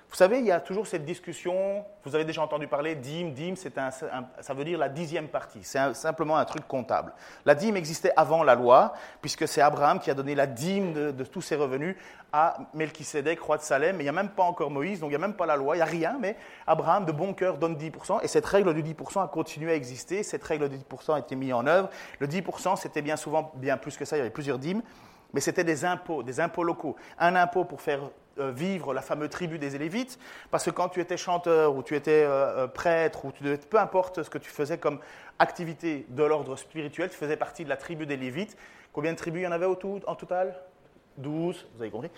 Vous 0.08 0.14
savez, 0.16 0.38
il 0.38 0.46
y 0.46 0.52
a 0.52 0.60
toujours 0.60 0.86
cette 0.86 1.04
discussion, 1.04 1.84
vous 2.04 2.14
avez 2.14 2.24
déjà 2.24 2.40
entendu 2.40 2.68
parler, 2.68 2.94
dîme, 2.94 3.32
dîme, 3.32 3.56
ça 3.56 4.54
veut 4.54 4.64
dire 4.64 4.78
la 4.78 4.88
dixième 4.88 5.28
partie, 5.28 5.60
c'est 5.62 5.94
simplement 5.94 6.36
un 6.36 6.44
truc 6.44 6.66
comptable. 6.66 7.12
La 7.44 7.54
dîme 7.54 7.76
existait 7.76 8.12
avant 8.16 8.44
la 8.44 8.54
loi, 8.54 8.94
puisque 9.20 9.48
c'est 9.48 9.60
Abraham 9.60 9.98
qui 9.98 10.10
a 10.10 10.14
donné 10.14 10.34
la 10.34 10.46
dîme 10.46 10.92
de, 10.92 11.24
tous 11.24 11.42
ses 11.42 11.56
revenus 11.56 11.96
à 12.32 12.56
Melchisédek, 12.72 13.40
roi 13.40 13.58
de 13.58 13.62
Salem, 13.62 13.96
mais 13.96 14.04
il 14.04 14.06
n'y 14.06 14.10
a 14.10 14.12
même 14.12 14.30
pas 14.30 14.44
encore 14.44 14.70
Moïse, 14.70 15.00
donc 15.00 15.08
il 15.08 15.12
n'y 15.12 15.16
a 15.16 15.26
même 15.26 15.34
pas 15.34 15.46
la 15.46 15.56
loi, 15.56 15.74
il 15.74 15.78
n'y 15.78 15.82
a 15.82 15.86
rien, 15.86 16.16
mais 16.20 16.36
Abraham, 16.66 17.04
de 17.04 17.12
bon 17.12 17.34
cœur, 17.34 17.58
donne 17.58 17.74
10%, 17.74 18.20
et 18.22 18.28
cette 18.28 18.46
règle 18.46 18.74
du 18.74 18.82
10% 18.82 19.24
a 19.24 19.28
continué 19.28 19.72
à 19.72 19.74
exister, 19.74 20.22
cette 20.22 20.44
règle 20.44 20.68
du 20.68 20.76
10% 20.78 21.14
a 21.14 21.18
été 21.18 21.34
mise 21.34 21.52
en 21.52 21.66
œuvre. 21.66 21.90
Le 22.20 22.28
10%, 22.28 22.76
c'était 22.76 23.02
bien 23.02 23.16
souvent 23.16 23.52
bien 23.56 23.76
plus 23.76 23.96
que 23.96 24.04
ça, 24.04 24.16
il 24.16 24.20
y 24.20 24.22
avait 24.22 24.30
plusieurs 24.30 24.58
dîmes, 24.58 24.82
mais 25.32 25.40
c'était 25.40 25.64
des 25.64 25.84
impôts, 25.84 26.22
des 26.22 26.40
impôts 26.40 26.62
locaux. 26.62 26.96
Un 27.18 27.34
impôt 27.34 27.64
pour 27.64 27.82
faire 27.82 28.00
vivre 28.38 28.94
la 28.94 29.02
fameuse 29.02 29.30
tribu 29.30 29.58
des 29.58 29.76
Élévites, 29.76 30.18
parce 30.50 30.64
que 30.64 30.70
quand 30.70 30.88
tu 30.88 31.00
étais 31.00 31.16
chanteur 31.16 31.74
ou 31.74 31.82
tu 31.82 31.94
étais 31.94 32.24
euh, 32.24 32.64
euh, 32.64 32.66
prêtre 32.66 33.24
ou 33.24 33.32
tu 33.32 33.44
peu 33.68 33.78
importe 33.78 34.22
ce 34.22 34.30
que 34.30 34.38
tu 34.38 34.50
faisais 34.50 34.78
comme 34.78 34.98
activité 35.38 36.06
de 36.08 36.22
l'ordre 36.22 36.56
spirituel, 36.56 37.10
tu 37.10 37.16
faisais 37.16 37.36
partie 37.36 37.64
de 37.64 37.68
la 37.68 37.76
tribu 37.76 38.06
des 38.06 38.16
Lévites. 38.16 38.56
Combien 38.92 39.12
de 39.12 39.18
tribus 39.18 39.42
il 39.42 39.44
y 39.44 39.46
en 39.46 39.52
avait 39.52 39.66
au 39.66 39.74
tout, 39.74 40.00
en 40.06 40.14
total? 40.14 40.54
12, 41.18 41.66
vous 41.74 41.82
avez 41.82 41.90
compris. 41.90 42.10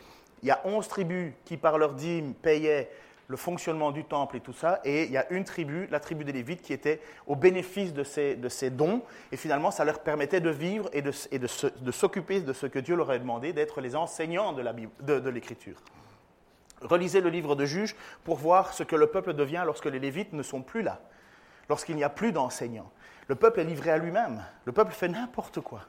Il 0.43 0.49
y 0.49 0.51
a 0.51 0.61
11 0.65 0.87
tribus 0.87 1.33
qui, 1.45 1.57
par 1.57 1.79
leur 1.79 1.95
dîme, 1.95 2.35
payaient 2.35 2.91
le 3.29 3.37
fonctionnement 3.37 3.93
du 3.93 4.05
temple 4.05 4.37
et 4.37 4.41
tout 4.41 4.53
ça. 4.53 4.81
Et 4.85 5.05
il 5.05 5.11
y 5.11 5.17
a 5.17 5.31
une 5.31 5.45
tribu, 5.45 5.87
la 5.91 6.01
tribu 6.01 6.25
des 6.25 6.33
Lévites, 6.33 6.63
qui 6.63 6.73
était 6.73 7.01
au 7.27 7.37
bénéfice 7.37 7.93
de 7.93 8.03
ces, 8.03 8.37
de 8.37 8.49
ces 8.49 8.71
dons. 8.71 9.03
Et 9.33 9.37
finalement, 9.37 9.71
ça 9.71 9.85
leur 9.85 10.01
permettait 10.01 10.41
de 10.41 10.51
vivre 10.51 10.89
et 10.93 11.03
de, 11.03 11.13
et 11.31 11.39
de, 11.39 11.93
s'occuper 11.93 12.41
de 12.41 12.53
ce 12.53 12.67
que 12.67 12.79
Dieu 12.79 12.97
leur 12.97 13.11
avait 13.11 13.19
demandé, 13.19 13.53
d'être 13.53 13.81
les 13.81 13.95
enseignants 13.95 14.53
de, 14.53 15.19
de 15.19 15.31
l'Écriture. 15.31 15.77
Relisez 16.83 17.21
le 17.21 17.31
livre 17.31 17.57
de 17.57 17.65
Juges 17.65 17.97
pour 18.25 18.37
voir 18.37 18.73
ce 18.73 18.83
que 18.83 18.97
le 18.97 19.09
peuple 19.09 19.35
devient 19.35 19.63
lorsque 19.67 19.87
les 19.87 19.99
Lévites 19.99 20.33
ne 20.33 20.43
sont 20.43 20.63
plus 20.63 20.83
là, 20.83 21.01
lorsqu'il 21.69 21.97
n'y 21.97 22.05
a 22.05 22.09
plus 22.09 22.33
d'enseignants. 22.33 22.91
Le 23.27 23.35
peuple 23.35 23.61
est 23.61 23.65
livré 23.65 23.91
à 23.91 23.99
lui-même. 23.99 24.43
Le 24.65 24.73
peuple 24.73 24.93
fait 24.93 25.09
n'importe 25.09 25.61
quoi. 25.61 25.81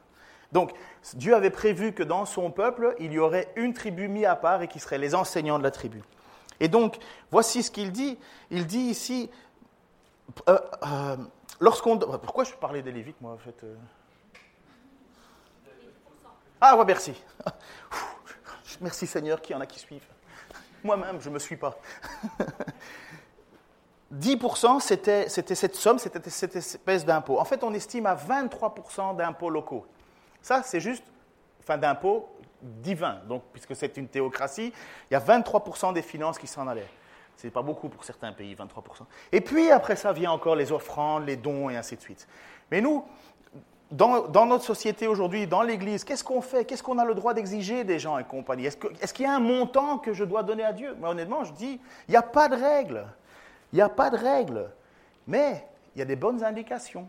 Donc, 0.52 0.73
Dieu 1.13 1.36
avait 1.36 1.52
prévu 1.52 1.93
que 1.93 2.04
dans 2.04 2.25
son 2.25 2.52
peuple, 2.52 2.95
il 2.99 3.13
y 3.13 3.19
aurait 3.19 3.52
une 3.56 3.73
tribu 3.73 4.08
mise 4.08 4.25
à 4.25 4.36
part 4.36 4.62
et 4.62 4.67
qui 4.67 4.80
serait 4.80 4.97
les 4.97 5.13
enseignants 5.13 5.60
de 5.60 5.63
la 5.63 5.71
tribu. 5.71 6.02
Et 6.60 6.67
donc, 6.67 6.97
voici 7.32 7.63
ce 7.63 7.71
qu'il 7.71 7.91
dit. 7.91 8.17
Il 8.49 8.65
dit 8.65 8.80
ici, 8.80 9.30
euh, 10.49 10.60
euh, 10.84 11.17
lorsqu'on... 11.60 11.97
Pourquoi 11.97 12.43
je 12.43 12.54
parlais 12.54 12.82
des 12.82 12.91
Lévites, 12.91 13.21
moi, 13.21 13.32
en 13.32 13.38
fait 13.38 13.63
euh? 13.63 13.75
Ah, 16.62 16.75
ouais, 16.75 16.86
merci. 16.86 17.13
Merci 18.82 19.08
Seigneur 19.08 19.41
qu'il 19.41 19.56
y 19.56 19.58
en 19.58 19.62
a 19.62 19.65
qui 19.65 19.80
suivent. 19.80 20.06
Moi-même, 20.84 21.20
je 21.22 21.30
ne 21.30 21.34
me 21.34 21.39
suis 21.39 21.58
pas. 21.58 21.78
10%, 24.13 24.80
c'était, 24.80 25.30
cette 25.30 25.76
somme, 25.76 26.00
c'était 26.00 26.30
cette 26.30 26.56
espèce 26.56 27.06
d'impôt. 27.06 27.39
En 27.39 27.46
fait, 27.46 27.63
on 27.63 27.74
estime 27.74 28.08
à 28.08 28.15
23% 28.15 29.15
d'impôts 29.15 29.50
locaux. 29.50 29.86
Ça, 30.42 30.63
c'est 30.63 30.80
juste, 30.80 31.04
enfin, 31.62 31.78
d'impôts 31.78 32.28
divins. 32.62 33.20
Donc, 33.28 33.44
puisque 33.54 33.76
c'est 33.76 33.98
une 33.98 34.08
théocratie, 34.08 34.74
il 35.10 35.13
y 35.13 35.15
a 35.15 35.20
23% 35.20 35.94
des 35.94 36.02
finances 36.02 36.39
qui 36.39 36.48
s'en 36.48 36.68
allaient. 36.68 36.89
Ce 37.38 37.48
n'est 37.48 37.52
pas 37.52 37.62
beaucoup 37.62 37.88
pour 37.88 38.04
certains 38.04 38.34
pays, 38.34 38.56
23%. 38.56 39.04
Et 39.32 39.42
puis, 39.42 39.72
après 39.72 39.96
ça, 39.96 40.12
vient 40.12 40.32
encore 40.32 40.56
les 40.56 40.72
offrandes, 40.72 41.26
les 41.26 41.38
dons, 41.38 41.70
et 41.70 41.78
ainsi 41.78 41.96
de 41.96 42.02
suite. 42.02 42.28
Mais 42.72 42.82
nous, 42.82 43.06
dans, 43.91 44.45
notre 44.45 44.63
société 44.63 45.08
aujourd'hui, 45.08 45.47
dans 45.47 45.63
l'Église, 45.63 46.04
qu'est-ce 46.04 46.23
qu'on 46.23 46.41
fait? 46.41 46.65
Qu'est-ce 46.65 46.84
qu'on 46.84 46.99
a 46.99 47.06
le 47.06 47.15
droit 47.15 47.34
d'exiger 47.34 47.84
des 47.84 47.97
gens 47.97 48.17
et 48.19 48.23
compagnie? 48.23 48.65
Est-ce 48.65 49.13
qu'il 49.13 49.25
y 49.25 49.28
a 49.28 49.36
un 49.36 49.39
montant 49.39 49.97
que 49.97 50.13
je 50.13 50.23
dois 50.23 50.43
donner 50.43 50.63
à 50.63 50.73
Dieu? 50.73 50.95
Moi, 50.99 51.10
honnêtement, 51.10 51.43
je 51.43 51.54
dis, 51.54 51.82
il 52.08 52.12
n'y 52.12 52.17
a 52.17 52.21
pas 52.21 52.47
de 52.47 52.56
règle. 52.56 53.08
Il 53.73 53.78
n'y 53.78 53.82
a 53.82 53.89
pas 53.89 54.10
de 54.10 54.17
règle. 54.17 54.69
Mais 55.25 55.67
il 55.95 55.99
y 55.99 56.02
a 56.04 56.06
des 56.06 56.15
bonnes 56.15 56.43
indications. 56.43 57.08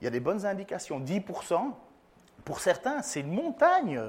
Il 0.00 0.04
y 0.04 0.06
a 0.08 0.10
des 0.10 0.20
bonnes 0.20 0.44
indications. 0.44 0.98
10%, 1.00 1.72
pour 2.44 2.60
certains, 2.60 3.02
c'est 3.02 3.20
une 3.20 3.32
montagne. 3.32 4.00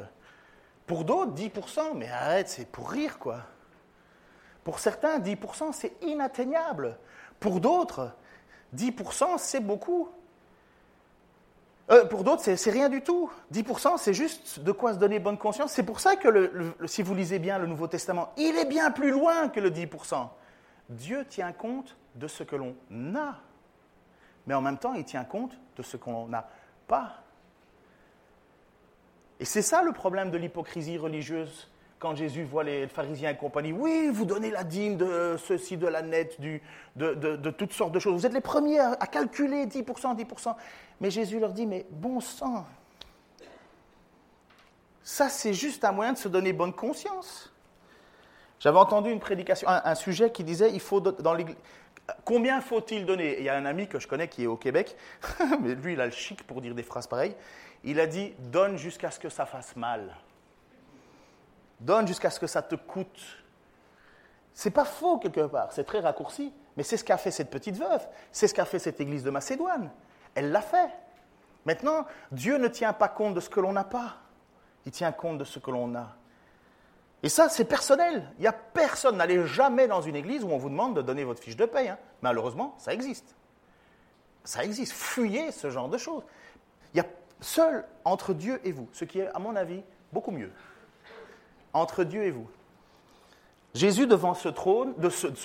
Pour 0.88 1.04
d'autres, 1.04 1.34
10%, 1.34 1.96
mais 1.96 2.10
arrête, 2.10 2.50
c'est 2.50 2.68
pour 2.68 2.90
rire, 2.90 3.20
quoi. 3.20 3.42
Pour 4.64 4.80
certains, 4.80 5.20
10%, 5.20 5.74
c'est 5.74 5.94
inatteignable. 6.02 6.98
Pour 7.40 7.60
d'autres, 7.60 8.12
10%, 8.76 9.38
c'est 9.38 9.60
beaucoup. 9.60 10.10
Euh, 11.92 12.06
pour 12.06 12.24
d'autres, 12.24 12.44
c'est 12.44 12.72
rien 12.72 12.90
du 12.90 13.02
tout. 13.02 13.32
10%, 13.52 13.98
c'est 13.98 14.14
juste 14.14 14.60
de 14.60 14.72
quoi 14.72 14.94
se 14.94 15.00
donner 15.00 15.20
bonne 15.20 15.38
conscience. 15.38 15.72
C'est 15.72 15.84
pour 15.84 16.00
ça 16.00 16.16
que 16.16 16.74
si 16.86 17.02
vous 17.02 17.16
lisez 17.16 17.40
bien 17.40 17.58
le 17.58 17.66
Nouveau 17.66 17.88
Testament, 17.88 18.32
il 18.38 18.58
est 18.58 18.66
bien 18.66 18.92
plus 18.92 19.12
loin 19.12 19.50
que 19.50 19.60
le 19.60 19.72
10%. 19.72 20.28
Dieu 20.90 21.26
tient 21.26 21.52
compte 21.52 21.96
de 22.16 22.28
ce 22.28 22.44
que 22.44 22.56
l'on 22.56 22.76
a, 23.16 23.36
mais 24.46 24.54
en 24.54 24.62
même 24.62 24.78
temps, 24.78 24.94
il 24.94 25.04
tient 25.04 25.24
compte 25.24 25.58
de 25.78 25.84
ce 25.84 25.98
qu'on 25.98 26.28
n'a 26.28 26.50
pas. 26.88 27.24
Et 29.40 29.46
c'est 29.46 29.62
ça 29.62 29.82
le 29.82 29.92
problème 29.92 30.32
de 30.32 30.38
l'hypocrisie 30.38 30.98
religieuse 30.98 31.70
quand 32.00 32.16
Jésus 32.16 32.44
voit 32.44 32.64
les 32.64 32.88
pharisiens 32.88 33.32
et 33.32 33.36
compagnie, 33.36 33.74
oui, 33.74 34.10
vous 34.12 34.26
donnez 34.26 34.52
la 34.52 34.64
dîme 34.64 34.96
de 34.96 35.36
ceci, 35.38 35.76
de 35.76 35.86
la 35.86 36.02
nette, 36.02 36.40
de, 36.96 37.50
toutes 37.52 37.74
sortes 37.74 37.92
de 37.92 38.00
choses. 38.00 38.14
Vous 38.14 38.26
êtes 38.26 38.34
les 38.34 38.42
premiers 38.42 38.80
à, 38.80 38.96
calculer 39.06 39.66
10%, 39.66 40.16
10%. 40.16 40.56
Mais 41.00 41.12
Jésus 41.12 41.40
leur 41.40 41.54
dit, 41.54 41.66
mais 41.66 41.86
bon 41.90 42.20
sang, 42.20 42.66
ça 45.04 45.30
c'est 45.30 45.54
juste 45.54 45.84
un 45.84 45.92
moyen 45.92 46.14
de 46.14 46.18
se 46.18 46.28
donner 46.28 46.54
bonne 46.54 46.74
conscience. 46.74 47.52
J'avais 48.60 48.78
entendu 48.78 49.10
une 49.10 49.20
prédication, 49.20 49.68
un, 49.70 49.96
sujet 49.96 50.32
qui 50.32 50.44
disait 50.44 50.72
il 50.72 50.82
faut 50.82 51.00
dans 51.00 51.34
l'église. 51.34 51.56
Combien 52.26 52.60
faut-il 52.60 53.06
donner? 53.06 53.38
Il 53.40 53.46
y 53.46 53.50
a 53.50 53.56
un 53.56 53.66
ami 53.66 53.88
que 53.88 54.00
je 54.00 54.08
connais 54.08 54.28
qui 54.28 54.44
est 54.44 54.48
au 54.48 54.58
Québec, 54.58 54.98
mais 55.62 55.76
lui 55.76 55.94
il 55.94 56.02
a 56.02 56.06
le 56.06 56.12
chic 56.12 56.46
pour 56.46 56.60
dire 56.62 56.76
des 56.76 56.84
phrases 56.84 57.08
pareilles. 57.08 57.36
Il 57.84 58.00
a 58.00 58.08
dit 58.08 58.34
donne 58.38 58.78
jusqu'à 58.78 59.12
ce 59.12 59.20
que 59.20 59.30
ça 59.30 59.46
fasse 59.46 59.76
mal. 59.76 60.16
Donne 61.80 62.06
jusqu'à 62.08 62.30
ce 62.30 62.40
que 62.40 62.48
ça 62.48 62.62
te 62.62 62.76
coûte. 62.76 63.38
C'est 64.54 64.72
pas 64.72 64.84
faux 64.84 65.18
quelque 65.20 65.48
part, 65.48 65.72
c'est 65.72 65.86
très 65.86 66.02
raccourci, 66.02 66.54
mais 66.76 66.84
c'est 66.84 66.98
ce 66.98 67.04
qu'a 67.06 67.18
fait 67.18 67.32
cette 67.32 67.50
petite 67.50 67.78
veuve, 67.78 68.06
c'est 68.32 68.48
ce 68.48 68.54
qu'a 68.54 68.66
fait 68.66 68.80
cette 68.80 69.00
église 69.00 69.24
de 69.24 69.30
Macédoine. 69.30 69.90
Elle 70.36 70.52
l'a 70.52 70.62
fait. 70.62 70.90
Maintenant, 71.66 72.06
Dieu 72.32 72.58
ne 72.58 72.68
tient 72.68 72.94
pas 72.94 73.08
compte 73.08 73.34
de 73.34 73.40
ce 73.40 73.50
que 73.50 73.60
l'on 73.60 73.74
n'a 73.74 73.84
pas, 73.84 74.18
il 74.86 74.92
tient 74.92 75.12
compte 75.12 75.38
de 75.38 75.44
ce 75.44 75.60
que 75.60 75.72
l'on 75.72 75.94
a. 75.96 76.16
Et 77.22 77.30
ça, 77.30 77.50
c'est 77.50 77.66
personnel. 77.66 78.32
Il 78.38 78.42
n'y 78.42 78.48
a 78.48 78.54
personne. 78.54 79.18
N'allez 79.18 79.46
jamais 79.46 79.88
dans 79.88 80.02
une 80.02 80.16
église 80.16 80.44
où 80.44 80.50
on 80.50 80.58
vous 80.58 80.70
demande 80.70 80.96
de 80.96 81.02
donner 81.02 81.24
votre 81.24 81.42
fiche 81.42 81.58
de 81.58 81.66
paye. 81.66 81.90
Hein. 81.90 81.98
Malheureusement, 82.22 82.76
ça 82.78 82.94
existe. 82.94 83.36
Ça 84.44 84.64
existe. 84.64 84.94
Fuyez 84.94 85.52
ce 85.52 85.70
genre 85.70 85.90
de 85.90 85.98
choses. 85.98 86.24
Il 86.94 86.98
y 86.98 87.02
a 87.02 87.06
seul 87.42 87.86
entre 88.06 88.34
Dieu 88.34 88.62
et 88.64 88.72
vous, 88.72 88.88
ce 88.94 89.04
qui 89.04 89.20
est, 89.20 89.28
à 89.28 89.40
mon 89.40 89.56
avis, 89.56 89.84
beaucoup 90.14 90.32
mieux. 90.32 90.52
Entre 91.74 92.04
Dieu 92.04 92.24
et 92.24 92.32
vous. 92.32 92.48
Jésus, 93.74 94.08
devant 94.08 94.34
ce 94.34 94.50
trône, 94.50 94.96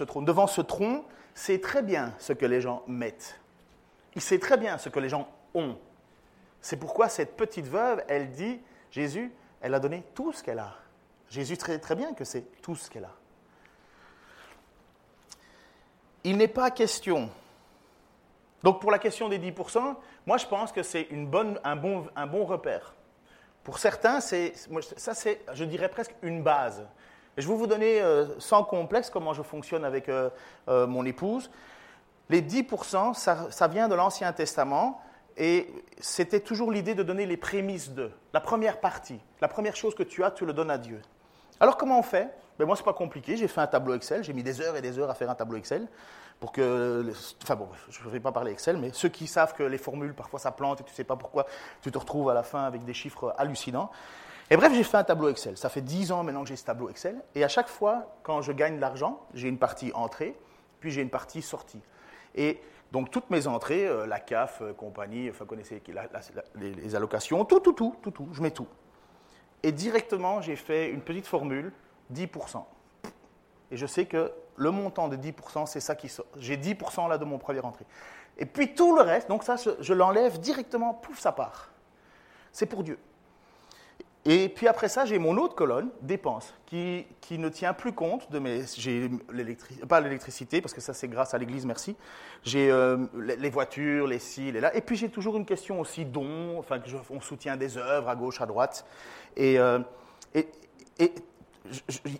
trône, 0.07 0.25
devant 0.25 0.47
ce 0.47 0.61
tronc, 0.61 1.05
sait 1.35 1.61
très 1.61 1.83
bien 1.83 2.15
ce 2.19 2.33
que 2.33 2.47
les 2.47 2.61
gens 2.61 2.83
mettent. 2.87 3.39
Il 4.15 4.23
sait 4.23 4.39
très 4.39 4.57
bien 4.57 4.79
ce 4.79 4.89
que 4.89 5.01
les 5.01 5.09
gens 5.09 5.29
ont. 5.55 5.77
C'est 6.61 6.77
pourquoi 6.77 7.09
cette 7.09 7.37
petite 7.37 7.67
veuve, 7.67 8.03
elle 8.09 8.31
dit, 8.31 8.61
Jésus, 8.91 9.33
elle 9.61 9.75
a 9.75 9.81
donné 9.81 10.03
tout 10.15 10.33
ce 10.33 10.43
qu'elle 10.43 10.59
a. 10.59 10.77
Jésus 11.29 11.57
sait 11.57 11.79
très 11.79 11.95
bien 11.95 12.15
que 12.15 12.25
c'est 12.25 12.61
tout 12.63 12.77
ce 12.77 12.89
qu'elle 12.89 13.05
a. 13.05 13.15
Il 16.23 16.37
n'est 16.37 16.49
pas 16.49 16.71
question. 16.71 17.29
Donc 18.63 18.81
pour 18.81 18.91
la 18.91 18.99
question 18.99 19.29
des 19.29 19.39
10%, 19.39 19.95
moi 20.27 20.39
je 20.39 20.47
pense 20.47 20.73
que 20.73 20.83
c'est 20.83 21.09
un, 21.13 21.77
bon, 21.77 22.45
repère. 22.45 22.95
Pour 23.63 23.79
certains, 23.79 24.21
ça 24.21 25.15
c'est, 25.15 25.41
je 25.53 25.65
dirais 25.65 25.91
presque 25.91 26.15
une 26.23 26.43
base. 26.43 26.87
je 27.37 27.47
vais 27.47 27.55
vous 27.55 27.67
donner 27.67 28.01
euh, 28.01 28.39
sans 28.41 28.65
complexe 28.65 29.11
comment 29.11 29.35
je 29.35 29.43
fonctionne 29.43 29.85
avec 29.85 30.09
euh, 30.09 30.31
euh, 30.69 30.87
mon 30.87 31.05
épouse. 31.05 31.51
Les 32.31 32.41
10%, 32.41 33.15
ça, 33.15 33.69
vient 33.69 33.89
de 33.89 33.95
l'Ancien 33.95 34.33
Testament 34.33 35.01
et 35.37 35.69
c'était 36.01 36.41
toujours 36.41 36.71
l'idée 36.71 36.95
de 36.95 37.03
donner 37.03 37.27
les 37.27 37.37
prémices 37.37 37.91
de, 37.91 38.11
la 38.33 38.41
première 38.41 38.81
partie. 38.81 39.21
La 39.41 39.49
première 39.49 39.77
chose 39.77 39.95
que 39.95 40.03
tu 40.03 40.25
as, 40.25 40.31
tu 40.31 40.47
le 40.47 40.53
donnes 40.53 40.71
à 40.71 40.79
Dieu. 40.79 41.03
Alors 41.61 41.77
comment 41.77 41.99
on 41.99 42.03
fait? 42.03 42.31
Ben 42.59 42.67
Moi, 42.67 42.77
ce 42.77 42.83
n'est 42.83 42.87
pas 42.87 42.93
compliqué. 42.93 43.37
J'ai 43.37 43.49
fait 43.49 43.61
un 43.61 43.67
tableau 43.67 43.95
Excel. 43.95 44.23
J'ai 44.23 44.33
mis 44.33 44.43
des 44.43 44.61
heures 44.61 44.77
et 44.77 44.83
des 44.83 44.99
heures 44.99 45.11
à 45.11 45.15
faire 45.15 45.29
un 45.29 45.35
tableau 45.35 45.57
Excel. 45.59 45.87
Pour 46.41 46.53
que, 46.53 47.13
enfin 47.43 47.57
bon, 47.57 47.69
je 47.91 48.05
ne 48.05 48.11
vais 48.11 48.21
pas 48.21 48.33
parler 48.33 48.53
Excel, 48.53 48.77
mais 48.77 48.91
ceux 48.93 49.09
qui 49.09 49.27
savent 49.27 49.55
que 49.55 49.63
les 49.63 49.79
formules, 49.79 50.15
parfois 50.15 50.41
ça 50.41 50.51
plante 50.51 50.81
et 50.81 50.85
tu 50.85 50.91
ne 50.91 50.97
sais 50.97 51.05
pas 51.05 51.17
pourquoi, 51.17 51.47
tu 51.81 51.91
te 51.91 51.99
retrouves 51.99 52.29
à 52.29 52.35
la 52.35 52.43
fin 52.43 52.65
avec 52.65 52.85
des 52.85 52.95
chiffres 52.95 53.35
hallucinants. 53.39 53.91
Et 54.51 54.57
bref, 54.57 54.73
j'ai 54.75 54.83
fait 54.83 54.97
un 54.97 55.05
tableau 55.05 55.29
Excel. 55.29 55.57
Ça 55.57 55.69
fait 55.69 55.81
10 55.81 56.13
ans 56.13 56.23
maintenant 56.23 56.43
que 56.43 56.49
j'ai 56.49 56.57
ce 56.57 56.65
tableau 56.65 56.91
Excel. 56.91 57.17
Et 57.35 57.45
à 57.45 57.49
chaque 57.49 57.69
fois, 57.69 58.15
quand 58.23 58.43
je 58.43 58.53
gagne 58.53 58.77
de 58.77 58.81
l'argent, 58.81 59.21
j'ai 59.33 59.49
une 59.49 59.59
partie 59.59 59.91
entrée, 59.95 60.37
puis 60.81 60.91
j'ai 60.91 61.01
une 61.01 61.11
partie 61.11 61.41
sortie. 61.41 61.81
Et 62.35 62.61
donc 62.93 63.11
toutes 63.11 63.31
mes 63.31 63.47
entrées, 63.47 63.87
euh, 63.87 64.07
la 64.07 64.21
CAF, 64.21 64.61
euh, 64.63 64.73
compagnie, 64.73 65.31
enfin, 65.31 65.45
vous 65.45 65.47
connaissez 65.47 65.83
les, 66.55 66.71
les, 66.75 66.95
allocations, 66.95 67.45
tout, 67.45 67.61
tout, 67.61 67.73
tout, 67.73 67.97
tout, 68.03 68.11
tout, 68.11 68.29
je 68.33 68.43
mets 68.43 68.51
tout. 68.51 68.69
Et 69.63 69.73
directement, 69.73 70.41
j'ai 70.41 70.57
fait 70.57 70.91
une 70.91 71.01
petite 71.01 71.27
formule, 71.27 71.73
10%. 72.13 72.65
Et 73.71 73.77
je 73.77 73.87
sais 73.87 74.07
que 74.07 74.31
le 74.57 74.71
montant 74.71 75.09
de 75.09 75.17
10%, 75.17 75.67
c'est 75.67 75.81
ça 75.81 75.95
qui 75.97 76.09
sort. 76.09 76.27
J'ai 76.37 76.57
10% 76.57 77.09
là 77.09 77.19
de 77.19 77.25
mon 77.25 77.39
premier 77.39 77.61
entrée. 77.61 77.87
Et 78.39 78.47
puis 78.47 78.75
tout 78.75 78.95
le 78.95 79.03
reste, 79.03 79.29
donc 79.29 79.43
ça, 79.43 79.57
je 79.57 79.93
l'enlève 79.95 80.39
directement, 80.39 80.95
pouf, 80.95 81.19
ça 81.19 81.33
part. 81.33 81.71
C'est 82.53 82.67
pour 82.67 82.85
Dieu. 82.85 82.99
Et 84.27 84.49
puis 84.49 84.69
après 84.69 84.89
ça, 84.89 85.05
j'ai 85.05 85.19
mon 85.19 85.37
autre 85.37 85.55
colonne, 85.55 85.91
dépenses, 86.01 86.55
qui, 86.65 87.07
qui, 87.21 87.39
ne 87.39 87.51
tient 87.51 87.75
plus 87.75 87.93
compte 87.93 88.31
de 88.31 88.39
mes. 88.39 88.63
J'ai 88.77 89.11
pas 89.87 90.01
l'électricité, 90.01 90.63
parce 90.63 90.73
que 90.73 90.81
ça 90.81 90.95
c'est 90.95 91.09
grâce 91.09 91.35
à 91.35 91.39
l'église, 91.39 91.67
merci. 91.67 91.95
J'ai 92.43 92.71
euh, 92.71 93.07
les 93.15 93.51
voitures, 93.51 94.07
les 94.07 94.19
ci, 94.19 94.51
les 94.51 94.61
là. 94.61 94.75
Et 94.75 94.81
puis 94.81 94.97
j'ai 94.97 95.11
toujours 95.11 95.37
une 95.37 95.45
question 95.45 95.79
aussi 95.79 96.07
dons, 96.07 96.59
enfin, 96.59 96.81
on 97.11 97.21
soutient 97.21 97.59
des 97.59 97.77
œuvres 97.77 98.09
à 98.09 98.17
gauche, 98.17 98.41
à 98.41 98.47
droite. 98.47 98.87
Et 99.37 99.59
euh, 99.59 99.81
il 100.35 100.47
et, 100.99 101.13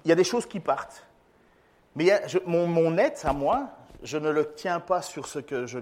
y 0.05 0.13
a 0.13 0.15
des 0.15 0.25
choses 0.25 0.45
qui 0.45 0.61
partent. 0.61 1.07
Mais 1.97 2.21
mon, 2.45 2.67
mon 2.67 2.91
net 2.91 3.23
à 3.25 3.33
moi, 3.33 3.71
je 4.03 4.19
ne 4.19 4.29
le 4.29 4.53
tiens 4.53 4.79
pas 4.81 5.01
sur 5.01 5.27
ce 5.27 5.39
que 5.39 5.65
je 5.65 5.79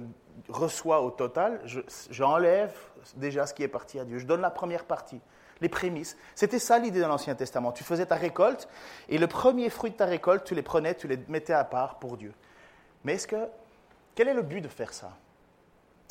reçois 0.48 1.00
au 1.00 1.10
total. 1.10 1.60
J'enlève 2.10 2.72
déjà 3.16 3.44
ce 3.46 3.54
qui 3.54 3.64
est 3.64 3.68
parti 3.68 3.98
à 3.98 4.04
Dieu. 4.04 4.18
Je 4.18 4.26
donne 4.26 4.40
la 4.40 4.50
première 4.50 4.84
partie 4.84 5.20
les 5.62 5.68
prémices. 5.68 6.16
C'était 6.34 6.58
ça 6.58 6.78
l'idée 6.78 7.00
dans 7.00 7.08
l'Ancien 7.08 7.34
Testament. 7.34 7.72
Tu 7.72 7.84
faisais 7.84 8.04
ta 8.04 8.16
récolte 8.16 8.68
et 9.08 9.16
le 9.16 9.26
premier 9.26 9.70
fruit 9.70 9.92
de 9.92 9.96
ta 9.96 10.04
récolte, 10.04 10.44
tu 10.44 10.54
les 10.54 10.62
prenais, 10.62 10.94
tu 10.94 11.08
les 11.08 11.16
mettais 11.28 11.54
à 11.54 11.64
part 11.64 11.98
pour 11.98 12.18
Dieu. 12.18 12.34
Mais 13.04 13.14
est-ce 13.14 13.26
que, 13.26 13.48
quel 14.14 14.28
est 14.28 14.34
le 14.34 14.42
but 14.42 14.60
de 14.60 14.68
faire 14.68 14.92
ça? 14.92 15.16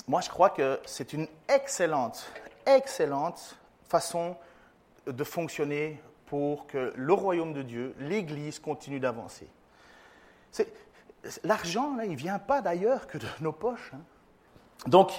Moi, 0.08 0.22
je 0.22 0.30
crois 0.30 0.49
que 0.49 0.80
c'est 0.86 1.14
une 1.14 1.28
excellente, 1.47 2.32
excellente 2.66 3.58
façon 3.88 4.36
de 5.06 5.24
fonctionner 5.24 6.02
pour 6.26 6.66
que 6.66 6.93
le 6.95 7.14
royaume 7.14 7.54
de 7.54 7.62
Dieu, 7.62 7.93
l'Église, 7.99 8.60
continue 8.60 8.99
d'avancer. 8.99 9.47
L'argent, 11.43 11.97
il 12.02 12.12
ne 12.12 12.16
vient 12.16 12.39
pas 12.39 12.62
d'ailleurs 12.62 13.06
que 13.06 13.18
de 13.18 13.28
nos 13.41 13.52
poches. 13.52 13.91
Hein. 13.93 13.99
Donc, 14.88 15.12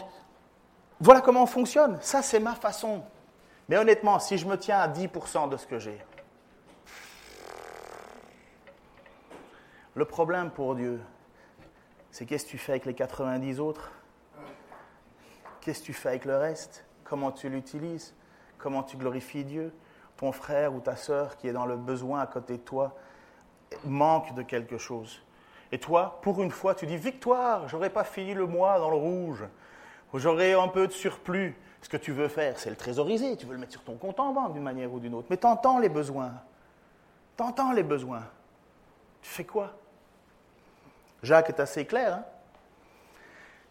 voilà 1.01 1.20
comment 1.20 1.43
on 1.43 1.47
fonctionne. 1.47 1.99
Ça, 2.01 2.22
c'est 2.22 2.41
ma 2.41 2.55
façon 2.55 3.03
mais 3.69 3.77
honnêtement, 3.77 4.19
si 4.19 4.39
je 4.39 4.47
me 4.47 4.57
tiens 4.57 4.79
à 4.79 4.89
10% 4.89 5.49
de 5.49 5.57
ce 5.57 5.67
que 5.67 5.79
j'ai, 5.79 5.99
le 9.95 10.05
problème 10.05 10.51
pour 10.51 10.75
Dieu, 10.75 11.01
c'est 12.11 12.27
qu'est-ce 12.27 12.45
que 12.45 12.51
tu 12.51 12.59
fais 12.59 12.73
avec 12.73 12.87
les 12.87 12.95
90 12.95 13.61
autres? 13.61 13.91
Qu'est-ce 15.61 15.81
que 15.81 15.87
tu 15.87 15.93
fais 15.93 16.11
avec 16.11 16.25
le 16.25 16.37
reste? 16.37 16.85
Comment 17.05 17.31
tu 17.31 17.49
l'utilises? 17.49 18.15
Comment 18.59 18.83
tu 18.83 18.97
glorifies 18.97 19.45
Dieu? 19.45 19.73
Ton 20.17 20.33
frère 20.33 20.75
ou 20.75 20.81
ta 20.81 20.97
sœur 20.97 21.37
qui 21.37 21.49
est 21.49 21.53
dans 21.53 21.67
le 21.67 21.77
besoin 21.77 22.21
à 22.21 22.27
côté 22.27 22.55
de 22.59 22.63
toi 22.63 22.97
manque 23.85 24.35
de 24.35 24.43
quelque 24.43 24.79
chose. 24.79 25.23
Et 25.73 25.79
toi, 25.79 26.19
pour 26.23 26.43
une 26.43 26.51
fois, 26.51 26.75
tu 26.75 26.87
dis 26.87 26.97
Victoire, 26.97 27.69
j'aurais 27.69 27.91
pas 27.91 28.05
fini 28.05 28.35
le 28.35 28.47
mois 28.47 28.79
dans 28.79 28.91
le 28.91 28.97
rouge, 28.97 29.45
j'aurais 30.15 30.53
un 30.53 30.69
peu 30.69 30.87
de 30.87 30.93
surplus. 30.93 31.57
Ce 31.83 31.89
que 31.89 31.97
tu 31.97 32.12
veux 32.12 32.28
faire, 32.28 32.59
c'est 32.59 32.70
le 32.70 32.76
trésoriser, 32.76 33.37
tu 33.37 33.47
veux 33.47 33.53
le 33.53 33.59
mettre 33.59 33.72
sur 33.72 33.83
ton 33.83 33.97
compte 33.97 34.18
en 34.20 34.33
banque 34.33 34.55
d'une 34.55 34.62
manière 34.62 34.93
ou 34.93 35.01
d'une 35.01 35.14
autre. 35.14 35.26
Mais 35.30 35.37
tu 35.37 35.47
entends 35.47 35.78
les 35.78 35.89
besoins. 35.89 36.33
Tu 37.37 37.43
entends 37.43 37.72
les 37.72 37.83
besoins. 37.83 38.24
Tu 39.20 39.30
fais 39.30 39.45
quoi? 39.45 39.72
Jacques 41.22 41.51
est 41.51 41.61
assez 41.61 41.85
clair. 41.85 42.14
Hein 42.14 42.24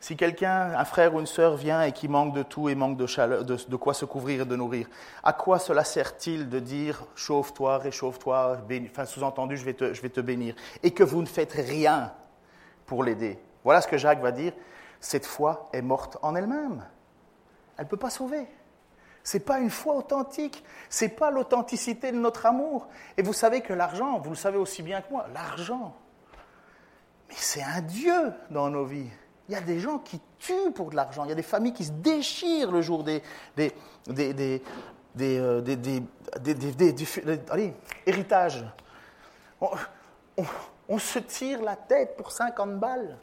si 0.02 0.18
quelqu'un, 0.18 0.74
un 0.76 0.84
frère 0.84 1.14
ou 1.14 1.20
une 1.20 1.28
sœur 1.28 1.56
vient 1.56 1.84
et 1.84 1.92
qui 1.92 2.08
manque 2.08 2.34
de 2.34 2.42
tout 2.42 2.68
et 2.70 2.76
manque 2.76 2.98
de, 2.98 3.06
chaleur, 3.06 3.46
de, 3.46 3.76
quoi 3.76 3.94
se 3.94 4.04
couvrir 4.04 4.42
et 4.42 4.46
de 4.46 4.56
nourrir, 4.56 4.88
à 5.24 5.32
quoi 5.32 5.60
cela 5.60 5.84
sert-il 5.84 6.50
de 6.50 6.58
dire 6.58 7.06
chauffe-toi, 7.14 7.78
réchauffe-toi, 7.78 8.58
enfin 8.90 9.06
sous-entendu 9.06 9.58
je 9.58 9.64
vais 9.64 9.74
te 9.74 10.22
bénir, 10.22 10.56
et 10.82 10.90
que 10.90 11.04
vous 11.04 11.22
ne 11.22 11.28
faites 11.28 11.54
rien 11.54 12.12
pour 12.88 13.04
l'aider? 13.04 13.38
Voilà 13.64 13.80
ce 13.80 13.88
que 13.88 13.98
Jacques 13.98 14.22
va 14.22 14.32
dire. 14.32 14.54
Cette 15.00 15.26
foi 15.26 15.70
est 15.72 15.84
morte 15.84 16.18
en 16.24 16.36
elle-même. 16.36 16.84
Elle 17.82 17.86
ne 17.86 17.90
peut 17.90 17.98
pas 17.98 18.12
sauver. 18.12 18.46
Ce 19.24 19.38
n'est 19.38 19.44
pas 19.44 19.58
une 19.58 19.72
foi 19.72 19.96
authentique. 19.96 20.64
Ce 20.88 21.06
n'est 21.06 21.10
pas 21.10 21.32
l'authenticité 21.32 22.12
de 22.12 22.18
notre 22.18 22.46
amour. 22.46 22.88
Et 23.18 23.24
vous 23.24 23.34
savez 23.34 23.62
que 23.62 23.74
l'argent, 23.74 24.20
vous 24.20 24.30
le 24.30 24.36
savez 24.36 24.60
aussi 24.60 24.84
bien 24.84 25.02
que 25.02 25.12
moi, 25.12 25.26
l'argent, 25.34 25.96
mais 27.28 27.34
c'est 27.36 27.64
un 27.64 27.82
Dieu 27.82 28.34
dans 28.52 28.70
nos 28.70 28.86
vies. 28.86 29.10
Il 29.50 29.56
y 29.56 29.58
a 29.58 29.62
des 29.62 29.80
gens 29.80 29.98
qui 29.98 30.22
tuent 30.38 30.72
pour 30.76 30.92
de 30.92 30.96
l'argent. 30.96 31.26
Il 31.26 31.30
y 31.30 31.32
a 31.32 31.36
des 31.36 31.42
familles 31.42 31.74
qui 31.74 31.86
se 31.86 31.92
déchirent 31.92 32.72
le 32.72 32.84
jour 32.84 33.04
des, 33.04 33.24
des, 33.58 33.74
des, 34.06 34.32
des, 34.36 34.62
des, 35.16 36.04
allez, 37.50 37.74
héritages. 38.06 38.64
on 40.88 41.00
se 41.00 41.18
tire 41.18 41.64
la 41.64 41.78
tête 41.78 42.16
pour 42.16 42.32
50 42.32 42.80
balles. 42.80 43.18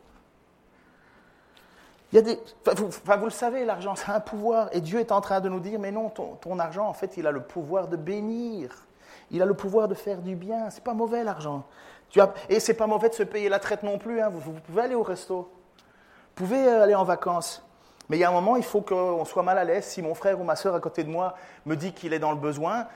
Il 2.12 2.16
y 2.16 2.18
a 2.18 2.22
des, 2.22 2.40
vous, 2.74 3.24
le 3.24 3.30
savez, 3.30 3.64
l'argent, 3.64 3.94
c'est 3.94 4.10
un 4.10 4.20
pouvoir. 4.20 4.68
Et 4.72 4.80
Dieu 4.80 4.98
est 4.98 5.12
en 5.12 5.20
train 5.20 5.40
de 5.40 5.48
nous 5.48 5.60
dire, 5.60 5.78
mais 5.78 5.92
non, 5.92 6.08
ton, 6.08 6.58
argent, 6.58 6.86
en 6.86 6.94
fait, 6.94 7.16
il 7.16 7.26
a 7.26 7.30
le 7.30 7.42
pouvoir 7.42 7.88
de 7.88 7.96
bénir. 7.96 8.86
Il 9.30 9.42
a 9.42 9.46
le 9.46 9.54
pouvoir 9.54 9.88
de 9.88 9.94
faire 9.94 10.22
du 10.22 10.34
bien. 10.34 10.70
C'est 10.70 10.82
pas 10.82 10.94
mauvais, 10.94 11.22
l'argent. 11.22 11.64
Tu 12.08 12.20
as, 12.20 12.32
et 12.48 12.60
c'est 12.60 12.74
pas 12.74 12.86
mauvais 12.86 13.10
de 13.10 13.14
se 13.14 13.22
payer 13.22 13.50
la 13.50 13.58
traite 13.58 13.82
non 13.82 13.98
plus. 13.98 14.22
Hein. 14.22 14.30
Vous, 14.30 14.40
vous, 14.40 14.52
pouvez 14.52 14.82
aller 14.82 14.94
au 14.94 15.02
resto. 15.02 15.42
Vous 15.42 16.46
pouvez 16.46 16.66
euh, 16.66 16.82
aller 16.82 16.94
en 16.94 17.04
vacances. 17.04 17.62
Mais 18.08 18.16
il 18.16 18.20
y 18.20 18.24
a 18.24 18.30
un 18.30 18.32
moment, 18.32 18.56
il 18.56 18.64
faut 18.64 18.80
qu'on 18.80 19.26
soit 19.26 19.42
mal 19.42 19.58
à 19.58 19.64
l'aise. 19.64 19.84
Si 19.84 20.00
mon 20.00 20.14
frère 20.14 20.40
ou 20.40 20.44
ma 20.44 20.56
soeur 20.56 20.74
à 20.74 20.80
côté 20.80 21.04
de 21.04 21.10
moi 21.10 21.34
me 21.66 21.76
dit 21.76 21.92
qu'il 21.92 22.14
est 22.14 22.18
dans 22.18 22.32
le 22.32 22.38
besoin, 22.38 22.86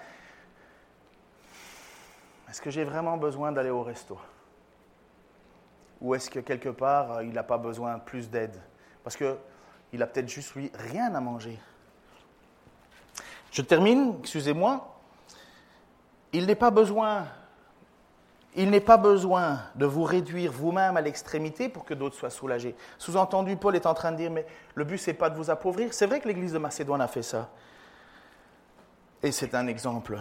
Est-ce 2.53 2.61
que 2.61 2.71
j'ai 2.71 2.85
vraiment 2.85 3.17
besoin 3.17 3.51
d'aller 3.51 3.71
au 3.71 3.83
resto? 3.83 4.19
Ou 6.03 6.15
est-ce 6.15 6.29
que 6.29 6.39
quelque 6.39 6.69
part, 6.69 7.13
euh, 7.13 7.25
il 7.25 7.33
n'a 7.33 7.43
pas 7.43 7.57
besoin 7.57 7.99
plus 7.99 8.29
d'aide? 8.29 8.61
Parce 9.05 9.16
qu'il 9.16 10.03
a 10.03 10.07
peut-être 10.07 10.28
juste, 10.28 10.55
lui, 10.55 10.70
rien 10.74 11.14
à 11.14 11.20
manger. 11.20 11.59
Je 13.50 13.62
termine, 13.62 14.16
excusez-moi. 14.20 14.96
Il 16.32 16.46
n'est 16.46 16.55
pas 16.55 16.70
besoin 16.70 17.26
il 18.55 18.70
n'est 18.70 18.80
pas 18.80 18.98
besoin 18.98 19.61
de 19.76 19.86
vous 19.86 20.05
réduire 20.05 20.53
vous-même 20.53 20.96
à 20.96 21.00
l'extrémité 21.00 21.68
pour 21.70 21.84
que 21.84 21.94
d'autres 21.94 22.16
soient 22.16 22.30
soulagés. 22.30 22.74
Sous-entendu, 22.98 23.57
Paul 23.57 23.76
est 23.76 23.86
en 23.86 23.94
train 23.94 24.12
de 24.12 24.16
dire, 24.18 24.30
mais 24.30 24.46
le 24.74 24.84
but, 24.84 24.98
c'est 24.98 25.14
pas 25.14 25.30
de 25.30 25.36
vous 25.36 25.50
appauvrir. 25.50 25.94
C'est 25.94 26.07
vrai 26.07 26.20
que 26.20 26.28
l'Église 26.28 26.53
de 26.53 26.59
Macédoine 26.59 27.00
a 27.00 27.09
fait 27.09 27.22
ça. 27.22 27.48
Et 29.22 29.32
c'est 29.32 29.55
un 29.55 29.66
exemple. 29.68 30.18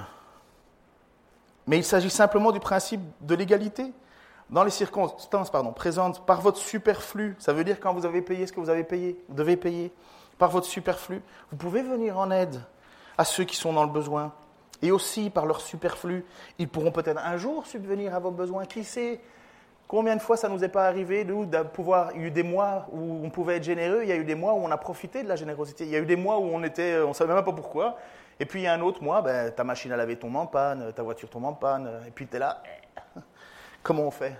Mais 1.67 1.77
il 1.77 1.84
s'agit 1.84 2.09
simplement 2.09 2.53
du 2.53 2.61
principe 2.61 3.01
de 3.19 3.36
l'égalité. 3.36 3.91
Dans 4.52 4.66
les 4.66 4.70
circonstances 4.70 5.49
pardon, 5.49 5.72
présentes 5.72 6.26
par 6.26 6.41
votre 6.41 6.58
superflu, 6.58 7.36
ça 7.39 7.54
veut 7.54 7.64
dire 7.64 7.80
quand 7.80 7.93
vous 7.93 8.06
avez 8.06 8.22
payé 8.22 8.45
ce 8.45 8.52
que 8.52 8.60
vous 8.60 8.70
avez 8.70 8.84
payé, 8.84 9.18
vous 9.30 9.36
devez 9.36 9.56
payer, 9.56 9.93
par 10.38 10.49
votre 10.49 10.68
superflu, 10.68 11.22
vous 11.52 11.58
pouvez 11.58 11.82
venir 11.82 12.18
en 12.18 12.32
aide 12.32 12.62
à 13.18 13.24
ceux 13.24 13.45
qui 13.45 13.56
sont 13.56 13.72
dans 13.72 13.84
le 13.84 13.91
besoin. 13.91 14.34
Et 14.82 14.91
aussi, 14.91 15.30
par 15.30 15.45
leur 15.45 15.62
superflu, 15.62 16.26
ils 16.58 16.68
pourront 16.68 16.91
peut-être 16.91 17.22
un 17.24 17.38
jour 17.38 17.66
subvenir 17.66 18.16
à 18.16 18.20
vos 18.20 18.32
besoins. 18.32 18.66
Qui 18.66 18.84
sait 18.84 19.22
Combien 19.88 20.16
de 20.16 20.22
fois 20.22 20.38
ça 20.38 20.47
ne 20.49 20.56
nous 20.56 20.64
est 20.64 20.70
pas 20.70 20.88
arrivé, 20.88 21.26
nous, 21.26 21.47
a 21.54 22.14
eu 22.16 22.32
des 22.32 22.43
mois 22.43 22.88
où 22.91 23.26
on 23.26 23.30
pouvait 23.30 23.58
être 23.58 23.64
généreux, 23.64 23.99
il 24.04 24.10
y 24.10 24.14
a 24.14 24.16
eu 24.16 24.24
des 24.24 24.36
mois 24.36 24.54
où 24.54 24.58
on 24.64 24.72
a 24.72 24.78
profité 24.78 25.22
de 25.22 25.28
la 25.28 25.36
générosité. 25.36 25.84
Il 25.84 25.91
y 25.91 25.95
a 25.95 25.99
eu 25.99 26.06
des 26.06 26.16
mois 26.16 26.39
où 26.39 26.43
on 26.43 26.64
était, 26.64 26.99
on 26.99 27.10
ne 27.10 27.14
savait 27.14 27.34
même 27.34 27.43
pas 27.43 27.52
pourquoi. 27.52 27.97
Et 28.39 28.45
puis 28.45 28.62
il 28.62 28.64
y 28.64 28.68
a 28.68 28.74
un 28.74 28.82
autre 28.82 29.04
mois, 29.04 29.22
ben, 29.22 29.52
ta 29.52 29.64
machine 29.64 29.91
à 29.91 29.97
laver 29.97 30.16
tombe 30.16 30.38
en 30.38 30.45
panne, 30.45 30.93
ta 30.93 31.04
voiture 31.04 31.30
tombe 31.30 31.45
en 31.45 31.54
panne, 31.54 31.89
et 32.08 32.12
puis 32.12 32.26
tu 32.26 32.38
es 32.38 32.39
là. 32.39 32.64
Comment 33.84 34.03
on 34.03 34.11
fait? 34.11 34.36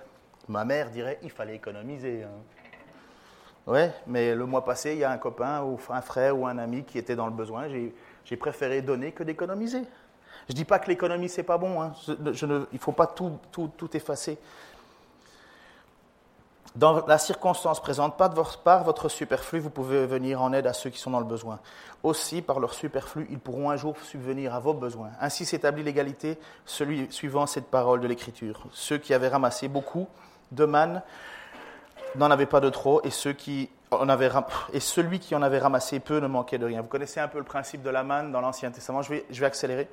Ma 0.47 0.65
mère 0.65 0.89
dirait 0.89 1.19
il 1.23 1.31
fallait 1.31 1.55
économiser. 1.55 2.23
Hein. 2.23 2.29
Ouais, 3.67 3.91
mais 4.07 4.35
le 4.35 4.45
mois 4.45 4.65
passé, 4.65 4.93
il 4.93 4.99
y 4.99 5.03
a 5.03 5.11
un 5.11 5.17
copain 5.17 5.61
ou 5.63 5.79
un 5.89 6.01
frère 6.01 6.37
ou 6.37 6.47
un 6.47 6.57
ami 6.57 6.83
qui 6.83 6.97
était 6.97 7.15
dans 7.15 7.27
le 7.27 7.33
besoin. 7.33 7.67
J'ai 8.25 8.37
préféré 8.37 8.81
donner 8.81 9.11
que 9.11 9.23
d'économiser. 9.23 9.81
Je 10.47 10.53
ne 10.53 10.55
dis 10.55 10.65
pas 10.65 10.79
que 10.79 10.87
l'économie, 10.87 11.29
c'est 11.29 11.43
pas 11.43 11.57
bon. 11.57 11.81
Hein. 11.81 11.93
il 12.07 12.43
ne 12.43 12.79
faut 12.79 12.91
pas 12.91 13.07
tout, 13.07 13.39
tout, 13.51 13.95
effacer. 13.95 14.37
Dans 16.76 17.05
la 17.05 17.17
circonstance 17.17 17.82
présente, 17.82 18.15
part, 18.17 18.84
votre 18.86 19.09
superflu, 19.09 19.59
vous 19.59 19.69
pouvez 19.69 20.05
venir 20.05 20.41
en 20.41 20.53
aide 20.53 20.67
à 20.67 20.74
ceux 20.74 20.89
qui 20.89 20.99
sont 20.99 21.11
dans 21.11 21.19
le 21.19 21.26
besoin. 21.26 21.59
Aussi, 22.01 22.41
par 22.41 22.61
leur 22.61 22.74
superflu, 22.74 23.28
ils 23.30 23.39
pourront 23.39 23.72
un 23.72 23.76
jour 23.76 23.97
subvenir 24.03 24.55
à 24.55 24.59
vos 24.59 24.74
besoins. 24.74 25.09
Ainsi 25.19 25.45
s'établit 25.45 25.84
l'égalité, 25.84 26.39
celui 26.65 27.11
suivant 27.11 27.45
cette 27.45 27.65
parole 27.65 27.99
de 27.99 28.07
l'Écriture. 28.07 28.63
Ceux 28.72 28.97
qui 28.97 29.13
avaient 29.13 29.28
ramassé 29.28 29.67
beaucoup 29.67 30.07
de 30.53 30.63
manne 30.63 31.01
n'en 32.15 32.32
avaient 32.32 32.45
pas 32.45 32.61
de 32.61 32.69
trop, 32.69 33.01
et, 33.03 33.09
ceux 33.09 33.34
qui 33.34 33.69
en 33.91 34.07
avaient, 34.07 34.30
et 34.72 34.80
celui 34.80 35.19
qui 35.19 35.36
en 35.36 35.41
avait 35.41 35.59
ramassé 35.59 35.99
peu 35.99 36.19
ne 36.19 36.28
manquait 36.28 36.57
de 36.57 36.65
rien. 36.65 36.82
Vous 36.82 36.88
connaissez 36.88 37.19
un 37.19 37.28
peu 37.28 37.38
le 37.38 37.43
principe 37.43 37.82
de 37.82 37.89
la 37.89 38.03
manne 38.03 38.32
dans 38.32 38.39
l'Ancien 38.39 38.72
Testament. 38.72 39.01
Je 39.01 39.09
vais, 39.09 39.26
je 39.30 39.39
vais 39.41 39.45
accélérer. 39.45 39.89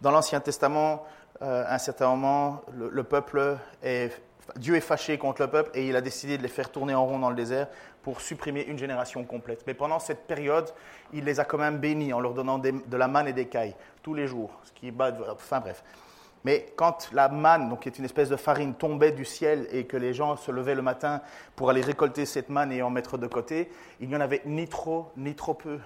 Dans 0.00 0.12
l'Ancien 0.12 0.38
Testament, 0.38 1.04
euh, 1.42 1.64
à 1.66 1.74
un 1.74 1.78
certain 1.78 2.06
moment, 2.08 2.62
le, 2.72 3.02
peuple 3.02 3.56
est, 3.82 4.12
Dieu 4.56 4.76
est 4.76 4.80
fâché 4.80 5.18
contre 5.18 5.42
le 5.42 5.48
peuple 5.48 5.70
et 5.74 5.86
il 5.86 5.96
a 5.96 6.00
décidé 6.00 6.36
de 6.36 6.42
les 6.42 6.48
faire 6.48 6.70
tourner 6.70 6.94
en 6.94 7.06
rond 7.06 7.18
dans 7.18 7.30
le 7.30 7.36
désert 7.36 7.68
pour 8.02 8.20
supprimer 8.20 8.62
une 8.62 8.78
génération 8.78 9.24
complète. 9.24 9.64
Mais 9.66 9.74
pendant 9.74 9.98
cette 9.98 10.26
période, 10.26 10.70
il 11.12 11.24
les 11.24 11.38
a 11.40 11.44
quand 11.44 11.58
même 11.58 11.78
bénis 11.78 12.12
en 12.12 12.20
leur 12.20 12.34
donnant 12.34 12.58
de 12.58 12.96
la 12.96 13.08
manne 13.08 13.28
et 13.28 13.32
des 13.32 13.46
cailles 13.46 13.74
tous 14.02 14.14
les 14.14 14.26
jours. 14.26 14.50
Ce 14.64 14.72
qui 14.72 14.92
enfin 15.30 15.60
bref. 15.60 15.84
Mais 16.44 16.72
quand 16.74 17.08
la 17.12 17.28
manne, 17.28 17.78
qui 17.78 17.88
est 17.88 17.98
une 17.98 18.04
espèce 18.04 18.28
de 18.28 18.36
farine, 18.36 18.74
tombait 18.74 19.12
du 19.12 19.24
ciel 19.24 19.68
et 19.70 19.86
que 19.86 19.96
les 19.96 20.12
gens 20.12 20.36
se 20.36 20.50
levaient 20.50 20.74
le 20.74 20.82
matin 20.82 21.20
pour 21.54 21.70
aller 21.70 21.82
récolter 21.82 22.26
cette 22.26 22.48
manne 22.48 22.72
et 22.72 22.82
en 22.82 22.90
mettre 22.90 23.16
de 23.16 23.28
côté, 23.28 23.70
il 24.00 24.08
n'y 24.08 24.16
en 24.16 24.20
avait 24.20 24.42
ni 24.44 24.66
trop 24.66 25.12
ni 25.16 25.36
trop 25.36 25.54
peu. 25.54 25.78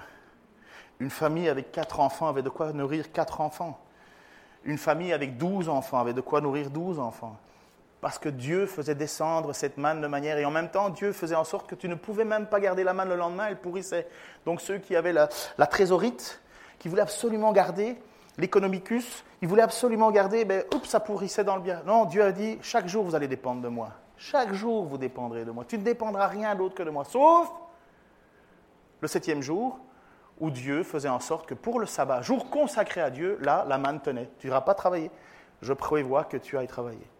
Une 0.99 1.11
famille 1.11 1.51
avec 1.51 1.73
quatre 1.73 2.01
enfants 2.01 2.29
avait 2.29 2.43
de 2.43 2.49
quoi 2.49 2.73
nourrir 2.73 3.13
quatre 3.13 3.43
enfants. 3.43 3.79
Une 4.65 4.79
famille 4.79 5.13
avec 5.13 5.37
douze 5.37 5.69
enfants 5.69 5.99
avait 5.99 6.15
de 6.15 6.23
quoi 6.23 6.41
nourrir 6.41 6.71
douze 6.71 6.99
enfants. 6.99 7.37
Parce 8.07 8.21
que 8.21 8.29
Dieu 8.29 8.67
faisait 8.67 8.95
descendre 8.95 9.53
cette 9.53 9.79
manne 9.79 10.01
de 10.01 10.07
manière, 10.07 10.39
et 10.39 10.45
en 10.45 10.53
même 10.53 10.71
temps, 10.71 10.91
Dieu 10.91 11.11
faisait 11.11 11.35
en 11.35 11.43
sorte 11.43 11.69
que 11.69 11.75
tu 11.75 11.89
ne 11.89 11.97
pouvais 11.97 12.25
même 12.25 12.47
pas 12.47 12.61
garder 12.61 12.85
la 12.85 12.93
manne 12.93 13.09
le 13.09 13.17
lendemain, 13.17 13.49
elle 13.49 13.59
pourrissait. 13.59 14.07
Donc 14.45 14.61
ceux 14.61 14.79
qui 14.79 14.95
avaient 14.95 15.13
la, 15.13 15.27
trésorite, 15.67 16.41
qui 16.79 16.87
voulaient 16.87 17.03
absolument 17.03 17.51
garder, 17.51 18.01
l'économicus, 18.39 19.25
ils 19.43 19.49
voulaient 19.49 19.65
absolument 19.65 20.13
garder, 20.13 20.45
ben, 20.45 20.63
oups, 20.73 20.89
ça 20.89 21.01
pourrissait 21.01 21.43
dans 21.43 21.57
le 21.57 21.63
bien. 21.63 21.83
Non, 21.85 22.05
Dieu 22.05 22.23
a 22.23 22.31
dit, 22.31 22.59
chaque 22.63 22.87
jour 22.87 23.05
vous 23.05 23.17
allez 23.17 23.27
dépendre 23.27 23.61
de 23.61 23.67
moi. 23.67 23.89
Chaque 24.17 24.53
jour 24.53 24.85
vous 24.85 24.99
dépendrez 24.99 25.45
de 25.45 25.51
moi. 25.51 25.65
Tu 25.67 25.77
ne 25.77 25.83
dépendras 25.83 26.29
rien 26.29 26.55
d'autre 26.55 26.77
que 26.77 26.85
de 26.85 26.91
moi, 26.91 27.03
sauf 27.05 27.51
le 29.01 29.09
septième 29.09 29.43
jour, 29.43 29.81
où 30.39 30.53
Dieu 30.53 30.85
faisait 30.85 31.09
en 31.09 31.19
sorte 31.19 31.49
que 31.49 31.55
pour 31.55 31.81
le 31.81 31.87
sabbat, 31.87 32.23
jour 32.23 32.51
consacré 32.51 33.01
à 33.01 33.11
Dieu, 33.11 33.37
là, 33.43 33.65
la 33.67 33.79
manne 33.79 33.99
tenait. 33.99 34.31
Tu 34.39 34.47
n'iras 34.47 34.61
pas 34.61 34.75
travailler. 34.75 35.11
Je 35.61 35.73
prévois 35.73 36.23
que 36.23 36.37
tu 36.37 36.57
ailles 36.57 36.69
travailler. 36.69 37.11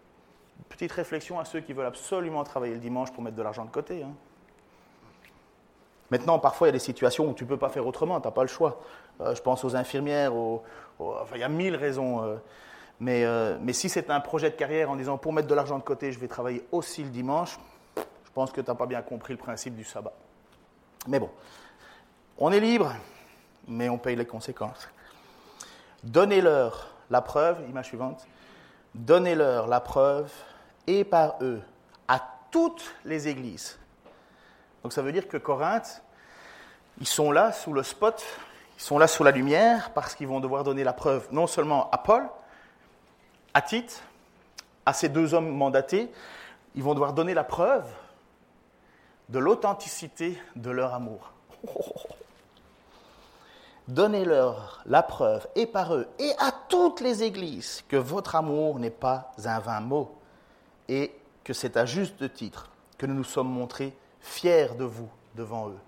Petite 0.69 0.91
réflexion 0.91 1.39
à 1.39 1.45
ceux 1.45 1.61
qui 1.61 1.73
veulent 1.73 1.85
absolument 1.85 2.43
travailler 2.43 2.73
le 2.73 2.79
dimanche 2.79 3.11
pour 3.11 3.23
mettre 3.23 3.35
de 3.35 3.41
l'argent 3.41 3.65
de 3.65 3.71
côté. 3.71 4.03
Hein. 4.03 4.13
Maintenant, 6.09 6.39
parfois, 6.39 6.67
il 6.67 6.69
y 6.69 6.71
a 6.71 6.73
des 6.73 6.79
situations 6.79 7.29
où 7.29 7.33
tu 7.33 7.43
ne 7.43 7.49
peux 7.49 7.57
pas 7.57 7.69
faire 7.69 7.85
autrement, 7.85 8.19
tu 8.21 8.27
n'as 8.27 8.31
pas 8.31 8.43
le 8.43 8.47
choix. 8.47 8.81
Euh, 9.19 9.35
je 9.35 9.41
pense 9.41 9.63
aux 9.63 9.75
infirmières, 9.75 10.33
enfin, 10.99 11.35
il 11.35 11.41
y 11.41 11.43
a 11.43 11.49
mille 11.49 11.75
raisons. 11.75 12.23
Euh. 12.23 12.37
mais, 12.99 13.25
euh, 13.25 13.57
mais 13.61 13.73
si 13.73 13.89
c'est 13.89 14.09
un 14.09 14.19
projet 14.19 14.49
de 14.49 14.55
carrière 14.55 14.89
en 14.89 14.95
disant 14.95 15.17
pour 15.17 15.33
mettre 15.33 15.47
de 15.47 15.55
l'argent 15.55 15.77
de 15.77 15.83
côté, 15.83 16.11
je 16.11 16.19
vais 16.19 16.27
travailler 16.27 16.65
aussi 16.71 17.03
le 17.03 17.09
dimanche, 17.09 17.59
je 17.97 18.31
pense 18.33 18.51
que 18.51 18.61
tu 18.61 18.69
n'as 18.69 18.75
pas 18.75 18.85
bien 18.85 19.01
compris 19.01 19.33
le 19.33 19.39
principe 19.39 19.75
du 19.75 19.83
sabbat. 19.83 20.13
Mais 21.07 21.19
bon, 21.19 21.29
on 22.37 22.51
est 22.51 22.59
libre, 22.59 22.93
mais 23.67 23.89
on 23.89 23.97
paye 23.97 24.15
les 24.15 24.25
conséquences. 24.25 24.87
Donnez-leur 26.03 26.93
la 27.09 27.21
preuve, 27.21 27.57
image 27.69 27.87
suivante, 27.87 28.27
donnez-leur 28.97 29.67
la 29.67 29.79
preuve, 29.79 30.31
et 30.87 31.03
par 31.03 31.35
eux, 31.41 31.61
à 32.07 32.21
toutes 32.51 32.93
les 33.05 33.27
églises. 33.27 33.77
Donc 34.83 34.93
ça 34.93 35.01
veut 35.01 35.11
dire 35.11 35.27
que 35.27 35.37
Corinthe, 35.37 36.01
ils 36.99 37.07
sont 37.07 37.31
là 37.31 37.51
sous 37.51 37.73
le 37.73 37.83
spot, 37.83 38.23
ils 38.77 38.81
sont 38.81 38.97
là 38.97 39.07
sous 39.07 39.23
la 39.23 39.31
lumière, 39.31 39.91
parce 39.93 40.15
qu'ils 40.15 40.27
vont 40.27 40.39
devoir 40.39 40.63
donner 40.63 40.83
la 40.83 40.93
preuve 40.93 41.27
non 41.31 41.47
seulement 41.47 41.89
à 41.91 41.97
Paul, 41.97 42.27
à 43.53 43.61
Tite, 43.61 44.01
à 44.85 44.93
ces 44.93 45.09
deux 45.09 45.33
hommes 45.33 45.49
mandatés, 45.49 46.11
ils 46.75 46.83
vont 46.83 46.93
devoir 46.93 47.13
donner 47.13 47.33
la 47.33 47.43
preuve 47.43 47.85
de 49.29 49.39
l'authenticité 49.39 50.41
de 50.55 50.69
leur 50.71 50.93
amour. 50.93 51.31
Donnez-leur 53.87 54.81
la 54.85 55.01
preuve, 55.01 55.47
et 55.55 55.65
par 55.65 55.95
eux, 55.95 56.07
et 56.19 56.31
à 56.39 56.51
toutes 56.67 56.99
les 56.99 57.23
églises, 57.23 57.83
que 57.87 57.95
votre 57.95 58.35
amour 58.35 58.79
n'est 58.79 58.89
pas 58.89 59.31
un 59.45 59.59
vain 59.59 59.79
mot, 59.79 60.17
et 60.89 61.13
que 61.43 61.53
c'est 61.53 61.77
à 61.77 61.85
juste 61.85 62.33
titre 62.33 62.69
que 62.97 63.05
nous 63.05 63.13
nous 63.13 63.23
sommes 63.23 63.49
montrés 63.49 63.95
fiers 64.19 64.75
de 64.77 64.83
vous 64.83 65.09
devant 65.35 65.69
eux. 65.69 65.79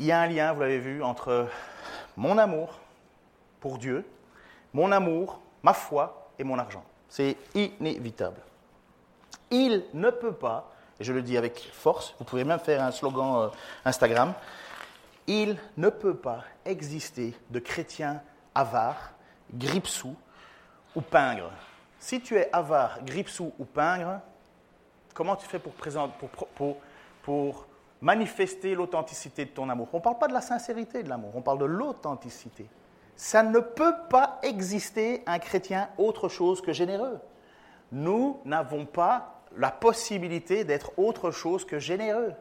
Il 0.00 0.06
y 0.06 0.12
a 0.12 0.20
un 0.20 0.26
lien, 0.26 0.52
vous 0.52 0.60
l'avez 0.60 0.78
vu, 0.78 1.02
entre 1.02 1.46
mon 2.16 2.38
amour 2.38 2.80
pour 3.60 3.78
Dieu, 3.78 4.04
mon 4.72 4.90
amour, 4.90 5.40
ma 5.62 5.74
foi 5.74 6.30
et 6.38 6.44
mon 6.44 6.58
argent. 6.58 6.84
C'est 7.08 7.36
inévitable. 7.54 8.40
Il 9.50 9.84
ne 9.94 10.10
peut 10.10 10.32
pas 10.32 10.72
et 11.00 11.04
je 11.04 11.12
le 11.12 11.22
dis 11.22 11.38
avec 11.38 11.70
force, 11.72 12.14
vous 12.18 12.24
pouvez 12.24 12.44
même 12.44 12.58
faire 12.58 12.82
un 12.82 12.90
slogan 12.90 13.44
euh, 13.44 13.48
Instagram, 13.86 14.34
il 15.26 15.56
ne 15.78 15.88
peut 15.88 16.16
pas 16.16 16.44
exister 16.64 17.34
de 17.48 17.58
chrétiens 17.58 18.22
avares, 18.54 19.12
gripsous 19.52 20.14
ou 20.94 21.00
pingres. 21.00 21.52
Si 21.98 22.20
tu 22.20 22.36
es 22.36 22.50
avare, 22.52 22.98
gripsou 23.04 23.52
ou 23.58 23.64
pingre, 23.64 24.20
comment 25.14 25.36
tu 25.36 25.46
fais 25.46 25.58
pour, 25.58 25.72
pour, 26.54 26.76
pour 27.22 27.66
manifester 28.00 28.74
l'authenticité 28.74 29.46
de 29.46 29.50
ton 29.50 29.68
amour? 29.68 29.88
On 29.92 29.98
ne 29.98 30.02
parle 30.02 30.18
pas 30.18 30.28
de 30.28 30.34
la 30.34 30.40
sincérité 30.40 31.02
de 31.02 31.08
l'amour, 31.08 31.32
on 31.34 31.42
parle 31.42 31.58
de 31.58 31.64
l'authenticité. 31.64 32.66
Ça 33.16 33.42
ne 33.42 33.60
peut 33.60 33.94
pas 34.08 34.38
exister 34.42 35.22
un 35.26 35.38
chrétien 35.38 35.88
autre 35.98 36.28
chose 36.28 36.60
que 36.60 36.72
généreux. 36.72 37.20
Nous 37.92 38.40
n'avons 38.44 38.86
pas 38.86 39.39
la 39.56 39.70
possibilité 39.70 40.64
d'être 40.64 40.92
autre 40.98 41.30
chose 41.30 41.64
que 41.64 41.78
généreux. 41.78 42.32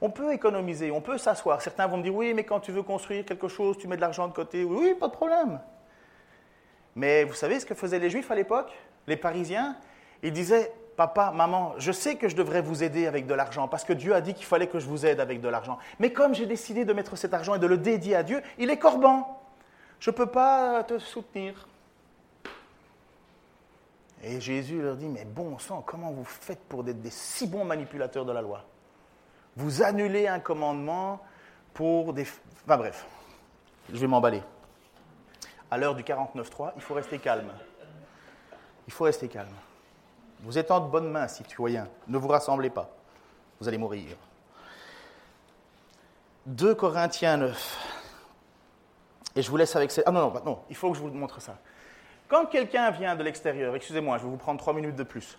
On 0.00 0.10
peut 0.10 0.32
économiser, 0.32 0.90
on 0.90 1.00
peut 1.00 1.18
s'asseoir. 1.18 1.62
Certains 1.62 1.86
vont 1.86 1.96
me 1.96 2.02
dire 2.02 2.14
oui, 2.14 2.34
mais 2.34 2.44
quand 2.44 2.60
tu 2.60 2.72
veux 2.72 2.82
construire 2.82 3.24
quelque 3.24 3.48
chose, 3.48 3.78
tu 3.78 3.86
mets 3.86 3.96
de 3.96 4.00
l'argent 4.00 4.26
de 4.26 4.32
côté. 4.32 4.64
Oui, 4.64 4.94
pas 4.98 5.08
de 5.08 5.12
problème. 5.12 5.60
Mais 6.96 7.24
vous 7.24 7.34
savez 7.34 7.60
ce 7.60 7.66
que 7.66 7.74
faisaient 7.74 7.98
les 7.98 8.10
Juifs 8.10 8.30
à 8.30 8.34
l'époque 8.34 8.72
Les 9.06 9.16
Parisiens? 9.16 9.76
Ils 10.22 10.32
disaient 10.32 10.72
Papa, 10.96 11.32
maman, 11.34 11.74
je 11.78 11.90
sais 11.90 12.16
que 12.16 12.28
je 12.28 12.36
devrais 12.36 12.60
vous 12.60 12.82
aider 12.82 13.06
avec 13.06 13.26
de 13.26 13.34
l'argent 13.34 13.66
parce 13.66 13.84
que 13.84 13.92
Dieu 13.92 14.14
a 14.14 14.20
dit 14.20 14.34
qu'il 14.34 14.44
fallait 14.44 14.66
que 14.66 14.78
je 14.78 14.86
vous 14.86 15.06
aide 15.06 15.20
avec 15.20 15.40
de 15.40 15.48
l'argent. 15.48 15.78
Mais 15.98 16.12
comme 16.12 16.34
j'ai 16.34 16.46
décidé 16.46 16.84
de 16.84 16.92
mettre 16.92 17.16
cet 17.16 17.32
argent 17.32 17.54
et 17.54 17.58
de 17.58 17.66
le 17.66 17.78
dédier 17.78 18.14
à 18.14 18.22
Dieu, 18.22 18.42
il 18.58 18.70
est 18.70 18.78
corban. 18.78 19.40
Je 20.00 20.10
ne 20.10 20.16
peux 20.16 20.26
pas 20.26 20.82
te 20.84 20.98
soutenir. 20.98 21.66
Et 24.22 24.40
Jésus 24.40 24.80
leur 24.80 24.96
dit, 24.96 25.08
mais 25.08 25.24
bon 25.24 25.58
sang, 25.58 25.82
comment 25.84 26.12
vous 26.12 26.24
faites 26.24 26.60
pour 26.68 26.86
être 26.88 27.00
des 27.00 27.10
si 27.10 27.48
bons 27.48 27.64
manipulateurs 27.64 28.24
de 28.24 28.32
la 28.32 28.40
loi? 28.40 28.64
Vous 29.56 29.82
annulez 29.82 30.28
un 30.28 30.38
commandement 30.38 31.20
pour 31.74 32.12
des... 32.12 32.26
Enfin 32.64 32.76
bref, 32.76 33.04
je 33.92 33.98
vais 33.98 34.06
m'emballer. 34.06 34.42
À 35.70 35.76
l'heure 35.76 35.94
du 35.94 36.02
49.3, 36.04 36.72
il 36.76 36.82
faut 36.82 36.94
rester 36.94 37.18
calme. 37.18 37.50
Il 38.86 38.92
faut 38.92 39.04
rester 39.04 39.26
calme. 39.28 39.54
Vous 40.40 40.56
êtes 40.56 40.70
en 40.70 40.80
de 40.80 40.88
bonnes 40.88 41.10
mains, 41.10 41.28
citoyens. 41.28 41.88
Ne 42.06 42.18
vous 42.18 42.28
rassemblez 42.28 42.70
pas. 42.70 42.90
Vous 43.60 43.68
allez 43.68 43.78
mourir. 43.78 44.16
2 46.46 46.74
Corinthiens 46.74 47.38
9. 47.38 47.88
Et 49.34 49.42
je 49.42 49.50
vous 49.50 49.56
laisse 49.56 49.74
avec 49.74 49.90
ces... 49.90 50.02
Ah 50.06 50.12
non, 50.12 50.30
non, 50.30 50.42
non, 50.44 50.62
il 50.68 50.76
faut 50.76 50.90
que 50.90 50.96
je 50.96 51.02
vous 51.02 51.10
montre 51.10 51.40
ça. 51.40 51.58
Quand 52.32 52.46
quelqu'un 52.46 52.90
vient 52.90 53.14
de 53.14 53.22
l'extérieur, 53.22 53.76
excusez-moi, 53.76 54.16
je 54.16 54.22
vais 54.22 54.30
vous 54.30 54.38
prendre 54.38 54.58
3 54.58 54.72
minutes 54.72 54.96
de 54.96 55.02
plus, 55.02 55.38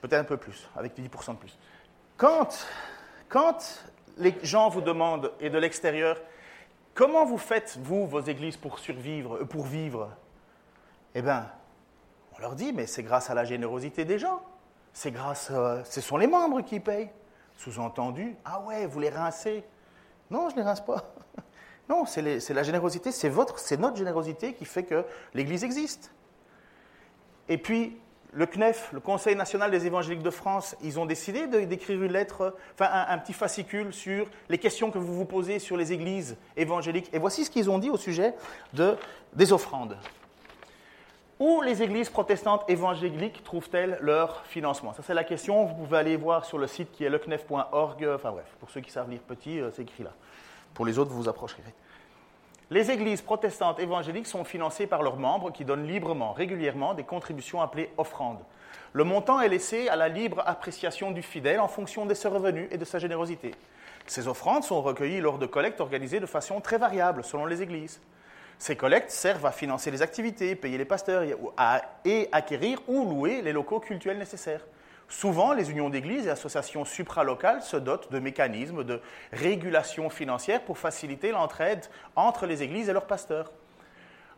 peut-être 0.00 0.22
un 0.22 0.24
peu 0.24 0.36
plus, 0.36 0.68
avec 0.74 0.98
10% 0.98 1.34
de 1.34 1.36
plus. 1.36 1.56
Quand, 2.16 2.66
quand 3.28 3.84
les 4.16 4.34
gens 4.42 4.68
vous 4.68 4.80
demandent, 4.80 5.30
et 5.38 5.48
de 5.48 5.56
l'extérieur, 5.58 6.20
comment 6.92 7.24
vous 7.24 7.38
faites, 7.38 7.78
vous, 7.80 8.04
vos 8.08 8.18
églises, 8.18 8.56
pour 8.56 8.80
survivre, 8.80 9.36
euh, 9.36 9.44
pour 9.44 9.64
vivre? 9.64 10.10
Eh 11.14 11.22
bien, 11.22 11.52
on 12.36 12.40
leur 12.40 12.56
dit, 12.56 12.72
mais 12.72 12.88
c'est 12.88 13.04
grâce 13.04 13.30
à 13.30 13.34
la 13.34 13.44
générosité 13.44 14.04
des 14.04 14.18
gens. 14.18 14.42
C'est 14.92 15.12
grâce, 15.12 15.52
euh, 15.52 15.84
ce 15.84 16.00
sont 16.00 16.16
les 16.16 16.26
membres 16.26 16.62
qui 16.62 16.80
payent. 16.80 17.10
Sous-entendu, 17.58 18.34
ah 18.44 18.58
ouais, 18.62 18.86
vous 18.86 18.98
les 18.98 19.10
rincez. 19.10 19.62
Non, 20.32 20.48
je 20.48 20.56
ne 20.56 20.62
les 20.62 20.66
rince 20.66 20.84
pas. 20.84 21.14
Non, 21.88 22.04
c'est 22.06 22.50
la 22.50 22.62
générosité, 22.62 23.12
c'est 23.12 23.28
votre, 23.28 23.58
c'est 23.58 23.78
notre 23.78 23.96
générosité 23.96 24.52
qui 24.54 24.64
fait 24.64 24.82
que 24.82 25.04
l'Église 25.34 25.64
existe. 25.64 26.12
Et 27.48 27.56
puis, 27.56 27.96
le 28.32 28.46
CNEF, 28.46 28.90
le 28.92 29.00
Conseil 29.00 29.34
national 29.36 29.70
des 29.70 29.86
évangéliques 29.86 30.22
de 30.22 30.30
France, 30.30 30.76
ils 30.82 31.00
ont 31.00 31.06
décidé 31.06 31.46
d'écrire 31.46 32.02
une 32.02 32.12
lettre, 32.12 32.54
enfin 32.74 33.06
un, 33.08 33.18
petit 33.18 33.32
fascicule 33.32 33.92
sur 33.94 34.26
les 34.50 34.58
questions 34.58 34.90
que 34.90 34.98
vous 34.98 35.14
vous 35.14 35.24
posez 35.24 35.58
sur 35.58 35.76
les 35.76 35.92
églises 35.92 36.36
évangéliques. 36.56 37.08
Et 37.14 37.18
voici 37.18 37.44
ce 37.44 37.50
qu'ils 37.50 37.70
ont 37.70 37.78
dit 37.78 37.88
au 37.88 37.96
sujet 37.96 38.34
de, 38.74 38.96
des 39.32 39.52
offrandes. 39.52 39.96
Où 41.38 41.62
les 41.62 41.82
églises 41.82 42.10
protestantes 42.10 42.68
évangéliques 42.68 43.44
trouvent-elles 43.44 43.96
leur 44.02 44.44
financement? 44.44 44.92
Ça, 44.92 45.02
c'est 45.06 45.14
la 45.14 45.24
question. 45.24 45.64
Vous 45.64 45.74
pouvez 45.74 45.96
aller 45.96 46.16
voir 46.16 46.44
sur 46.44 46.58
le 46.58 46.66
site 46.66 46.90
qui 46.90 47.04
est 47.04 47.10
lecnef.org. 47.10 48.08
Enfin 48.14 48.32
bref, 48.32 48.56
pour 48.58 48.68
ceux 48.70 48.80
qui 48.80 48.90
savent 48.90 49.08
lire 49.08 49.20
petit, 49.20 49.60
euh, 49.60 49.70
c'est 49.72 49.82
écrit 49.82 50.02
là. 50.02 50.12
Pour 50.74 50.86
les 50.86 50.98
autres, 50.98 51.10
vous 51.10 51.22
vous 51.22 51.28
approcherez. 51.28 51.62
Les 52.70 52.90
églises 52.90 53.22
protestantes 53.22 53.80
évangéliques 53.80 54.26
sont 54.26 54.44
financées 54.44 54.86
par 54.86 55.02
leurs 55.02 55.16
membres 55.16 55.50
qui 55.50 55.64
donnent 55.64 55.86
librement, 55.86 56.32
régulièrement, 56.32 56.92
des 56.92 57.04
contributions 57.04 57.62
appelées 57.62 57.90
offrandes. 57.96 58.40
Le 58.92 59.04
montant 59.04 59.40
est 59.40 59.48
laissé 59.48 59.88
à 59.88 59.96
la 59.96 60.08
libre 60.08 60.42
appréciation 60.44 61.10
du 61.10 61.22
fidèle 61.22 61.60
en 61.60 61.68
fonction 61.68 62.04
de 62.04 62.12
ses 62.12 62.28
revenus 62.28 62.68
et 62.70 62.76
de 62.76 62.84
sa 62.84 62.98
générosité. 62.98 63.54
Ces 64.06 64.28
offrandes 64.28 64.64
sont 64.64 64.82
recueillies 64.82 65.20
lors 65.20 65.38
de 65.38 65.46
collectes 65.46 65.80
organisées 65.80 66.20
de 66.20 66.26
façon 66.26 66.60
très 66.60 66.78
variable 66.78 67.24
selon 67.24 67.46
les 67.46 67.62
églises. 67.62 68.00
Ces 68.58 68.76
collectes 68.76 69.10
servent 69.10 69.46
à 69.46 69.52
financer 69.52 69.90
les 69.90 70.02
activités, 70.02 70.54
payer 70.56 70.78
les 70.78 70.84
pasteurs 70.84 71.24
et 72.04 72.28
acquérir 72.32 72.80
ou 72.88 73.04
louer 73.08 73.40
les 73.40 73.52
locaux 73.52 73.80
cultuels 73.80 74.18
nécessaires. 74.18 74.62
Souvent, 75.08 75.54
les 75.54 75.70
unions 75.70 75.88
d'églises 75.88 76.26
et 76.26 76.30
associations 76.30 76.84
supralocales 76.84 77.62
se 77.62 77.78
dotent 77.78 78.12
de 78.12 78.18
mécanismes 78.18 78.84
de 78.84 79.00
régulation 79.32 80.10
financière 80.10 80.62
pour 80.62 80.76
faciliter 80.76 81.32
l'entraide 81.32 81.86
entre 82.14 82.44
les 82.46 82.62
églises 82.62 82.90
et 82.90 82.92
leurs 82.92 83.06
pasteurs. 83.06 83.50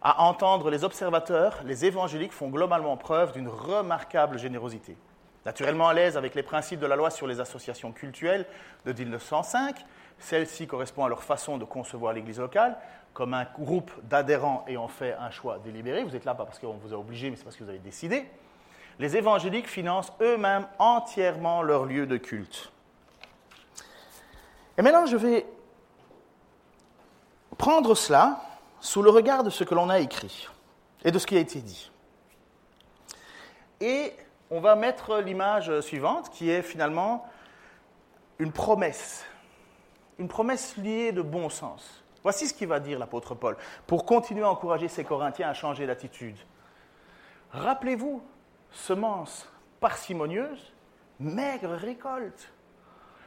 À 0.01 0.23
entendre 0.23 0.71
les 0.71 0.85
observateurs, 0.85 1.61
les 1.65 1.85
évangéliques 1.85 2.33
font 2.33 2.49
globalement 2.49 2.97
preuve 2.97 3.33
d'une 3.33 3.49
remarquable 3.49 4.39
générosité. 4.39 4.97
Naturellement 5.45 5.89
à 5.89 5.95
l'aise 5.95 6.17
avec 6.17 6.35
les 6.35 6.43
principes 6.43 6.81
de 6.81 6.87
la 6.87 6.97
loi 6.97 7.11
sur 7.11 7.27
les 7.27 7.41
associations 7.41 7.91
cultuelles 7.91 8.47
de 8.87 8.93
1905, 8.93 9.85
celle-ci 10.19 10.67
correspond 10.67 11.05
à 11.05 11.09
leur 11.09 11.25
façon 11.25 11.59
de 11.59 11.65
concevoir 11.65 12.13
l'Église 12.13 12.39
locale 12.39 12.77
comme 13.13 13.35
un 13.35 13.45
groupe 13.59 13.91
d'adhérents 14.05 14.65
ayant 14.69 14.87
fait 14.87 15.15
un 15.15 15.31
choix 15.31 15.59
délibéré. 15.59 16.05
Vous 16.05 16.15
êtes 16.15 16.25
là 16.25 16.35
pas 16.35 16.45
parce 16.45 16.61
qu'on 16.61 16.75
vous 16.75 16.95
a 16.95 16.97
obligé, 16.97 17.29
mais 17.29 17.37
c'est 17.37 17.45
parce 17.45 17.57
que 17.57 17.65
vous 17.65 17.71
avez 17.71 17.79
décidé 17.81 18.27
les 19.01 19.17
évangéliques 19.17 19.67
financent 19.67 20.13
eux-mêmes 20.21 20.67
entièrement 20.79 21.63
leur 21.63 21.87
lieu 21.87 22.07
de 22.07 22.19
culte. 22.19 22.71
Et 24.77 24.83
maintenant, 24.83 25.07
je 25.07 25.17
vais 25.17 25.47
prendre 27.57 27.95
cela 27.95 28.43
sous 28.79 29.01
le 29.01 29.09
regard 29.09 29.43
de 29.43 29.49
ce 29.49 29.65
que 29.65 29.75
l'on 29.75 29.89
a 29.89 30.01
écrit 30.01 30.49
et 31.03 31.11
de 31.11 31.19
ce 31.19 31.27
qui 31.27 31.35
a 31.35 31.41
été 31.41 31.63
dit. 31.63 31.91
Et 33.81 34.13
on 34.51 34.61
va 34.61 34.77
mettre 34.77 35.21
l'image 35.21 35.81
suivante 35.81 36.29
qui 36.29 36.51
est 36.51 36.63
finalement 36.63 37.27
une 38.39 38.53
promesse, 38.53 39.25
une 40.19 40.29
promesse 40.29 40.77
liée 40.77 41.13
de 41.13 41.23
bon 41.23 41.49
sens. 41.49 42.05
Voici 42.23 42.47
ce 42.47 42.53
qu'il 42.53 42.69
va 42.69 42.81
dire 42.81 42.99
l'apôtre 42.99 43.35
Paul 43.35 43.57
pour 43.87 44.05
continuer 44.05 44.45
à 44.45 44.51
encourager 44.51 44.89
ses 44.89 45.05
Corinthiens 45.05 45.49
à 45.49 45.55
changer 45.55 45.87
d'attitude. 45.87 46.37
Rappelez-vous 47.53 48.23
semence 48.71 49.49
parcimonieuse, 49.81 50.73
maigre 51.19 51.75
récolte. 51.75 52.53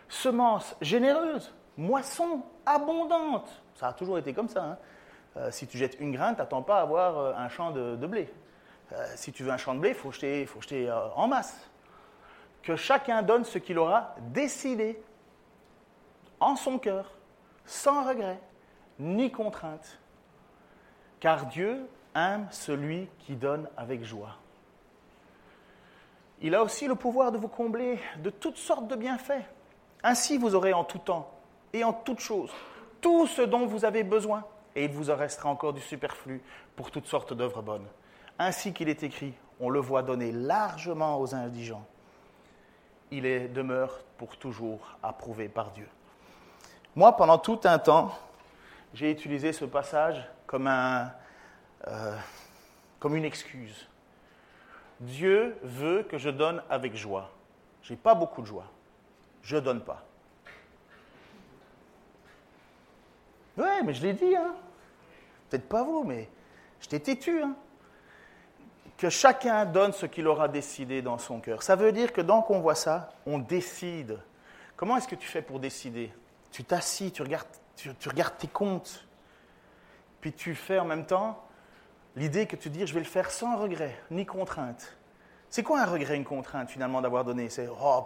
Semence 0.08 0.76
généreuse, 0.82 1.54
moisson 1.78 2.44
abondante. 2.66 3.50
Ça 3.76 3.88
a 3.88 3.94
toujours 3.94 4.18
été 4.18 4.34
comme 4.34 4.50
ça. 4.50 4.64
Hein. 4.64 4.78
Euh, 5.38 5.52
si 5.52 5.66
tu 5.66 5.78
jettes 5.78 5.98
une 6.00 6.12
graine, 6.12 6.36
tu 6.36 6.42
n'attends 6.42 6.62
pas 6.62 6.80
à 6.80 6.82
avoir 6.82 7.18
euh, 7.18 7.34
un 7.36 7.50
champ 7.50 7.72
de, 7.72 7.96
blé. 8.06 8.32
Euh, 8.92 9.06
si 9.16 9.32
tu 9.32 9.44
veux 9.44 9.52
un 9.52 9.58
champ 9.58 9.74
de 9.74 9.80
blé, 9.80 9.90
il 9.90 9.96
faut 9.96 10.12
jeter, 10.12 10.46
faut 10.46 10.62
jeter 10.62 10.92
en 11.16 11.28
masse. 11.28 11.70
Que 12.62 12.76
chacun 12.76 13.24
donne 13.24 13.44
ce 13.44 13.58
qu'il 13.58 13.78
aura 13.80 14.16
décidé 14.30 15.02
en 16.40 16.56
son 16.56 16.78
cœur, 16.78 17.12
sans 17.66 18.08
regret, 18.08 18.40
ni 19.00 19.32
contrainte. 19.32 20.00
Car 21.20 21.46
Dieu 21.48 21.88
aime 22.16 22.48
celui 22.52 23.10
qui 23.20 23.36
donne 23.36 23.68
avec 23.76 24.04
joie. 24.04 24.38
Il 26.44 26.54
a 26.56 26.62
aussi 26.62 26.88
le 26.88 26.96
pouvoir 26.96 27.32
de 27.32 27.38
vous 27.38 27.48
combler 27.48 27.98
de 28.22 28.30
toutes 28.30 28.58
sortes 28.58 28.88
de 28.88 28.96
bienfaits. 28.96 29.46
Ainsi, 30.04 30.38
vous 30.38 30.56
aurez 30.56 30.74
en 30.74 30.84
tout 30.84 31.00
temps 31.00 31.32
et 31.72 31.84
en 31.84 31.94
toutes 31.94 32.20
choses 32.20 32.52
tout 33.04 33.28
ce 33.28 33.42
dont 33.42 33.66
vous 33.66 33.84
avez 33.84 34.04
besoin, 34.04 34.46
et 34.76 34.86
il 34.86 34.92
vous 34.92 35.10
en 35.10 35.18
restera 35.18 35.50
encore 35.50 35.74
du 35.74 35.82
superflu 35.82 36.42
pour 36.76 36.90
toutes 36.90 37.06
sortes 37.06 37.34
d'œuvres 37.34 37.62
bonnes. 37.62 37.86
Ainsi 38.40 38.74
qu'il 38.74 38.88
est 38.88 39.04
écrit, 39.04 39.34
on 39.60 39.70
le 39.70 39.80
voit 39.80 40.04
donner 40.04 40.32
largement 40.32 41.20
aux 41.20 41.36
indigents. 41.36 41.86
Il 43.12 43.26
est 43.26 43.50
demeure 43.50 44.00
pour 44.18 44.38
toujours 44.38 44.96
approuvé 45.04 45.50
par 45.50 45.72
Dieu. 45.72 45.88
Moi, 46.96 47.16
pendant 47.16 47.38
tout 47.38 47.60
un 47.66 47.78
temps, 47.78 48.18
j'ai 48.94 49.12
utilisé 49.12 49.52
ce 49.52 49.66
passage 49.66 50.26
comme, 50.48 50.68
un, 50.68 51.12
euh, 51.88 52.18
comme 53.00 53.18
une 53.18 53.26
excuse 53.26 53.88
Dieu 55.04 55.58
veut 55.64 56.04
que 56.04 56.18
je 56.18 56.30
donne 56.30 56.64
avec 56.70 56.96
joie. 56.96 57.30
Je 57.82 57.94
n'ai 57.94 57.98
pas 57.98 58.16
beaucoup 58.16 58.42
de 58.42 58.48
joie. 58.48 58.68
Je 59.42 59.58
ne 59.58 59.62
donne 59.62 59.82
pas. 59.82 60.04
Oui, 63.58 63.70
mais 63.84 63.94
je 63.94 64.02
l'ai 64.02 64.14
dit, 64.14 64.36
hein. 64.36 64.56
Peut-être 65.50 65.68
pas 65.68 65.84
vous, 65.84 66.04
mais 66.04 66.30
je 66.80 66.88
t'ai 66.88 67.00
têtu, 67.00 67.42
hein. 67.42 67.56
Que 68.98 69.10
chacun 69.10 69.66
donne 69.66 69.92
ce 69.92 70.06
qu'il 70.06 70.28
aura 70.28 70.48
décidé 70.48 71.02
dans 71.02 71.18
son 71.18 71.40
cœur. 71.42 71.62
Ça 71.62 71.76
veut 71.76 71.92
dire 71.92 72.14
que 72.14 72.22
dans 72.22 72.42
qu'on 72.42 72.62
voit 72.62 72.76
ça, 72.76 73.10
on 73.26 73.38
décide. 73.40 74.20
Comment 74.76 74.98
est-ce 74.98 75.08
que 75.08 75.16
tu 75.16 75.28
fais 75.28 75.42
pour 75.42 75.60
décider? 75.60 76.14
Tu 76.52 76.64
t'assis, 76.64 77.12
tu 77.12 77.22
regardes, 77.22 77.48
tu 77.76 78.10
regardes 78.10 78.38
tes 78.38 78.48
comptes, 78.48 79.06
puis 80.22 80.32
tu 80.32 80.56
fais 80.56 80.80
en 80.80 80.86
même 80.86 81.06
temps 81.06 81.44
L'idée 82.16 82.46
que 82.46 82.56
tu 82.56 82.70
dis, 82.70 82.86
je 82.86 82.94
vais 82.94 83.00
le 83.00 83.06
faire 83.06 83.32
sans 83.32 83.58
regret, 83.58 83.98
ni 84.12 84.26
contrainte. 84.26 84.98
C'est 85.50 85.64
quoi 85.64 85.82
un 85.82 85.86
regret, 85.86 86.16
une 86.16 86.24
contrainte 86.24 86.70
finalement 86.70 87.02
d'avoir 87.02 87.24
donné? 87.24 87.50
C'est, 87.50 87.68
oh, 87.68 88.06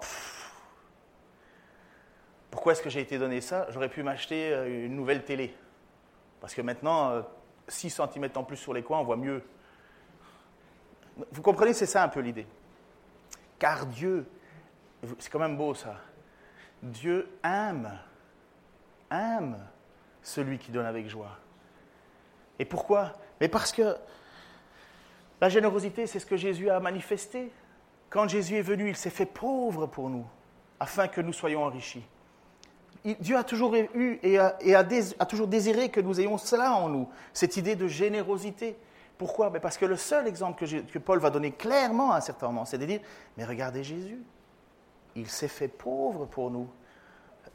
pourquoi 2.49 2.71
est-ce 2.71 2.81
que 2.81 2.89
j'ai 2.89 3.01
été 3.01 3.17
donné 3.17 3.41
ça? 3.41 3.67
J'aurais 3.69 3.89
pu 3.89 4.03
m'acheter 4.03 4.53
euh, 4.53 4.85
une 4.85 4.95
nouvelle 4.95 5.23
télé. 5.23 5.55
Parce 6.39 6.53
que 6.53 6.61
maintenant, 6.61 7.23
6 7.67 7.99
euh, 7.99 8.07
cm 8.07 8.29
en 8.35 8.43
plus 8.43 8.57
sur 8.57 8.73
les 8.73 8.83
coins, 8.83 8.99
on 8.99 9.03
voit 9.03 9.17
mieux. 9.17 9.43
Vous 11.31 11.41
comprenez, 11.41 11.73
c'est 11.73 11.85
ça 11.85 12.03
un 12.03 12.07
peu 12.07 12.19
l'idée. 12.21 12.47
Car 13.59 13.85
Dieu, 13.87 14.25
c'est 15.19 15.29
quand 15.29 15.39
même 15.39 15.57
beau 15.57 15.73
ça, 15.73 15.95
Dieu 16.81 17.29
aime, 17.43 17.99
aime 19.11 19.57
celui 20.21 20.59
qui 20.59 20.71
donne 20.71 20.85
avec 20.85 21.07
joie. 21.07 21.37
Et 22.59 22.65
pourquoi? 22.65 23.13
Mais 23.41 23.47
parce 23.47 23.71
que 23.71 23.95
la 25.41 25.49
générosité, 25.49 26.07
c'est 26.07 26.19
ce 26.19 26.25
que 26.25 26.37
Jésus 26.37 26.69
a 26.69 26.79
manifesté. 26.79 27.51
Quand 28.09 28.27
Jésus 28.27 28.55
est 28.55 28.61
venu, 28.61 28.89
il 28.89 28.95
s'est 28.95 29.09
fait 29.09 29.25
pauvre 29.25 29.85
pour 29.85 30.09
nous, 30.09 30.25
afin 30.79 31.07
que 31.07 31.21
nous 31.21 31.33
soyons 31.33 31.63
enrichis. 31.63 32.05
Dieu 33.19 33.37
a 33.37 33.43
toujours 33.43 33.75
eu 33.75 34.19
et, 34.23 34.37
a, 34.39 35.25
toujours 35.25 35.47
désiré 35.47 35.89
que 35.89 36.01
nous 36.01 36.19
ayons 36.19 36.37
cela 36.37 36.73
en 36.73 36.89
nous, 36.89 37.07
cette 37.33 37.55
idée 37.57 37.75
de 37.75 37.87
générosité. 37.87 38.75
Pourquoi? 39.17 39.51
Parce 39.53 39.77
que 39.77 39.85
le 39.85 39.95
seul 39.95 40.27
exemple 40.27 40.65
que, 40.65 40.81
que, 40.81 40.99
Paul 40.99 41.19
va 41.19 41.29
donner 41.29 41.51
clairement 41.51 42.11
à 42.11 42.17
un 42.17 42.21
certain 42.21 42.47
moment, 42.47 42.65
c'est 42.65 42.77
de 42.77 42.85
dire, 42.85 42.99
mais 43.37 43.45
regardez 43.45 43.83
Jésus, 43.83 44.21
il 45.15 45.27
s'est 45.27 45.47
fait 45.47 45.67
pauvre 45.67 46.25
pour 46.25 46.51
nous. 46.51 46.67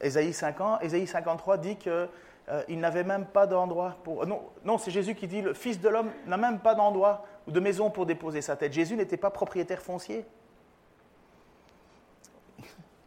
Ésaïe, 0.01 0.33
53 0.33 1.57
dit 1.57 1.77
qu'il 1.77 2.09
euh, 2.49 2.63
n'avait 2.69 3.03
même 3.03 3.25
pas 3.25 3.47
d'endroit 3.47 3.97
pour... 4.03 4.25
Non, 4.25 4.41
non 4.65 4.77
c'est 4.77 4.91
Jésus 4.91 5.15
qui 5.15 5.27
dit, 5.27 5.41
le 5.41 5.53
Fils 5.53 5.79
de 5.79 5.89
l'homme 5.89 6.11
n'a 6.25 6.37
même 6.37 6.59
pas 6.59 6.75
d'endroit 6.75 7.25
ou 7.47 7.51
de 7.51 7.59
maison 7.59 7.89
pour 7.89 8.05
déposer 8.05 8.41
sa 8.41 8.55
tête. 8.55 8.73
Jésus 8.73 8.95
n'était 8.95 9.17
pas 9.17 9.29
propriétaire 9.29 9.81
foncier. 9.81 10.25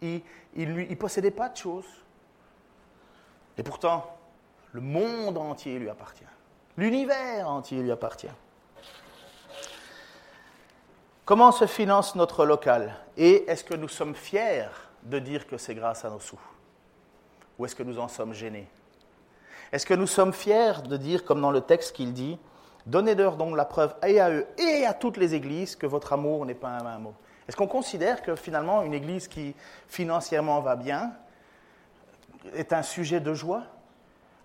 Il 0.02 0.22
ne 0.54 0.94
possédait 0.94 1.30
pas 1.30 1.48
de 1.48 1.56
choses. 1.56 1.86
Et 3.58 3.62
pourtant, 3.62 4.16
le 4.72 4.80
monde 4.80 5.38
entier 5.38 5.78
lui 5.78 5.88
appartient. 5.88 6.24
L'univers 6.76 7.48
entier 7.48 7.82
lui 7.82 7.90
appartient. 7.90 8.28
Comment 11.24 11.50
se 11.50 11.66
finance 11.66 12.14
notre 12.14 12.44
local? 12.44 12.94
Et 13.16 13.50
est-ce 13.50 13.64
que 13.64 13.74
nous 13.74 13.88
sommes 13.88 14.14
fiers 14.14 14.68
de 15.02 15.18
dire 15.18 15.46
que 15.46 15.56
c'est 15.56 15.74
grâce 15.74 16.04
à 16.04 16.10
nos 16.10 16.20
sous? 16.20 16.40
Ou 17.58 17.64
est-ce 17.64 17.74
que 17.74 17.82
nous 17.82 17.98
en 17.98 18.08
sommes 18.08 18.32
gênés? 18.32 18.68
Est-ce 19.72 19.86
que 19.86 19.94
nous 19.94 20.06
sommes 20.06 20.32
fiers 20.32 20.82
de 20.88 20.96
dire, 20.96 21.24
comme 21.24 21.40
dans 21.40 21.50
le 21.50 21.60
texte 21.60 21.94
qu'il 21.94 22.12
dit, 22.12 22.38
Donnez-leur 22.86 23.36
donc 23.36 23.56
la 23.56 23.64
preuve 23.64 23.94
et 24.06 24.20
à 24.20 24.30
eux 24.30 24.46
et 24.58 24.86
à 24.86 24.94
toutes 24.94 25.16
les 25.16 25.34
églises 25.34 25.74
que 25.74 25.86
votre 25.86 26.12
amour 26.12 26.46
n'est 26.46 26.54
pas 26.54 26.68
un 26.68 26.98
mot. 26.98 27.14
Est-ce 27.48 27.56
qu'on 27.56 27.66
considère 27.66 28.22
que 28.22 28.36
finalement 28.36 28.82
une 28.82 28.94
église 28.94 29.26
qui 29.26 29.54
financièrement 29.88 30.60
va 30.60 30.76
bien 30.76 31.12
est 32.54 32.72
un 32.72 32.82
sujet 32.82 33.18
de 33.18 33.34
joie? 33.34 33.64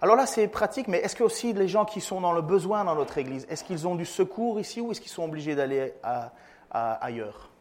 Alors 0.02 0.16
là, 0.16 0.26
c'est 0.26 0.48
pratique, 0.48 0.88
mais 0.88 0.98
est-ce 0.98 1.16
que 1.16 1.24
aussi 1.24 1.54
les 1.54 1.68
gens 1.68 1.86
qui 1.86 2.02
sont 2.02 2.20
dans 2.20 2.34
le 2.34 2.42
besoin 2.42 2.84
dans 2.84 2.96
notre 2.96 3.20
église, 3.20 3.46
est-ce 3.48 3.64
qu'ils 3.64 3.88
ont 3.88 3.94
du 3.94 4.06
secours 4.06 4.60
ici 4.60 4.82
ou 4.82 4.92
est-ce 4.92 5.02
qu'ils 5.02 5.12
sont 5.12 5.26
obligés 5.26 5.54
d'aller 5.54 5.94
ailleurs? 6.72 7.52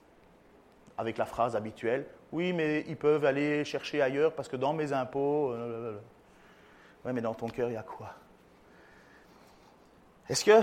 Avec 0.97 1.19
la 1.19 1.27
phrase 1.27 1.57
habituelle, 1.57 2.07
oui, 2.33 2.55
mais 2.55 2.85
ils 2.89 2.97
peuvent 2.97 3.27
aller 3.27 3.65
chercher 3.67 4.01
ailleurs 4.01 4.33
parce 4.33 4.49
que 4.49 4.57
dans 4.57 4.73
mes 4.73 4.95
impôts. 4.95 5.53
Euh, 5.53 5.99
oui, 7.05 7.13
mais 7.13 7.21
dans 7.21 7.35
ton 7.35 7.49
cœur, 7.49 7.69
il 7.69 7.75
y 7.75 7.77
a 7.77 7.83
quoi? 7.83 8.15
Est-ce 10.29 10.45
que, 10.45 10.61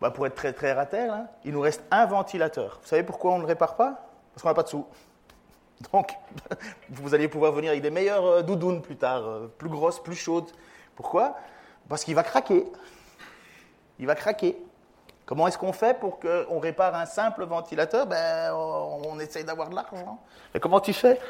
bah, 0.00 0.10
pour 0.10 0.26
être 0.26 0.34
très 0.34 0.52
très 0.52 0.72
rater, 0.72 1.00
hein, 1.00 1.26
il 1.44 1.52
nous 1.52 1.60
reste 1.60 1.82
un 1.90 2.06
ventilateur. 2.06 2.78
Vous 2.82 2.88
savez 2.88 3.02
pourquoi 3.02 3.32
on 3.32 3.36
ne 3.36 3.42
le 3.42 3.48
répare 3.48 3.76
pas? 3.76 4.06
Parce 4.32 4.42
qu'on 4.42 4.48
n'a 4.48 4.54
pas 4.54 4.62
de 4.62 4.68
sous. 4.68 4.86
Donc, 5.92 6.12
vous 6.90 7.14
allez 7.14 7.28
pouvoir 7.28 7.52
venir 7.52 7.70
avec 7.70 7.82
des 7.82 7.90
meilleures 7.90 8.26
euh, 8.26 8.42
doudounes 8.42 8.82
plus 8.82 8.96
tard, 8.96 9.26
euh, 9.26 9.46
plus 9.58 9.68
grosses, 9.68 10.02
plus 10.02 10.16
chaudes. 10.16 10.50
Pourquoi? 10.94 11.36
Parce 11.88 12.04
qu'il 12.04 12.14
va 12.14 12.22
craquer. 12.22 12.66
Il 13.98 14.06
va 14.06 14.14
craquer. 14.14 14.56
Comment 15.24 15.48
est-ce 15.48 15.58
qu'on 15.58 15.72
fait 15.72 15.98
pour 15.98 16.20
qu'on 16.20 16.58
répare 16.58 16.94
un 16.94 17.04
simple 17.04 17.44
ventilateur? 17.44 18.06
Ben, 18.06 18.52
On 18.54 19.18
essaye 19.18 19.44
d'avoir 19.44 19.68
de 19.68 19.74
l'argent. 19.74 20.20
Mais 20.54 20.60
comment 20.60 20.80
tu 20.80 20.92
fais? 20.92 21.20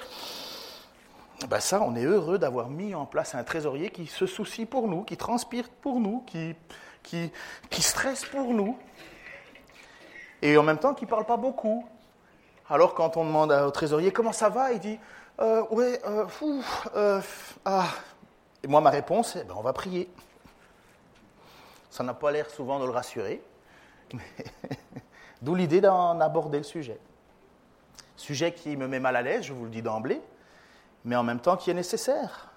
Ben 1.47 1.61
ça, 1.61 1.81
on 1.83 1.95
est 1.95 2.05
heureux 2.05 2.39
d'avoir 2.39 2.69
mis 2.69 2.95
en 2.95 3.07
place 3.07 3.35
un 3.35 3.45
trésorier 3.45 3.91
qui 3.91 4.07
se 4.07 4.27
soucie 4.27 4.67
pour 4.67 4.89
nous, 4.89 5.05
qui 5.05 5.17
transpire 5.17 5.69
pour 5.69 6.01
nous, 6.01 6.21
qui, 6.27 6.57
qui, 7.03 7.31
qui 7.71 7.83
stresse 7.83 8.25
pour 8.25 8.53
nous, 8.53 8.77
et 10.43 10.57
en 10.57 10.63
même 10.63 10.79
temps 10.79 10.95
qui 10.95 11.05
ne 11.05 11.11
parle 11.11 11.27
pas 11.27 11.37
beaucoup. 11.37 11.87
Alors 12.69 12.95
quand 12.95 13.17
on 13.17 13.25
demande 13.25 13.53
au 13.53 13.71
trésorier 13.71 14.13
comment 14.13 14.33
ça 14.33 14.49
va, 14.49 14.73
il 14.73 14.81
dit 14.81 14.99
euh, 15.41 15.63
ouais, 15.71 16.01
euh, 16.07 16.27
euh, 16.97 17.21
ah. 17.65 17.89
Et 18.63 18.67
moi 18.67 18.81
ma 18.81 18.91
réponse 18.91 19.37
est 19.37 19.45
ben, 19.45 19.55
on 19.57 19.63
va 19.63 19.73
prier. 19.73 20.11
Ça 21.91 22.03
n'a 22.03 22.15
pas 22.15 22.31
l'air 22.33 22.51
souvent 22.51 22.79
de 22.79 22.85
le 22.85 22.91
rassurer, 22.91 23.43
d'où 25.43 25.55
l'idée 25.55 25.81
d'en 25.81 26.21
aborder 26.21 26.59
le 26.59 26.65
sujet. 26.65 26.99
Sujet 28.17 28.53
qui 28.53 28.77
me 28.77 28.89
met 28.89 29.01
mal 29.01 29.17
à 29.17 29.23
l'aise, 29.23 29.45
je 29.45 29.53
vous 29.53 29.65
le 29.65 29.71
dis 29.71 29.83
d'emblée, 29.83 30.21
mais 31.09 31.17
en 31.17 31.23
même 31.23 31.41
temps 31.41 31.57
qui 31.57 31.71
est 31.71 31.75
nécessaire. 31.75 32.51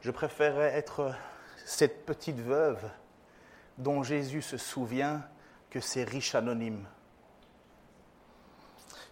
Je 0.00 0.12
préférerais 0.12 0.72
être 0.74 1.12
cette 1.66 2.06
petite 2.06 2.38
veuve 2.38 2.88
dont 3.78 4.04
Jésus 4.04 4.42
se 4.42 4.56
souvient 4.56 5.24
que 5.70 5.80
ces 5.80 6.04
riches 6.04 6.36
anonymes. 6.36 6.86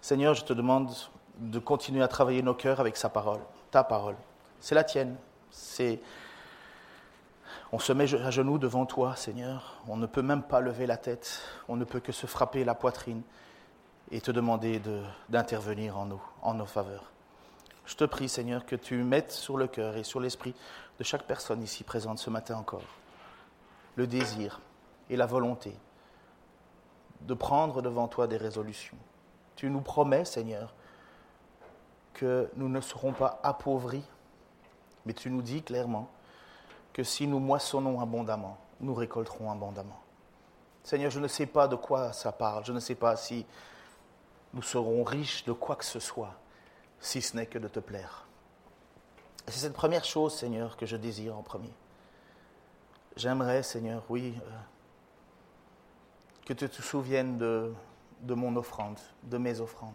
Seigneur, 0.01 0.35
je 0.35 0.45
te 0.45 0.53
demande 0.53 0.95
de 1.39 1.59
continuer 1.59 2.03
à 2.03 2.09
travailler 2.09 2.43
nos 2.43 2.55
cœurs 2.55 2.79
avec 2.79 2.97
sa 2.97 3.09
parole, 3.09 3.41
ta 3.72 3.83
parole. 3.83 4.16
C'est 4.61 4.76
la 4.76 4.85
tienne. 4.85 5.16
C'est 5.51 6.01
on 7.72 7.81
se 7.81 7.93
met 7.93 8.14
à 8.14 8.31
genoux 8.31 8.59
devant 8.59 8.87
toi, 8.87 9.16
Seigneur. 9.16 9.83
On 9.89 9.97
ne 9.97 10.07
peut 10.07 10.22
même 10.22 10.45
pas 10.45 10.61
lever 10.61 10.87
la 10.87 10.97
tête. 10.97 11.43
On 11.66 11.74
ne 11.74 11.85
peut 11.85 12.01
que 12.01 12.12
se 12.12 12.26
frapper 12.26 12.64
la 12.64 12.76
poitrine 12.76 13.22
et 14.11 14.21
te 14.21 14.31
demander 14.31 14.81
d'intervenir 15.29 15.99
en 15.99 16.07
nous, 16.07 16.23
en 16.43 16.55
nos 16.55 16.67
faveurs. 16.67 17.11
Je 17.85 17.97
te 17.97 18.05
prie, 18.05 18.29
Seigneur, 18.29 18.67
que 18.67 18.77
tu 18.77 19.03
mettes 19.03 19.33
sur 19.33 19.57
le 19.57 19.67
cœur 19.67 19.97
et 19.97 20.05
sur 20.05 20.21
l'esprit 20.21 20.55
de 20.99 21.05
chaque 21.05 21.25
personne 21.25 21.63
ici 21.63 21.85
présente 21.85 22.19
ce 22.19 22.31
matin 22.31 22.57
encore 22.57 22.83
le 23.99 24.07
désir 24.07 24.61
et 25.11 25.17
la 25.17 25.27
volonté 25.27 25.75
de 27.23 27.35
prendre 27.35 27.83
devant 27.83 28.07
toi 28.07 28.29
des 28.29 28.37
résolutions. 28.37 28.97
Tu 29.57 29.69
nous 29.71 29.81
promets, 29.81 30.25
Seigneur, 30.25 30.73
que 32.15 32.49
nous 32.55 32.69
ne 32.69 32.81
serons 32.81 33.13
pas 33.13 33.41
appauvris, 33.43 34.05
mais 35.05 35.15
tu 35.15 35.31
nous 35.31 35.43
dis 35.43 35.63
clairement 35.63 36.09
que 36.93 37.03
si 37.03 37.27
nous 37.27 37.41
moissonnons 37.41 38.01
abondamment, 38.01 38.57
nous 38.81 38.95
récolterons 38.95 39.51
abondamment. 39.51 40.01
Seigneur, 40.85 41.11
je 41.11 41.19
ne 41.19 41.29
sais 41.29 41.47
pas 41.47 41.67
de 41.67 41.75
quoi 41.75 42.13
ça 42.13 42.31
parle, 42.31 42.65
je 42.65 42.73
ne 42.73 42.81
sais 42.81 42.95
pas 42.95 43.17
si 43.17 43.45
nous 44.55 44.62
serons 44.62 45.05
riches 45.05 45.44
de 45.44 45.53
quoi 45.53 45.76
que 45.76 45.84
ce 45.84 46.01
soit, 46.01 46.34
si 47.01 47.20
ce 47.22 47.36
n'est 47.36 47.46
que 47.46 47.59
de 47.59 47.68
te 47.68 47.80
plaire. 47.80 48.26
C'est 49.46 49.61
cette 49.61 49.74
première 49.74 50.05
chose, 50.05 50.34
Seigneur, 50.34 50.76
que 50.76 50.86
je 50.86 50.96
désire 50.96 51.36
en 51.36 51.42
premier. 51.42 51.72
J'aimerais, 53.16 53.62
Seigneur, 53.62 54.05
oui, 54.09 54.34
euh, 54.36 54.51
que 56.46 56.53
tu 56.53 56.68
te 56.68 56.82
souviennes 56.82 57.38
de, 57.38 57.72
de 58.20 58.34
mon 58.34 58.55
offrande, 58.57 58.99
de 59.24 59.38
mes 59.38 59.61
offrandes. 59.61 59.94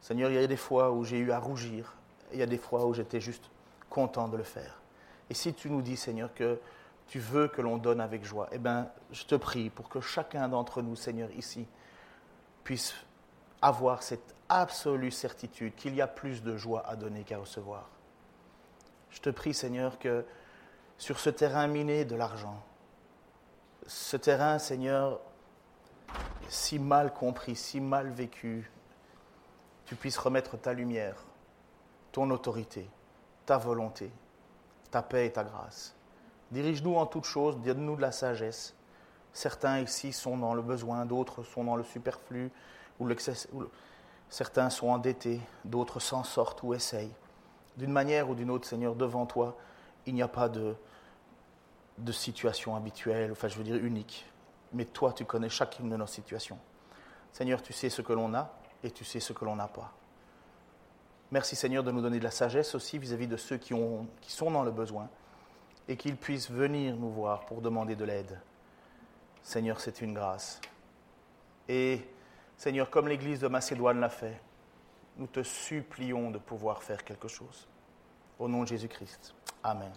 Seigneur, 0.00 0.30
il 0.30 0.34
y 0.34 0.38
a 0.38 0.46
des 0.46 0.56
fois 0.56 0.92
où 0.92 1.04
j'ai 1.04 1.18
eu 1.18 1.30
à 1.30 1.38
rougir, 1.38 1.94
il 2.32 2.38
y 2.38 2.42
a 2.42 2.46
des 2.46 2.58
fois 2.58 2.86
où 2.86 2.94
j'étais 2.94 3.20
juste 3.20 3.50
content 3.88 4.28
de 4.28 4.36
le 4.36 4.44
faire. 4.44 4.80
Et 5.28 5.34
si 5.34 5.52
tu 5.54 5.70
nous 5.70 5.82
dis, 5.82 5.96
Seigneur, 5.96 6.32
que 6.34 6.58
tu 7.06 7.18
veux 7.18 7.48
que 7.48 7.60
l'on 7.60 7.76
donne 7.76 8.00
avec 8.00 8.24
joie, 8.24 8.48
eh 8.52 8.58
bien, 8.58 8.88
je 9.10 9.24
te 9.24 9.34
prie 9.34 9.70
pour 9.70 9.88
que 9.88 10.00
chacun 10.00 10.48
d'entre 10.48 10.82
nous, 10.82 10.96
Seigneur, 10.96 11.30
ici, 11.32 11.66
puisse 12.64 12.94
avoir 13.62 14.02
cette 14.02 14.34
absolue 14.48 15.10
certitude 15.10 15.74
qu'il 15.74 15.94
y 15.94 16.00
a 16.00 16.06
plus 16.06 16.42
de 16.42 16.56
joie 16.56 16.86
à 16.86 16.96
donner 16.96 17.24
qu'à 17.24 17.38
recevoir. 17.38 17.88
Je 19.10 19.20
te 19.20 19.30
prie, 19.30 19.54
Seigneur, 19.54 19.98
que 19.98 20.24
sur 20.98 21.18
ce 21.18 21.30
terrain 21.30 21.66
miné 21.66 22.04
de 22.04 22.14
l'argent, 22.16 22.62
ce 23.86 24.16
terrain, 24.16 24.58
Seigneur, 24.58 25.20
si 26.48 26.78
mal 26.78 27.12
compris, 27.12 27.56
si 27.56 27.80
mal 27.80 28.10
vécu, 28.10 28.70
tu 29.86 29.96
puisses 29.96 30.18
remettre 30.18 30.56
ta 30.56 30.72
lumière, 30.72 31.24
ton 32.12 32.30
autorité, 32.30 32.88
ta 33.46 33.56
volonté, 33.56 34.10
ta 34.90 35.02
paix 35.02 35.26
et 35.26 35.32
ta 35.32 35.44
grâce. 35.44 35.94
Dirige-nous 36.50 36.96
en 36.96 37.06
toutes 37.06 37.24
choses, 37.24 37.58
donne-nous 37.58 37.96
de 37.96 38.00
la 38.00 38.12
sagesse. 38.12 38.74
Certains 39.32 39.80
ici 39.80 40.12
sont 40.12 40.36
dans 40.36 40.54
le 40.54 40.62
besoin, 40.62 41.06
d'autres 41.06 41.42
sont 41.42 41.64
dans 41.64 41.76
le 41.76 41.84
superflu, 41.84 42.50
ou 42.98 43.08
certains 44.28 44.70
sont 44.70 44.88
endettés, 44.88 45.40
d'autres 45.64 46.00
s'en 46.00 46.24
sortent 46.24 46.62
ou 46.62 46.74
essayent. 46.74 47.14
D'une 47.76 47.92
manière 47.92 48.28
ou 48.28 48.34
d'une 48.34 48.50
autre, 48.50 48.66
Seigneur, 48.66 48.94
devant 48.94 49.26
toi, 49.26 49.56
il 50.06 50.14
n'y 50.14 50.22
a 50.22 50.28
pas 50.28 50.48
de, 50.48 50.74
situation 52.10 52.74
habituelle, 52.74 53.32
enfin 53.32 53.48
je 53.48 53.56
veux 53.56 53.64
dire 53.64 53.76
unique. 53.76 54.26
Mais 54.72 54.84
toi, 54.84 55.12
tu 55.12 55.24
connais 55.24 55.48
chacune 55.48 55.88
de 55.88 55.96
nos 55.96 56.06
situations. 56.06 56.58
Seigneur, 57.32 57.62
tu 57.62 57.72
sais 57.72 57.90
ce 57.90 58.02
que 58.02 58.12
l'on 58.12 58.34
a 58.34 58.52
et 58.82 58.90
tu 58.90 59.04
sais 59.04 59.20
ce 59.20 59.32
que 59.32 59.44
l'on 59.44 59.56
n'a 59.56 59.68
pas. 59.68 59.92
Merci 61.30 61.54
Seigneur 61.54 61.84
de 61.84 61.92
nous 61.92 62.02
donner 62.02 62.18
de 62.18 62.24
la 62.24 62.32
sagesse 62.32 62.74
aussi 62.74 62.98
vis-à-vis 62.98 63.28
de 63.28 63.36
ceux 63.36 63.56
qui 63.56 63.72
sont 63.72 64.50
dans 64.50 64.64
le 64.64 64.72
besoin 64.72 65.08
et 65.86 65.96
qu'ils 65.96 66.16
puissent 66.16 66.50
venir 66.50 66.96
nous 66.96 67.10
voir 67.10 67.46
pour 67.46 67.60
demander 67.60 67.94
de 67.94 68.04
l'aide. 68.04 68.40
Seigneur, 69.42 69.80
c'est 69.80 70.00
une 70.00 70.14
grâce. 70.14 70.60
Et 71.68 72.00
Seigneur, 72.56 72.90
comme 72.90 73.08
l'Église 73.08 73.40
de 73.40 73.48
Macédoine 73.48 74.00
l'a 74.00 74.10
fait, 74.10 74.40
nous 75.16 75.26
te 75.26 75.42
supplions 75.42 76.30
de 76.30 76.38
pouvoir 76.38 76.82
faire 76.82 77.04
quelque 77.04 77.28
chose. 77.28 77.68
Au 78.38 78.48
nom 78.48 78.62
de 78.62 78.68
Jésus-Christ. 78.68 79.34
Amen. 79.62 79.92